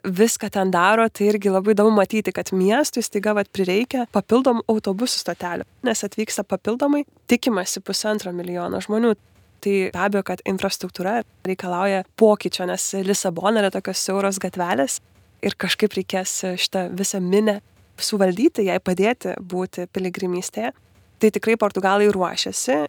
viską 0.05 0.49
ten 0.53 0.71
daro, 0.71 1.07
tai 1.09 1.29
irgi 1.31 1.49
labai 1.49 1.73
įdomu 1.73 1.95
matyti, 1.95 2.33
kad 2.35 2.51
miestui 2.53 3.01
staiga 3.05 3.33
vat 3.33 3.49
prireikia 3.55 4.05
papildomų 4.13 4.65
autobusų 4.69 5.23
stotelių, 5.23 5.65
nes 5.87 6.03
atvyksta 6.05 6.45
papildomai, 6.45 7.05
tikimasi 7.31 7.81
pusantro 7.81 8.33
milijono 8.35 8.81
žmonių 8.85 9.15
tai 9.65 9.75
be 9.89 10.01
abejo, 10.07 10.23
kad 10.29 10.43
infrastruktūra 10.45 11.19
reikalauja 11.47 12.03
pokyčio, 12.19 12.67
nes 12.69 12.91
Lisabona 13.05 13.63
yra 13.63 13.71
tokios 13.73 14.03
siauros 14.05 14.37
gatvelės 14.41 14.99
ir 15.45 15.57
kažkaip 15.57 15.95
reikės 15.97 16.37
šitą 16.61 16.87
visą 16.95 17.21
minę 17.23 17.59
suvaldyti, 18.01 18.67
jai 18.69 18.77
padėti 18.83 19.35
būti 19.41 19.87
piligrimystėje. 19.93 20.71
Tai 21.19 21.31
tikrai 21.31 21.55
portugalai 21.57 22.09
ruošiasi, 22.11 22.79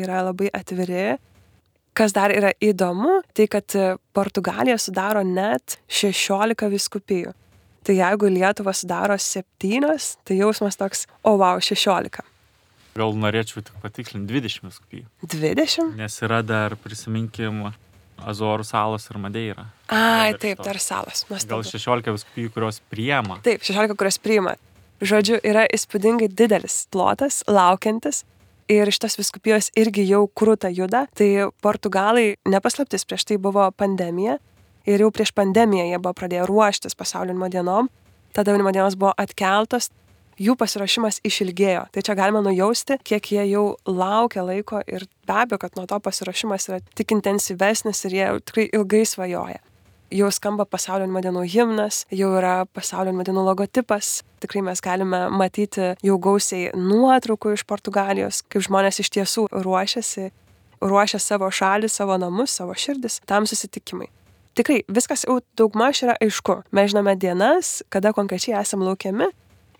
yra 0.00 0.22
labai 0.26 0.50
atviri. 0.56 1.16
Kas 1.96 2.12
dar 2.12 2.32
yra 2.34 2.50
įdomu, 2.60 3.22
tai 3.36 3.46
kad 3.48 3.72
Portugalija 4.16 4.76
sudaro 4.80 5.22
net 5.24 5.78
16 5.88 6.68
viskupijų. 6.72 7.32
Tai 7.86 7.94
jeigu 7.94 8.28
Lietuva 8.32 8.74
sudaro 8.74 9.16
7, 9.16 9.92
tai 10.26 10.40
jausmas 10.40 10.76
toks, 10.76 11.06
o 11.22 11.36
wow, 11.38 11.62
16. 11.62 12.35
Gal 12.96 13.16
norėčiau 13.20 13.62
tik 13.64 13.74
patikslinti 13.82 14.32
20 14.32 14.70
viskupijų. 14.70 15.08
20? 15.26 15.96
Nes 15.98 16.16
yra 16.24 16.40
dar, 16.46 16.76
prisiminkim, 16.80 17.66
Azorų 18.16 18.64
salos 18.64 19.04
ir 19.10 19.18
Madeira. 19.20 19.66
Ai, 19.92 20.32
taip, 20.40 20.62
dar 20.64 20.78
salos. 20.80 21.26
Gal 21.28 21.64
16 21.66 22.14
viskupijų, 22.16 22.52
kurios 22.54 22.80
priema. 22.90 23.36
Taip, 23.44 23.64
16, 23.66 23.96
kurios 24.00 24.16
priima. 24.22 24.56
Žodžiu, 25.04 25.36
yra 25.44 25.66
įspūdingai 25.76 26.30
didelis 26.32 26.86
plotas, 26.92 27.42
laukiantis. 27.50 28.24
Ir 28.72 28.88
šitos 28.90 29.14
viskupijos 29.20 29.68
irgi 29.78 30.02
jau 30.08 30.24
krūta 30.26 30.72
juda. 30.74 31.04
Tai 31.14 31.28
portugalai, 31.62 32.32
nepaslaptis, 32.48 33.04
prieš 33.06 33.28
tai 33.28 33.36
buvo 33.38 33.68
pandemija. 33.76 34.40
Ir 34.88 35.04
jau 35.04 35.12
prieš 35.14 35.34
pandemiją 35.36 35.84
jie 35.90 36.00
buvo 36.00 36.14
pradėję 36.16 36.48
ruoštis 36.48 36.96
pasaulinimo 36.98 37.50
dienom. 37.52 37.92
Tada 38.34 38.54
jaunimo 38.54 38.72
dienos 38.74 38.96
buvo 38.98 39.12
atkeltos, 39.18 39.90
jų 40.40 40.56
pasiruošimas 40.58 41.20
išilgėjo. 41.26 41.86
Tai 41.92 42.02
čia 42.04 42.16
galima 42.18 42.42
nujausti, 42.44 42.98
kiek 43.06 43.30
jie 43.32 43.44
jau 43.50 43.66
laukia 43.88 44.44
laiko 44.46 44.82
ir 44.86 45.06
be 45.26 45.38
abejo, 45.42 45.60
kad 45.62 45.76
nuo 45.78 45.86
to 45.88 45.98
pasiruošimas 46.02 46.68
yra 46.70 46.80
tik 46.98 47.14
intensyvesnis 47.16 48.04
ir 48.06 48.18
jie 48.18 48.28
tikrai 48.44 48.68
ilgai 48.76 49.04
svajoja. 49.08 49.62
Jau 50.14 50.28
skamba 50.30 50.62
pasaulio 50.70 51.08
dienų 51.10 51.42
himnas, 51.50 52.04
jau 52.14 52.30
yra 52.38 52.60
pasaulio 52.70 53.10
dienų 53.26 53.42
logotipas. 53.48 54.20
Tikrai 54.42 54.62
mes 54.68 54.82
galime 54.84 55.24
matyti 55.34 55.96
jau 56.06 56.18
gausiai 56.22 56.70
nuotraukų 56.78 57.56
iš 57.56 57.64
Portugalijos, 57.66 58.44
kaip 58.46 58.62
žmonės 58.68 59.00
iš 59.02 59.10
tiesų 59.16 59.48
ruošiasi, 59.50 60.28
ruošia 60.84 61.18
savo 61.18 61.50
šalį, 61.50 61.90
savo 61.90 62.20
namus, 62.22 62.54
savo 62.54 62.76
širdis 62.78 63.18
tam 63.26 63.48
susitikimai 63.50 64.12
tikrai 64.56 64.78
viskas 64.88 65.26
jau 65.26 65.34
daugmaž 65.58 65.98
yra 66.06 66.14
aišku. 66.16 66.62
Mes 66.72 66.88
žinome 66.88 67.12
dienas, 67.20 67.82
kada 67.92 68.14
konkrečiai 68.16 68.56
esam 68.56 68.80
laukiami 68.86 69.28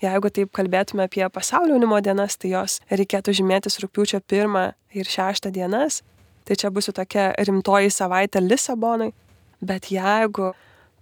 Jeigu 0.02 0.30
taip 0.30 0.52
kalbėtume 0.56 1.06
apie 1.06 1.24
pasaulio 1.32 1.76
jaunimo 1.76 1.98
dienas, 2.04 2.37
tai 2.37 2.52
jos 2.52 2.80
reikėtų 2.90 3.32
žymėtis 3.38 3.80
rūpiučio 3.80 4.20
1 4.20 4.74
ir 4.98 5.09
6 5.09 5.50
dienas. 5.54 6.02
Tai 6.46 6.54
čia 6.54 6.70
bus 6.70 6.90
tokia 6.94 7.32
rimtoji 7.48 7.90
savaitė 7.90 8.42
Lisabonai. 8.44 9.11
Bet 9.64 9.88
jeigu 9.90 10.52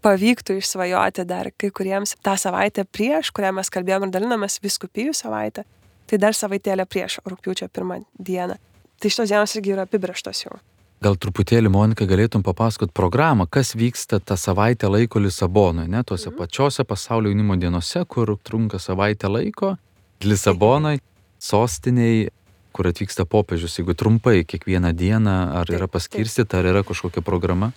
pavyktų 0.05 0.59
išsvajoti 0.61 1.25
dar 1.29 1.51
kai 1.59 1.73
kuriems 1.75 2.15
tą 2.25 2.37
savaitę 2.41 2.85
prieš, 2.85 3.33
kurią 3.35 3.55
mes 3.57 3.73
kalbėjom 3.73 4.07
ir 4.07 4.15
dalinamės 4.15 4.61
viskupijų 4.65 5.17
savaitę, 5.17 5.65
tai 6.07 6.21
dar 6.21 6.37
savaitėlę 6.37 6.87
prieš 6.87 7.19
rūpiučio 7.27 7.69
pirmą 7.73 8.03
dieną. 8.19 8.61
Tai 9.01 9.11
šitos 9.11 9.33
dienos 9.33 9.57
irgi 9.59 9.75
yra 9.75 9.89
apibrieštos 9.89 10.47
jau. 10.47 10.61
Gal 11.05 11.19
truputėlį, 11.21 11.69
Monika, 11.69 12.07
galėtum 12.09 12.41
papasakot 12.41 12.93
programą, 12.97 13.45
kas 13.51 13.75
vyksta 13.77 14.23
tą 14.25 14.39
savaitę 14.41 14.89
laiko 14.89 15.21
Lisabonoje, 15.21 15.91
ne, 15.93 16.01
tuose 16.01 16.31
mhm. 16.31 16.39
pačiose 16.39 16.85
pasaulio 16.89 17.29
jaunimo 17.29 17.59
dienose, 17.61 18.07
kur 18.09 18.33
trunka 18.41 18.81
savaitę 18.81 19.29
laiko, 19.29 19.75
Lisabonoje, 20.25 21.03
sostiniai, 21.45 22.31
kur 22.73 22.89
atvyksta 22.89 23.27
popiežius, 23.29 23.77
jeigu 23.79 23.93
trumpai 24.01 24.47
kiekvieną 24.49 24.95
dieną, 24.97 25.35
ar 25.61 25.73
yra 25.77 25.91
paskirstyta, 25.93 26.63
ar 26.63 26.71
yra 26.73 26.85
kažkokia 26.89 27.21
programa? 27.27 27.75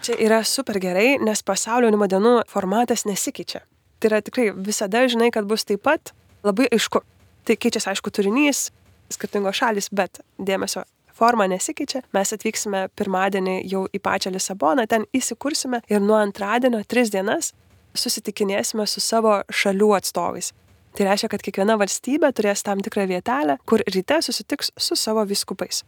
Čia 0.00 0.16
yra 0.24 0.40
super 0.48 0.80
gerai, 0.80 1.18
nes 1.20 1.44
pasaulio 1.44 1.90
jaunimo 1.90 2.08
dienų 2.08 2.32
formatas 2.48 3.04
nesikeičia. 3.04 3.60
Tai 4.00 4.08
yra 4.08 4.22
tikrai 4.24 4.46
visada 4.56 5.04
žinai, 5.04 5.28
kad 5.34 5.44
bus 5.44 5.66
taip 5.68 5.84
pat 5.84 6.14
labai 6.46 6.70
aišku. 6.72 7.04
Tai 7.44 7.58
keičiasi 7.60 7.92
aišku 7.92 8.14
turinys, 8.14 8.70
skirtingos 9.12 9.60
šalis, 9.60 9.90
bet 9.92 10.22
dėmesio 10.40 10.86
forma 11.20 11.46
nesikeičia. 11.50 12.02
Mes 12.16 12.32
atvyksime 12.36 12.86
pirmadienį 12.96 13.60
jau 13.68 13.84
į 13.92 14.00
pačią 14.02 14.32
Lisaboną, 14.34 14.86
ten 14.88 15.04
įsikursime 15.16 15.82
ir 15.92 16.00
nuo 16.00 16.18
antradienio 16.20 16.82
tris 16.88 17.12
dienas 17.12 17.52
susitikinėsime 17.96 18.86
su 18.88 19.02
savo 19.04 19.40
šalių 19.50 19.94
atstovais. 19.98 20.52
Tai 20.96 21.06
reiškia, 21.06 21.30
kad 21.30 21.42
kiekviena 21.46 21.76
valstybė 21.78 22.32
turės 22.34 22.64
tam 22.66 22.80
tikrą 22.82 23.06
vietelę, 23.10 23.60
kur 23.68 23.82
ryte 23.94 24.18
susitiks 24.26 24.72
su 24.78 24.98
savo 24.98 25.22
viskupais. 25.26 25.84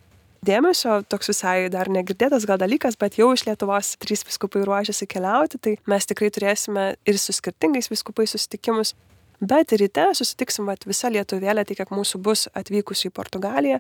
Dėmesio 0.47 1.01
toks 1.07 1.31
visai 1.31 1.69
dar 1.71 1.87
negirdėtas 1.91 2.47
gal 2.51 2.59
dalykas, 2.59 2.97
bet 2.99 3.15
jau 3.19 3.29
iš 3.35 3.45
Lietuvos 3.47 3.93
trys 4.03 4.25
viskupai 4.27 4.65
ruošiasi 4.67 5.07
keliauti, 5.11 5.59
tai 5.63 5.77
mes 5.91 6.07
tikrai 6.11 6.33
turėsime 6.35 6.87
ir 7.07 7.19
su 7.23 7.35
skirtingais 7.35 7.91
viskupais 7.91 8.35
susitikimus. 8.35 8.95
Bet 9.43 9.75
ryte 9.79 10.09
susitiksim 10.19 10.67
vat, 10.71 10.83
visą 10.87 11.11
lietuvėlę, 11.15 11.63
tai 11.67 11.77
kiek 11.79 11.95
mūsų 11.95 12.19
bus 12.23 12.49
atvykusių 12.59 13.11
į 13.11 13.15
Portugaliją, 13.15 13.79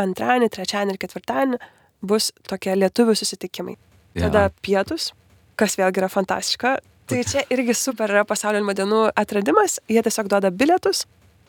antradienį, 0.00 0.50
trečiadienį 0.54 0.96
ir 0.96 1.02
ketvirtadienį 1.04 1.60
bus 2.04 2.32
tokie 2.48 2.74
lietuvių 2.76 3.14
susitikimai. 3.18 3.76
Tada 4.18 4.48
ja. 4.48 4.54
pietus, 4.62 5.12
kas 5.58 5.78
vėlgi 5.80 6.02
yra 6.02 6.10
fantastiška, 6.12 6.78
Tai 7.04 7.20
čia 7.28 7.42
irgi 7.52 7.74
super 7.76 8.08
yra 8.08 8.22
pasaulio 8.24 8.62
jaunimo 8.62 8.72
dienų 8.72 8.98
atradimas. 9.20 9.76
Jie 9.92 10.00
tiesiog 10.00 10.30
duoda 10.32 10.48
bilietus, 10.48 11.02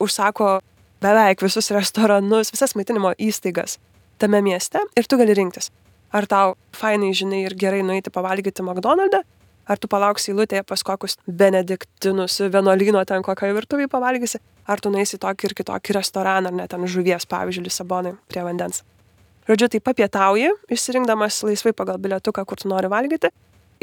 užsako 0.03 0.57
beveik 0.99 1.39
visus 1.45 1.71
restoranus, 1.71 2.51
visas 2.51 2.75
maitinimo 2.75 3.13
įstaigas 3.15 3.77
tame 4.19 4.41
mieste 4.43 4.81
ir 4.99 5.07
tu 5.07 5.19
gali 5.19 5.35
rinktis. 5.37 5.71
Ar 6.15 6.27
tau 6.27 6.55
fainai, 6.75 7.13
žinai, 7.15 7.45
ir 7.47 7.55
gerai 7.59 7.81
nueiti 7.87 8.11
pavalgyti 8.11 8.63
McDonald'ą, 8.63 9.23
ar 9.67 9.81
tu 9.81 9.89
palauksi 9.91 10.31
eilutėje 10.31 10.63
pas 10.67 10.83
kokius 10.85 11.17
benediktinus, 11.25 12.39
vienuolyno 12.53 13.03
ten 13.07 13.25
kokią 13.25 13.53
virtuvį 13.57 13.87
pavalgysi, 13.91 14.41
ar 14.67 14.81
tu 14.81 14.91
nueisi 14.93 15.19
tokį 15.21 15.49
ir 15.49 15.55
kitokį 15.61 15.97
restoraną, 15.99 16.51
ar 16.51 16.59
net 16.61 16.73
ten 16.73 16.85
žuvies, 16.89 17.27
pavyzdžiui, 17.29 17.65
Lisabonai 17.69 18.15
prie 18.29 18.45
vandens. 18.45 18.83
Žodžiu, 19.45 19.69
tai 19.75 19.81
papietauji, 19.85 20.53
išsirinkdamas 20.73 21.43
laisvai 21.45 21.75
pagal 21.77 21.99
bilietuką, 22.01 22.45
kur 22.49 22.57
tu 22.57 22.69
nori 22.71 22.89
valgyti. 22.89 23.29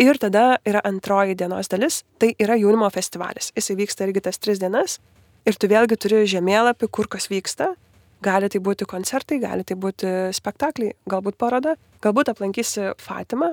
Ir 0.00 0.18
tada 0.18 0.56
yra 0.66 0.80
antroji 0.88 1.36
dienos 1.38 1.68
dalis, 1.70 2.00
tai 2.18 2.32
yra 2.40 2.56
jaunimo 2.58 2.88
festivalis. 2.90 3.52
Jis 3.54 3.70
vyksta 3.78 4.08
irgi 4.08 4.24
tas 4.24 4.40
tris 4.42 4.58
dienas. 4.58 4.98
Ir 5.46 5.58
tu 5.58 5.68
vėlgi 5.70 5.98
turi 6.00 6.22
žemėlapį, 6.30 6.88
kur 6.90 7.06
kas 7.12 7.28
vyksta. 7.30 7.74
Gali 8.22 8.48
tai 8.50 8.58
būti 8.62 8.86
koncertai, 8.90 9.38
gali 9.42 9.66
tai 9.66 9.76
būti 9.78 10.10
spektakliai, 10.34 10.96
galbūt 11.10 11.38
paroda, 11.38 11.76
galbūt 12.02 12.30
aplankysi 12.32 12.92
Fatimą, 13.02 13.52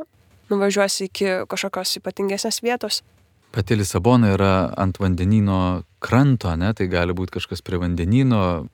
nuvažiuosi 0.52 1.08
iki 1.10 1.32
kažkokios 1.50 1.98
ypatingesnės 2.02 2.62
vietos. 2.66 3.02
Pati 3.50 3.78
Lisabona 3.78 4.36
yra 4.36 4.54
ant 4.78 5.00
vandenino 5.02 5.82
kranto, 6.04 6.52
ne? 6.60 6.70
tai 6.78 6.86
gali 6.92 7.16
būti 7.18 7.40
kažkas 7.40 7.64
prie 7.66 7.80
vandenino, 7.82 8.68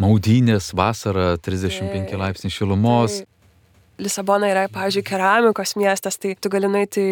maudynės, 0.00 0.70
vasara, 0.76 1.34
35 1.36 2.08
tai, 2.08 2.20
laipsniai 2.20 2.54
šilumos. 2.54 3.20
Tai. 3.20 3.28
Lisabona 4.02 4.48
yra, 4.48 4.64
pavyzdžiui, 4.72 5.04
keramikos 5.04 5.76
miestas, 5.76 6.16
tai 6.18 6.32
tu 6.40 6.50
gali 6.50 6.70
nueiti 6.70 7.02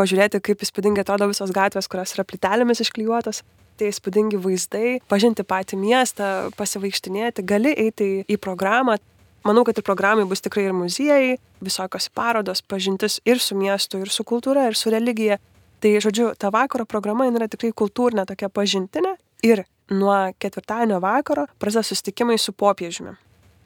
pažiūrėti, 0.00 0.40
kaip 0.42 0.64
įspūdingai 0.64 1.04
atrodo 1.04 1.28
visos 1.30 1.52
gatvės, 1.54 1.90
kurios 1.92 2.16
yra 2.16 2.24
plitelėmis 2.26 2.82
išklijuotos. 2.82 3.42
Tai 3.80 3.88
įspūdingi 3.88 4.40
vaizdai, 4.40 4.88
pažinti 5.08 5.44
patį 5.48 5.78
miestą, 5.80 6.26
pasivaikštinėti, 6.58 7.44
gali 7.48 7.72
eiti 7.84 8.08
į 8.28 8.36
programą. 8.40 8.98
Manau, 9.42 9.64
kad 9.66 9.78
ir 9.78 9.82
programai 9.82 10.24
bus 10.30 10.42
tikrai 10.44 10.68
ir 10.68 10.74
muziejai, 10.76 11.38
visokios 11.64 12.06
parodos, 12.14 12.62
pažintis 12.62 13.18
ir 13.26 13.40
su 13.42 13.56
miestu, 13.58 13.98
ir 13.98 14.10
su 14.14 14.22
kultūra, 14.22 14.68
ir 14.70 14.78
su 14.78 14.92
religija. 14.94 15.40
Tai, 15.82 15.96
žodžiu, 15.98 16.28
ta 16.38 16.52
vakaro 16.54 16.86
programa 16.86 17.26
yra 17.26 17.48
tikrai 17.50 17.72
kultūrinė 17.74 18.22
tokia 18.28 18.46
pažintinė 18.54 19.16
ir 19.42 19.64
nuo 19.90 20.14
ketvirtadienio 20.38 21.00
vakaro 21.02 21.48
prasideda 21.58 21.88
susitikimai 21.88 22.38
su 22.38 22.54
popiežiumi. 22.54 23.16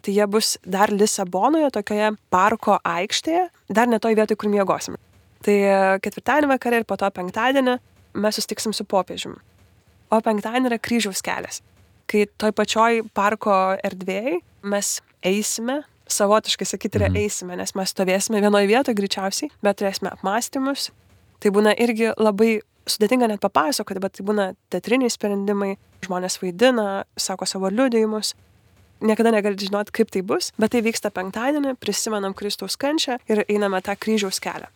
Tai 0.01 0.15
jie 0.15 0.27
bus 0.31 0.55
dar 0.65 0.93
Lisabonoje, 0.95 1.69
tokioje 1.75 2.13
parko 2.33 2.79
aikštėje, 2.87 3.49
dar 3.69 3.91
ne 3.91 3.99
toj 4.01 4.17
vietoj, 4.17 4.39
kur 4.41 4.49
miegosim. 4.53 4.97
Tai 5.45 5.57
ketvirtadienį 6.03 6.51
vakarą 6.55 6.81
ir 6.81 6.89
po 6.89 6.97
to 6.97 7.11
penktadienį 7.11 7.77
mes 8.17 8.39
susitiksim 8.39 8.73
su 8.73 8.87
popiežiumi. 8.89 9.37
O 10.09 10.21
penktadienį 10.23 10.71
yra 10.71 10.79
kryžiaus 10.81 11.21
kelias. 11.27 11.61
Kai 12.07 12.25
toj 12.39 12.55
pačioj 12.55 13.03
parko 13.13 13.53
erdvėjai 13.85 14.39
mes 14.71 15.01
eisime, 15.27 15.81
savotiškai 16.07 16.67
sakyti 16.67 17.01
yra 17.01 17.11
mhm. 17.11 17.19
eisime, 17.25 17.59
nes 17.59 17.75
mes 17.75 17.93
stovėsime 17.93 18.41
vienoje 18.45 18.71
vietoje 18.71 18.99
greičiausiai, 18.99 19.51
bet 19.65 19.81
turėsime 19.81 20.13
apmąstymus. 20.15 20.91
Tai 21.43 21.53
būna 21.53 21.75
irgi 21.83 22.13
labai 22.17 22.61
sudėtinga 22.89 23.29
net 23.33 23.43
papasakoti, 23.43 24.03
bet 24.03 24.17
tai 24.17 24.27
būna 24.27 24.51
teatriniai 24.73 25.11
sprendimai, 25.13 25.75
žmonės 26.07 26.39
vaidina, 26.43 27.05
sako 27.19 27.49
savo 27.49 27.71
liudijimus. 27.73 28.35
Niekada 29.05 29.33
negali 29.35 29.59
žinoti, 29.61 29.93
kaip 29.93 30.13
tai 30.15 30.23
bus, 30.25 30.53
bet 30.57 30.73
tai 30.73 30.81
vyksta 30.87 31.11
penktadienį, 31.13 31.75
prisimenam 31.83 32.33
Kristaus 32.37 32.79
kančią 32.81 33.19
ir 33.29 33.43
einame 33.45 33.83
tą 33.85 33.93
kryžiaus 34.01 34.39
kelią. 34.41 34.71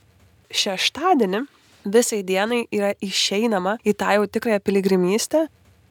Šeštadienį 0.50 1.46
visai 1.88 2.20
dienai 2.26 2.66
yra 2.74 2.92
išeinama 3.00 3.78
į 3.86 3.94
tą 3.96 4.18
jau 4.18 4.26
tikrąją 4.28 4.60
piligrimystę 4.66 5.46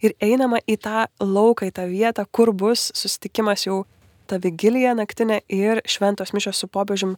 ir 0.06 0.14
einama 0.22 0.60
į 0.70 0.78
tą 0.84 1.08
lauką, 1.24 1.72
į 1.72 1.74
tą 1.80 1.88
vietą, 1.90 2.28
kur 2.32 2.52
bus 2.54 2.92
susitikimas 2.94 3.66
jau 3.66 3.86
ta 4.30 4.40
vigilija 4.42 4.94
naktinė 4.98 5.42
ir 5.50 5.82
šventos 5.90 6.34
mišios 6.36 6.62
su 6.62 6.70
popiežium 6.72 7.16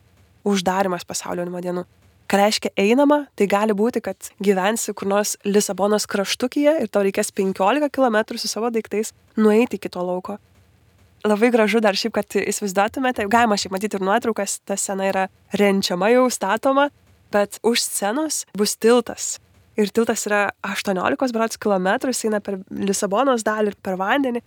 uždarimas 0.47 1.05
pasaulio 1.07 1.43
jaunimo 1.43 1.62
dienų. 1.64 1.84
Ką 2.32 2.39
reiškia 2.39 2.70
einama, 2.80 3.26
tai 3.36 3.47
gali 3.51 3.76
būti, 3.76 3.99
kad 4.03 4.30
gyvensi 4.39 4.93
kur 4.95 5.09
nors 5.12 5.34
Lisabonos 5.43 6.07
kraštukyje 6.07 6.78
ir 6.80 6.88
tau 6.88 7.03
reikės 7.03 7.34
15 7.36 7.91
km 7.91 8.22
su 8.39 8.47
savo 8.47 8.70
daiktais 8.72 9.12
nueiti 9.36 9.76
iki 9.76 9.91
to 9.91 10.05
lauko. 10.07 10.38
Labai 11.28 11.51
gražu 11.53 11.82
dar 11.84 11.97
šiaip, 11.99 12.16
kad 12.16 12.38
įsivaizduotumėte, 12.39 13.28
galima 13.30 13.59
šiaip 13.59 13.76
matyti 13.76 13.99
ir 13.99 14.05
nuotraukas, 14.07 14.62
ta 14.66 14.78
scena 14.80 15.09
yra 15.12 15.28
renčiama 15.59 16.09
jau, 16.09 16.24
statoma, 16.34 16.88
bet 17.36 17.59
už 17.68 17.84
scenos 17.84 18.45
bus 18.57 18.78
tiltas. 18.80 19.36
Ir 19.76 19.91
tiltas 19.93 20.24
yra 20.28 20.47
18 20.66 21.36
berots 21.36 21.59
kilometrų, 21.62 22.16
jis 22.16 22.26
eina 22.30 22.41
per 22.43 22.62
Lisabonos 22.72 23.43
dalį 23.43 23.76
ir 23.76 23.78
per 23.84 23.99
vandenį. 23.99 24.41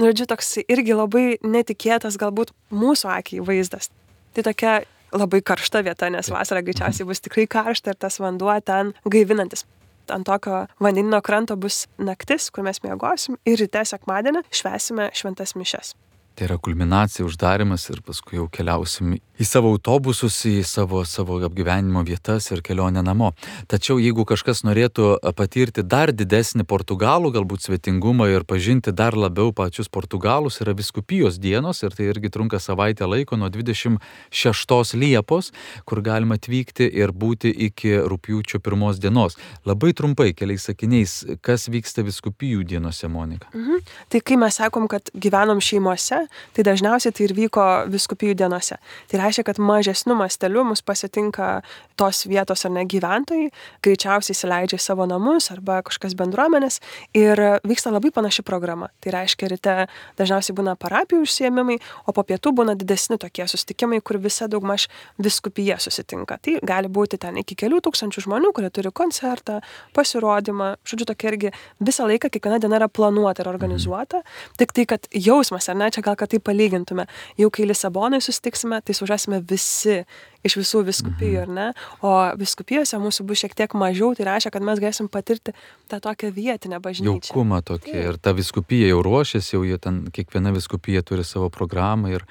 Nu, 0.00 0.08
žodžiu, 0.08 0.24
toks 0.30 0.54
irgi 0.64 0.94
labai 0.96 1.24
netikėtas 1.44 2.16
galbūt 2.16 2.54
mūsų 2.72 3.10
akiai 3.12 3.42
vaizdas. 3.44 3.90
Tai 4.32 4.46
tokia 4.46 4.78
labai 5.12 5.42
karšta 5.44 5.82
vieta, 5.84 6.08
nes 6.08 6.30
vasarą 6.32 6.62
greičiausiai 6.64 7.04
bus 7.10 7.20
tikrai 7.20 7.44
karšta 7.50 7.92
ir 7.92 8.00
tas 8.00 8.16
vanduo 8.22 8.54
ten 8.64 8.94
gaivinantis. 9.04 9.66
Ant 10.10 10.24
tokio 10.26 10.64
vandenino 10.80 11.20
kranto 11.22 11.54
bus 11.60 11.84
naktis, 12.00 12.48
kur 12.48 12.64
mes 12.64 12.80
miegosim 12.82 13.36
ir 13.44 13.60
ryte 13.60 13.84
sekmadienį 13.92 14.46
švesime 14.48 15.10
šventas 15.14 15.52
mišes. 15.60 15.92
Tai 16.40 16.46
yra 16.46 16.56
kulminacija, 16.56 17.26
uždarimas 17.28 17.82
ir 17.92 17.98
paskui 18.00 18.38
jau 18.38 18.46
keliausim 18.48 19.18
į 19.40 19.44
savo 19.44 19.70
autobusus, 19.74 20.38
į 20.48 20.62
savo, 20.64 21.02
savo 21.08 21.34
apgyvenimo 21.44 22.00
vietas 22.08 22.46
ir 22.48 22.62
kelionę 22.64 23.02
namo. 23.04 23.34
Tačiau 23.68 23.98
jeigu 24.00 24.24
kažkas 24.28 24.62
norėtų 24.64 25.10
patirti 25.36 25.84
dar 25.84 26.14
didesnį 26.16 26.64
portugalų 26.68 27.34
galbūt 27.34 27.66
svetingumą 27.66 28.30
ir 28.32 28.46
pažinti 28.48 28.92
dar 28.96 29.16
labiau 29.16 29.52
pačius 29.52 29.92
portugalus, 29.92 30.62
yra 30.64 30.72
viskupijos 30.76 31.36
dienos 31.40 31.82
ir 31.84 31.96
tai 31.96 32.08
irgi 32.08 32.32
trunka 32.32 32.56
savaitę 32.56 33.08
laiko 33.08 33.36
nuo 33.36 33.52
26 33.52 34.96
Liepos, 34.96 35.52
kur 35.84 36.00
galima 36.04 36.40
atvykti 36.40 36.88
ir 36.88 37.12
būti 37.12 37.52
iki 37.68 37.98
rūpjūčio 38.00 38.62
pirmos 38.64 38.96
dienos. 38.96 39.36
Labai 39.68 39.92
trumpai, 39.92 40.30
keliais 40.32 40.68
sakiniais, 40.68 41.18
kas 41.44 41.68
vyksta 41.68 42.04
viskupijų 42.08 42.64
dienose, 42.64 43.12
Monika. 43.12 43.52
Mhm. 43.52 43.84
Tai 44.08 44.24
kai 44.24 44.40
mes 44.40 44.56
sakom, 44.56 44.88
kad 44.88 45.12
gyvenom 45.12 45.60
šeimose, 45.64 46.26
tai 46.56 46.64
dažniausiai 46.66 47.14
tai 47.14 47.26
ir 47.26 47.34
vyko 47.36 47.66
viskupijų 47.90 48.36
dienose. 48.42 48.78
Tai 49.10 49.20
reiškia, 49.22 49.44
kad 49.50 49.60
mažesniu 49.62 50.16
masteliu 50.18 50.64
mus 50.66 50.82
pasitinka 50.82 51.60
tos 52.00 52.24
vietos 52.30 52.64
ar 52.64 52.74
ne 52.74 52.84
gyventojai, 52.88 53.50
greičiausiai 53.84 54.36
įsileidžia 54.36 54.78
į 54.80 54.84
savo 54.84 55.06
namus 55.08 55.50
arba 55.52 55.80
kažkas 55.86 56.16
bendruomenės 56.18 56.80
ir 57.16 57.40
vyksta 57.66 57.92
labai 57.92 58.12
panaši 58.14 58.44
programa. 58.46 58.90
Tai 59.04 59.14
reiškia, 59.18 59.50
ryte 59.52 59.76
dažniausiai 60.20 60.56
būna 60.56 60.76
parapijų 60.80 61.26
užsiemimai, 61.26 61.78
o 62.06 62.14
po 62.16 62.24
pietų 62.26 62.54
būna 62.56 62.76
didesni 62.78 63.18
tokie 63.20 63.46
susitikimai, 63.50 64.00
kur 64.00 64.20
visa 64.22 64.48
daugmaž 64.50 64.88
viskupija 65.20 65.78
susitinka. 65.82 66.38
Tai 66.40 66.58
gali 66.66 66.88
būti 66.88 67.20
ten 67.20 67.36
iki 67.40 67.58
kelių 67.58 67.82
tūkstančių 67.84 68.24
žmonių, 68.26 68.52
kurie 68.56 68.70
turi 68.72 68.92
koncertą, 68.94 69.60
pasirodymą, 69.96 70.74
žodžiu, 70.88 71.08
tokia 71.10 71.32
irgi 71.32 71.52
visą 71.80 72.08
laiką, 72.08 72.30
kiekviena 72.32 72.60
diena 72.62 72.80
yra 72.80 72.88
planuota 72.88 73.44
ir 73.44 73.50
organizuota, 73.52 74.22
tik 74.60 74.74
tai, 74.76 74.86
kad 74.88 75.08
jausmas, 75.14 75.68
ar 75.70 75.78
ne, 75.80 75.90
čia 75.92 76.04
gal 76.06 76.09
kad 76.16 76.30
tai 76.32 76.40
palygintume. 76.40 77.06
Jau 77.38 77.50
kai 77.50 77.66
Lisabonai 77.68 78.20
susitiksime, 78.20 78.80
tai 78.84 78.94
sužasime 78.94 79.42
visi 79.50 80.04
iš 80.46 80.56
visų 80.60 80.84
viskupijų, 80.88 81.42
mhm. 81.42 81.42
ar 81.42 81.50
ne? 81.56 81.66
O 82.06 82.14
viskupijose 82.40 83.00
mūsų 83.02 83.26
bus 83.28 83.42
šiek 83.42 83.56
tiek 83.58 83.74
mažiau, 83.78 84.14
tai 84.16 84.28
reiškia, 84.30 84.54
kad 84.54 84.66
mes 84.66 84.80
galėsim 84.82 85.10
patirti 85.12 85.54
tą 85.90 86.00
tokią 86.02 86.32
vietinę 86.36 86.80
bažnyčią. 86.82 87.34
Jaukumą 87.34 87.60
tokį. 87.66 87.94
Ir 88.06 88.18
ta 88.22 88.34
viskupija 88.36 88.90
jau 88.92 89.02
ruošiasi, 89.04 89.54
jau 89.56 89.62
jie 89.66 89.78
ten, 89.82 90.02
kiekviena 90.14 90.54
viskupija 90.56 91.04
turi 91.06 91.26
savo 91.26 91.50
programą 91.52 92.14
ir 92.14 92.26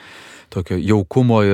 tokio 0.49 0.77
jaukumo, 0.81 1.43
e, 1.43 1.51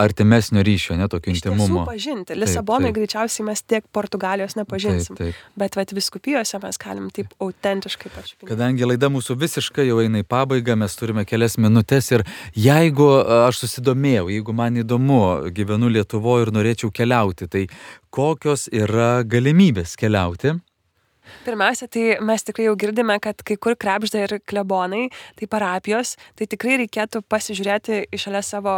artimesnio 0.00 0.62
ryšio, 0.64 0.96
ne 0.96 1.08
tokio 1.08 1.32
intimumo. 1.34 1.84
Pažinti. 1.84 2.36
Lisabonai 2.38 2.92
greičiausiai 2.96 3.44
mes 3.46 3.62
tiek 3.62 3.84
Portugalijos 3.92 4.56
nepažinsim. 4.56 5.18
Taip, 5.18 5.34
taip. 5.36 5.58
Bet 5.60 5.76
vat, 5.76 5.92
viskupijose 5.92 6.60
mes 6.62 6.80
galim 6.80 7.10
taip 7.12 7.34
autentiškai 7.44 8.12
pačiupinti. 8.14 8.48
Kadangi 8.48 8.88
laida 8.88 9.12
mūsų 9.12 9.36
visiškai 9.42 9.84
jau 9.90 10.00
eina 10.00 10.22
į 10.22 10.26
pabaigą, 10.28 10.78
mes 10.80 10.96
turime 10.96 11.26
kelias 11.28 11.58
minutės 11.60 12.08
ir 12.14 12.24
jeigu 12.56 13.10
aš 13.48 13.64
susidomėjau, 13.66 14.30
jeigu 14.32 14.56
man 14.56 14.80
įdomu, 14.80 15.17
gyvenu 15.54 15.90
Lietuvoje 15.92 16.46
ir 16.46 16.54
norėčiau 16.54 16.92
keliauti, 16.94 17.48
tai 17.50 17.66
kokios 18.14 18.68
yra 18.72 19.18
galimybės 19.26 19.96
keliauti? 19.98 20.58
Pirmiausia, 21.44 21.88
tai 21.88 22.04
mes 22.24 22.44
tikrai 22.44 22.66
jau 22.66 22.74
girdime, 22.78 23.16
kad 23.22 23.42
kai 23.46 23.56
kur 23.60 23.76
krepžda 23.78 24.24
ir 24.24 24.34
klebonai, 24.48 25.08
tai 25.38 25.48
parapijos, 25.50 26.14
tai 26.38 26.48
tikrai 26.50 26.78
reikėtų 26.82 27.22
pasižiūrėti 27.30 28.00
iš 28.14 28.26
šalia 28.26 28.42
savo, 28.46 28.74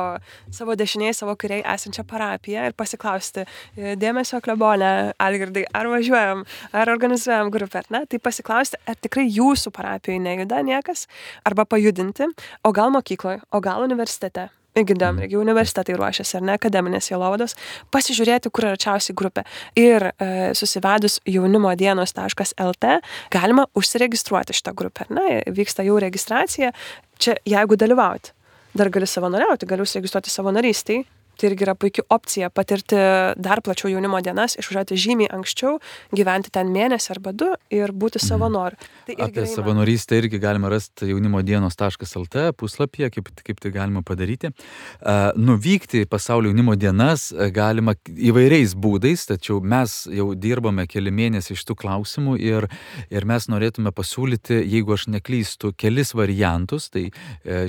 savo 0.55 0.76
dešiniai, 0.78 1.14
savo 1.16 1.36
kairiai 1.41 1.64
esančią 1.74 2.05
parapiją 2.11 2.68
ir 2.68 2.76
pasiklausti, 2.78 3.47
e, 3.76 3.97
dėmesio 4.01 4.43
klebonė, 4.45 4.93
Algirdai, 5.20 5.66
ar 5.74 5.91
važiuojam, 5.93 6.45
ar 6.72 6.95
organizuojam 6.95 7.51
grupę, 7.55 7.84
ar 7.84 7.91
ne? 7.95 8.05
Tai 8.11 8.22
pasiklausti, 8.22 8.80
ar 8.86 8.99
tikrai 8.99 9.28
jūsų 9.28 9.74
parapijoje 9.74 10.22
nejuda 10.22 10.62
niekas, 10.66 11.07
arba 11.47 11.66
pajudinti, 11.66 12.30
o 12.64 12.72
gal 12.76 12.95
mokykloje, 12.95 13.45
o 13.51 13.62
gal 13.64 13.86
universitete 13.86 14.51
girdėjom, 14.77 15.21
irgi 15.25 15.39
universitetai 15.41 15.97
ruošiasi, 15.99 16.37
ar 16.39 16.47
ne, 16.47 16.57
akademinės 16.59 17.11
jėlovados, 17.11 17.57
pasižiūrėti, 17.95 18.53
kur 18.55 18.71
arčiausiai 18.71 19.16
grupė. 19.18 19.45
Ir 19.79 20.11
e, 20.12 20.31
susivedus 20.59 21.21
jaunimodienos.lt 21.29 22.93
galima 23.35 23.66
užsiregistruoti 23.79 24.57
šitą 24.57 24.75
grupę, 24.79 25.07
ar 25.09 25.16
ne, 25.18 25.41
vyksta 25.57 25.87
jau 25.87 25.99
registracija, 26.03 26.73
čia 27.18 27.39
jeigu 27.49 27.79
dalyvauti. 27.81 28.35
Dar 28.79 28.91
gali 28.95 29.09
savanoriauti, 29.11 29.66
gali 29.66 29.83
užsiregistruoti 29.83 30.31
savanorystiai, 30.31 31.03
tai 31.41 31.51
irgi 31.51 31.64
yra 31.64 31.74
puikia 31.78 32.05
opcija 32.12 32.51
patirti 32.53 32.99
dar 33.41 33.62
plačiau 33.64 33.91
jaunimo 33.95 34.20
dienas, 34.24 34.57
išvažiuoti 34.61 34.99
žymiai 35.01 35.30
anksčiau, 35.34 35.78
gyventi 36.16 36.53
ten 36.53 36.70
mėnesį 36.74 37.14
arba 37.14 37.32
du 37.32 37.49
ir 37.72 37.95
būti 37.97 38.20
savanoriu. 38.22 38.78
Tai 39.09 39.16
Apie 39.26 39.43
yra 39.43 39.49
savanorystę 39.49 40.20
irgi 40.20 40.41
galima 40.43 40.70
rasti 40.72 41.09
jaunimo 41.11 41.41
dienos.lt 41.47 42.51
puslapyje, 42.61 43.11
kaip, 43.16 43.30
kaip 43.47 43.62
tai 43.62 43.72
galima 43.74 44.05
padaryti. 44.07 44.53
Uh, 45.01 45.30
nuvykti 45.41 46.05
pasaulio 46.11 46.53
jaunimo 46.53 46.76
dienas 46.76 47.30
galima 47.55 47.97
įvairiais 48.11 48.76
būdais, 48.76 49.24
tačiau 49.30 49.61
mes 49.64 49.97
jau 50.12 50.30
dirbame 50.34 50.86
keli 50.91 51.12
mėnesiai 51.14 51.57
iš 51.57 51.64
tų 51.68 51.76
klausimų 51.80 52.36
ir, 52.43 52.68
ir 53.11 53.26
mes 53.28 53.49
norėtume 53.51 53.93
pasiūlyti, 53.97 54.61
jeigu 54.61 54.95
aš 54.97 55.09
neklystu, 55.14 55.72
kelis 55.76 56.12
variantus. 56.18 56.91
Tai 56.91 57.07
e, 57.09 57.12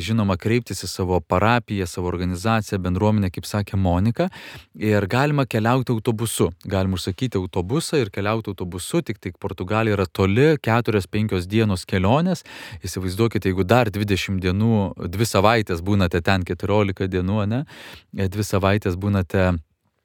žinoma, 0.02 0.38
kreiptis 0.42 0.84
į 0.86 0.90
savo 0.90 1.22
parapiją, 1.22 1.88
savo 1.90 2.10
organizaciją, 2.12 2.82
bendruomenę, 2.82 3.32
kaip 3.34 3.48
sakė 3.48 3.61
Monika, 3.78 4.30
ir 4.76 5.08
galima 5.08 5.46
keliauti 5.46 5.94
autobusu. 5.96 6.52
Galima 6.66 6.98
užsakyti 7.00 7.40
autobusą 7.40 8.02
ir 8.02 8.12
keliauti 8.14 8.52
autobusu, 8.52 9.02
tik 9.02 9.20
tik 9.22 9.40
Portugalija 9.40 9.98
yra 9.98 10.06
toli, 10.06 10.58
4-5 10.62 11.48
dienos 11.48 11.86
kelionės. 11.86 12.46
Įsivaizduokite, 12.86 13.52
jeigu 13.52 13.66
dar 13.68 13.92
20 13.92 14.42
dienų, 14.44 14.78
2 15.12 15.30
savaitės 15.30 15.82
būnate 15.86 16.22
ten 16.22 16.46
14 16.48 17.08
dienų, 17.12 17.44
ne, 17.52 17.66
2 18.14 18.48
savaitės 18.48 18.98
būnate 19.00 19.52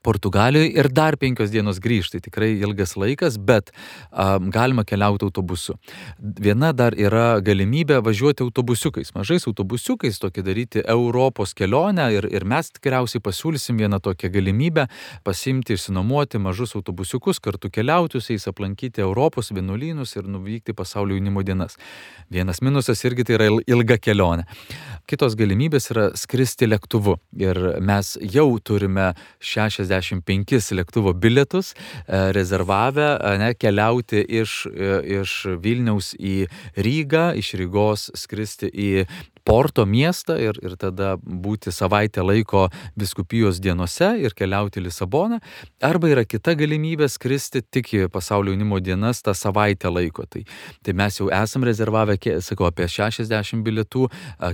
Portugalijoje 0.06 0.70
ir 0.78 0.88
dar 0.94 1.16
penkios 1.18 1.50
dienos 1.50 1.80
grįžti. 1.82 2.20
Tikrai 2.22 2.52
ilgas 2.62 2.94
laikas, 2.96 3.36
bet 3.42 3.72
um, 4.12 4.50
galima 4.54 4.84
keliauti 4.86 5.26
autobusu. 5.26 5.74
Viena 6.18 6.70
dar 6.76 6.94
yra 6.94 7.40
galimybė 7.44 7.98
važiuoti 8.06 8.44
autobusiukais, 8.46 9.10
mažais 9.16 9.46
autobusiukais, 9.50 10.20
tokį 10.22 10.44
daryti 10.46 10.84
Europos 10.86 11.54
kelionę 11.58 12.06
ir, 12.14 12.28
ir 12.30 12.46
mes 12.46 12.70
tikriausiai 12.76 13.22
pasiūlysim 13.24 13.80
vieną 13.82 13.98
tokią 14.04 14.30
galimybę 14.36 14.86
pasimti, 15.26 15.74
išsinuomoti 15.74 16.38
mažus 16.42 16.76
autobusiukus, 16.78 17.42
kartu 17.42 17.70
keliauti 17.74 18.20
su 18.22 18.36
jais, 18.36 18.46
aplankyti 18.50 19.02
Europos 19.02 19.50
vienuolynus 19.56 20.14
ir 20.20 20.30
nuvykti 20.30 20.76
pasaulio 20.76 21.18
jaunimo 21.18 21.42
dienas. 21.46 21.74
Vienas 22.30 22.62
minusas 22.62 23.02
irgi 23.08 23.26
tai 23.26 23.38
yra 23.40 23.50
il- 23.50 23.64
ilga 23.66 23.98
kelionė. 23.98 24.46
Kitos 25.06 25.34
galimybės 25.38 25.90
yra 25.92 26.08
skristi 26.18 26.66
lėktuvu. 26.70 27.16
Ir 27.42 27.60
mes 27.80 28.14
jau 28.22 28.48
turime 28.58 29.12
65 30.02 30.72
lėktuvo 30.76 31.14
bilietus 31.14 31.72
e, 31.74 32.32
rezervavę, 32.36 33.08
e, 33.16 33.36
ne, 33.42 33.52
keliauti 33.54 34.22
iš, 34.40 34.58
e, 34.70 34.98
iš 35.20 35.38
Vilniaus 35.62 36.14
į 36.18 36.46
Rygą, 36.76 37.30
iš 37.40 37.54
Rygos 37.60 38.10
skristi 38.18 38.70
į 38.70 38.90
Porto 39.46 39.84
miestą 39.86 40.34
ir, 40.42 40.56
ir 40.58 40.74
tada 40.74 41.12
būti 41.22 41.70
savaitę 41.70 42.24
laiko 42.26 42.64
biskupijos 42.98 43.60
dienose 43.62 44.08
ir 44.18 44.34
keliauti 44.34 44.82
Lisaboną. 44.82 45.38
Arba 45.86 46.10
yra 46.10 46.24
kita 46.26 46.56
galimybė 46.58 47.06
skristi 47.06 47.62
tik 47.62 47.92
į 47.94 48.00
pasaulio 48.10 48.56
jaunimo 48.56 48.80
dienas 48.82 49.22
tą 49.22 49.36
savaitę 49.38 49.92
laiko. 49.92 50.26
Tai, 50.26 50.42
tai 50.82 50.96
mes 50.98 51.20
jau 51.20 51.30
esam 51.30 51.62
rezervavę, 51.68 52.18
sakau, 52.42 52.66
apie 52.66 52.88
60 52.90 53.62
bilietų, 53.62 54.08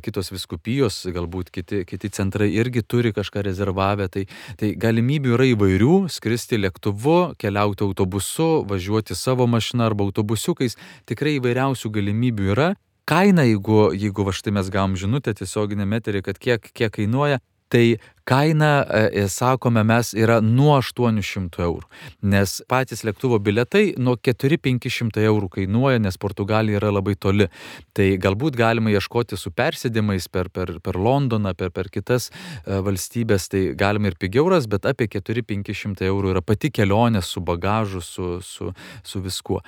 kitos 0.05 0.29
biskupijos, 0.37 1.01
galbūt 1.17 1.49
kiti, 1.57 1.87
kiti 1.89 2.13
centrai 2.13 2.51
irgi 2.53 2.85
turi 2.85 3.17
kažką 3.17 3.47
rezervavę. 3.49 4.11
Tai, 4.13 4.27
tai 4.61 4.75
galimybių 4.77 5.37
yra 5.39 5.49
įvairių- 5.55 5.97
skristi 6.19 6.61
lėktuvu, 6.61 7.35
keliauti 7.41 7.89
autobusu, 7.89 8.67
važiuoti 8.69 9.17
savo 9.17 9.49
mašiną 9.49 9.89
arba 9.89 10.05
autobusiukais. 10.05 10.77
Tikrai 11.09 11.39
įvairiausių 11.41 11.97
galimybių 11.97 12.53
yra. 12.53 12.73
Kaina, 13.05 13.43
jeigu, 13.43 13.91
jeigu 13.99 14.25
va 14.27 14.33
štai 14.37 14.53
mes 14.55 14.69
gavom 14.71 14.95
žinutę 14.99 15.35
tiesioginė 15.35 15.87
meterį, 15.91 16.23
kad 16.29 16.39
kiek, 16.39 16.69
kiek 16.71 16.93
kainuoja, 16.95 17.41
tai 17.73 17.97
kaina, 18.25 18.87
e, 19.13 19.29
sakome, 19.29 19.83
mes 19.83 20.13
yra 20.15 20.39
nuo 20.45 20.77
800 20.79 21.65
eurų. 21.65 21.87
Nes 22.31 22.61
patys 22.71 23.03
lėktuvo 23.07 23.41
biletai 23.43 23.95
nuo 23.99 24.15
4-500 24.15 25.25
eurų 25.27 25.49
kainuoja, 25.57 25.99
nes 26.03 26.19
Portugalija 26.23 26.79
yra 26.79 26.93
labai 26.95 27.17
toli. 27.19 27.49
Tai 27.97 28.07
galbūt 28.23 28.59
galima 28.59 28.93
ieškoti 28.95 29.39
su 29.41 29.51
persėdimais 29.51 30.29
per, 30.31 30.53
per, 30.55 30.77
per 30.85 31.01
Londoną, 31.01 31.55
per, 31.59 31.73
per 31.75 31.91
kitas 31.91 32.31
e, 32.31 32.79
valstybės, 32.87 33.49
tai 33.51 33.65
galima 33.79 34.13
ir 34.13 34.19
pigiau 34.21 34.47
ras, 34.53 34.69
bet 34.71 34.87
apie 34.87 35.09
4-500 35.11 36.07
eurų 36.13 36.37
yra 36.37 36.45
pati 36.47 36.71
kelionė 36.71 37.25
su 37.27 37.43
bagažu, 37.43 38.05
su, 38.07 38.39
su, 38.47 38.71
su 39.03 39.25
viskuo. 39.25 39.63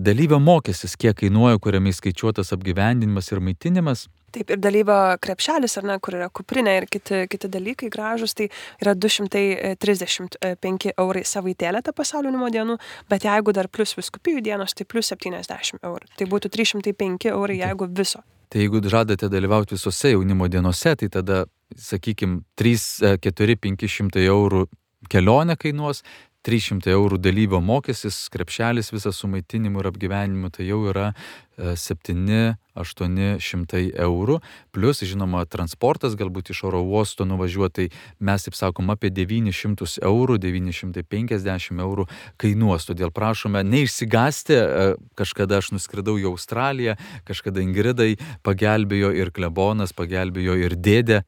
Dalyvio 0.00 0.40
mokestis, 0.42 0.98
kiek 1.00 1.16
kainuoja, 1.22 1.60
kuriame 1.62 1.92
įskaičiuotas 1.94 2.52
apgyvendinimas 2.56 3.30
ir 3.32 3.40
maitinimas. 3.44 4.08
Taip, 4.30 4.50
ir 4.54 4.60
dalyvio 4.62 4.96
krepšelis, 5.22 5.76
ar 5.80 5.84
ne, 5.88 5.96
kur 6.02 6.14
yra 6.18 6.28
kuprinė 6.30 6.76
ir 6.78 6.86
kiti, 6.90 7.24
kiti 7.30 7.48
dalykai 7.50 7.88
gražus, 7.92 8.34
tai 8.38 8.46
yra 8.82 8.94
235 8.94 10.92
eurai 10.96 11.24
savaitėlė 11.26 11.82
ta 11.82 11.92
pasaulio 11.96 12.30
jaunimo 12.30 12.50
dienų, 12.54 12.76
bet 13.10 13.26
jeigu 13.26 13.50
dar 13.56 13.68
plus 13.68 13.96
viskupijų 13.98 14.40
dienos, 14.46 14.74
tai 14.74 14.84
plus 14.86 15.10
70 15.10 15.80
eurų. 15.82 16.06
Tai 16.16 16.24
būtų 16.30 16.46
305 16.54 17.30
eurai, 17.32 17.58
jeigu 17.64 17.90
viso. 17.90 18.22
Tai 18.50 18.58
jeigu 18.62 18.82
žadate 18.82 19.28
dalyvauti 19.30 19.76
visose 19.76 20.10
jaunimo 20.14 20.48
dienose, 20.50 20.96
tai 20.98 21.08
tada, 21.10 21.44
sakykime, 21.78 22.42
3, 22.58 23.18
4, 23.22 23.56
500 23.66 24.24
eurų 24.26 24.64
kelionė 25.10 25.56
kainuos, 25.56 26.02
300 26.46 26.90
eurų 26.94 27.18
dalyvio 27.20 27.60
mokestis, 27.60 28.28
krepšelis 28.32 28.92
visas 28.94 29.16
su 29.20 29.28
maitinimu 29.28 29.80
ir 29.82 29.86
apgyvenimu, 29.90 30.48
tai 30.54 30.64
jau 30.70 30.80
yra 30.88 31.12
7-800 31.60 33.92
eurų. 34.00 34.40
Plus, 34.72 34.96
žinoma, 35.04 35.44
transportas 35.44 36.16
galbūt 36.16 36.48
iš 36.54 36.64
oro 36.70 36.80
uosto 36.80 37.28
nuvažiuoti, 37.28 37.74
tai 37.76 37.92
mes, 38.24 38.40
taip 38.46 38.56
sakom, 38.56 38.88
apie 38.94 39.10
900 39.12 40.00
eurų, 40.08 40.40
950 40.40 41.84
eurų 41.84 42.08
kainuos. 42.40 42.88
Todėl 42.88 43.12
prašome 43.12 43.60
neišsigasti, 43.66 44.56
e, 44.56 44.96
kažkada 45.20 45.60
aš 45.60 45.76
nuskridau 45.76 46.16
į 46.16 46.24
Australiją, 46.32 46.96
kažkada 47.28 47.60
Ingridai 47.60 48.16
pagelbėjo 48.46 49.10
ir 49.16 49.30
klebonas, 49.30 49.92
pagelbėjo 49.92 50.54
ir 50.64 50.74
dėdė. 50.76 51.20
E, 51.20 51.24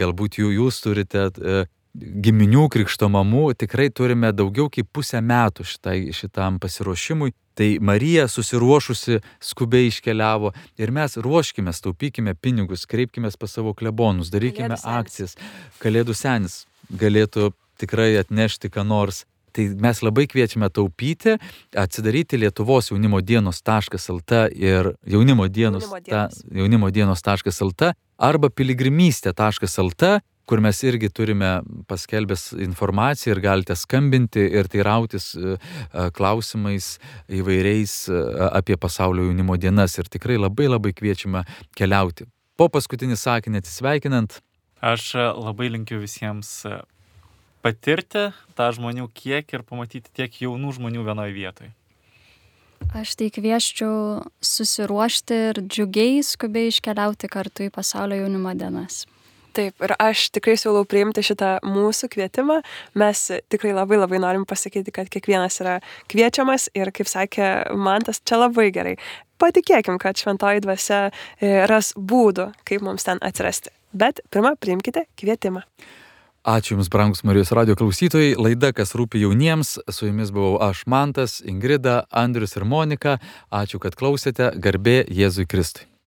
Galbūt 0.00 0.38
jų 0.40 0.48
jūs 0.56 0.80
turite 0.82 1.30
e, 1.30 1.66
giminių 1.96 2.66
krikšto 2.72 3.08
mamų 3.12 3.50
tikrai 3.60 3.88
turime 3.90 4.32
daugiau 4.36 4.68
kaip 4.72 4.88
pusę 4.92 5.20
metų 5.24 5.66
šitai, 5.66 5.98
šitam 6.16 6.60
pasiruošimui. 6.62 7.32
Tai 7.56 7.68
Marija 7.80 8.26
susiruošusi 8.28 9.22
skubiai 9.40 9.88
iškeliavo 9.88 10.50
ir 10.76 10.90
mes 10.92 11.16
ruoškime, 11.16 11.72
taupykime 11.72 12.34
pinigus, 12.36 12.84
kreipkime 12.84 13.30
pas 13.40 13.54
savo 13.56 13.72
klebonus, 13.72 14.28
darykime 14.28 14.76
Kalėdų 14.76 14.82
senis. 14.82 14.98
akcijas. 15.00 15.36
Kalėdų 15.80 16.14
senis 16.14 16.58
galėtų 16.92 17.52
tikrai 17.80 18.12
atnešti 18.20 18.68
ką 18.68 18.84
nors. 18.84 19.24
Tai 19.56 19.70
mes 19.80 20.02
labai 20.04 20.26
kviečiame 20.28 20.68
taupyti, 20.68 21.38
atsidaryti 21.72 22.36
Lietuvos 22.36 22.90
jaunimo 22.92 23.22
dienos.lt 23.24 24.32
ir 24.52 24.92
jaunimo 25.08 25.48
dienos, 25.48 25.86
Jaunimo 25.88 26.04
ta, 26.04 26.26
dienos. 26.28 26.44
jaunimo 26.52 26.90
dienos.lt 26.92 27.94
arba 28.18 28.50
piligrimystė.lt 28.52 30.04
kur 30.46 30.62
mes 30.62 30.78
irgi 30.86 31.10
turime 31.10 31.50
paskelbęs 31.90 32.52
informaciją 32.66 33.34
ir 33.34 33.42
galite 33.42 33.76
skambinti 33.76 34.44
ir 34.58 34.70
teirautis 34.70 35.32
e, 35.34 35.56
e, 35.56 36.08
klausimais 36.16 36.96
įvairiais 37.40 37.94
e, 38.08 38.20
apie 38.54 38.78
pasaulio 38.80 39.26
jaunimo 39.26 39.58
dienas 39.58 39.98
ir 39.98 40.10
tikrai 40.10 40.38
labai 40.38 40.68
labai 40.70 40.94
kviečiame 40.96 41.42
keliauti. 41.78 42.28
Po 42.56 42.70
paskutinį 42.72 43.18
sakinį 43.20 43.64
atsisveikinant, 43.64 44.40
Aš 44.86 45.14
labai 45.16 45.70
linkiu 45.72 45.96
visiems 46.02 46.50
patirti 47.64 48.26
tą 48.54 48.68
žmonių 48.76 49.08
kiekį 49.16 49.56
ir 49.56 49.64
pamatyti 49.66 50.12
tiek 50.14 50.36
jaunų 50.44 50.74
žmonių 50.76 51.04
vienoje 51.08 51.32
vietoje. 51.34 51.72
Aš 52.94 53.16
tai 53.18 53.30
kvieščiau 53.32 53.96
susiruošti 54.44 55.38
ir 55.48 55.60
džiugiai 55.64 56.20
skubiai 56.22 56.68
iškeliauti 56.70 57.32
kartu 57.32 57.66
į 57.66 57.72
pasaulio 57.74 58.20
jaunimo 58.20 58.52
dienas. 58.54 59.06
Taip, 59.56 59.78
ir 59.80 59.94
aš 59.96 60.26
tikrai 60.36 60.58
siūlau 60.60 60.84
priimti 60.84 61.22
šitą 61.24 61.54
mūsų 61.64 62.10
kvietimą. 62.12 62.58
Mes 63.00 63.22
tikrai 63.48 63.72
labai 63.72 63.96
labai 63.96 64.20
norim 64.20 64.44
pasakyti, 64.48 64.92
kad 64.92 65.08
kiekvienas 65.12 65.56
yra 65.64 65.78
kviečiamas 66.12 66.68
ir, 66.76 66.92
kaip 66.92 67.08
sakė 67.08 67.46
Mantas, 67.72 68.20
čia 68.20 68.42
labai 68.42 68.68
gerai. 68.74 68.96
Patikėkim, 69.40 69.96
kad 70.00 70.20
šventoji 70.20 70.60
dvasia 70.64 71.00
e, 71.08 71.54
ras 71.68 71.94
būdų, 71.96 72.50
kaip 72.68 72.84
mums 72.84 73.08
ten 73.08 73.20
atsirasti. 73.24 73.72
Bet 73.96 74.20
pirmą 74.28 74.58
priimkite 74.60 75.06
kvietimą. 75.16 75.64
Ačiū 76.46 76.76
Jums, 76.76 76.92
brangus 76.92 77.24
Marijos 77.26 77.50
radio 77.56 77.74
klausytojai. 77.80 78.36
Laida, 78.38 78.74
kas 78.76 78.92
rūpi 78.94 79.24
jauniems, 79.24 79.78
su 79.90 80.06
Jumis 80.06 80.30
buvau 80.36 80.60
aš, 80.68 80.84
Mantas, 80.86 81.40
Ingrida, 81.40 82.04
Andrius 82.12 82.54
ir 82.60 82.68
Monika. 82.68 83.16
Ačiū, 83.50 83.80
kad 83.82 83.96
klausėte. 83.98 84.52
Garbė 84.60 85.00
Jėzui 85.08 85.48
Kristui. 85.48 85.88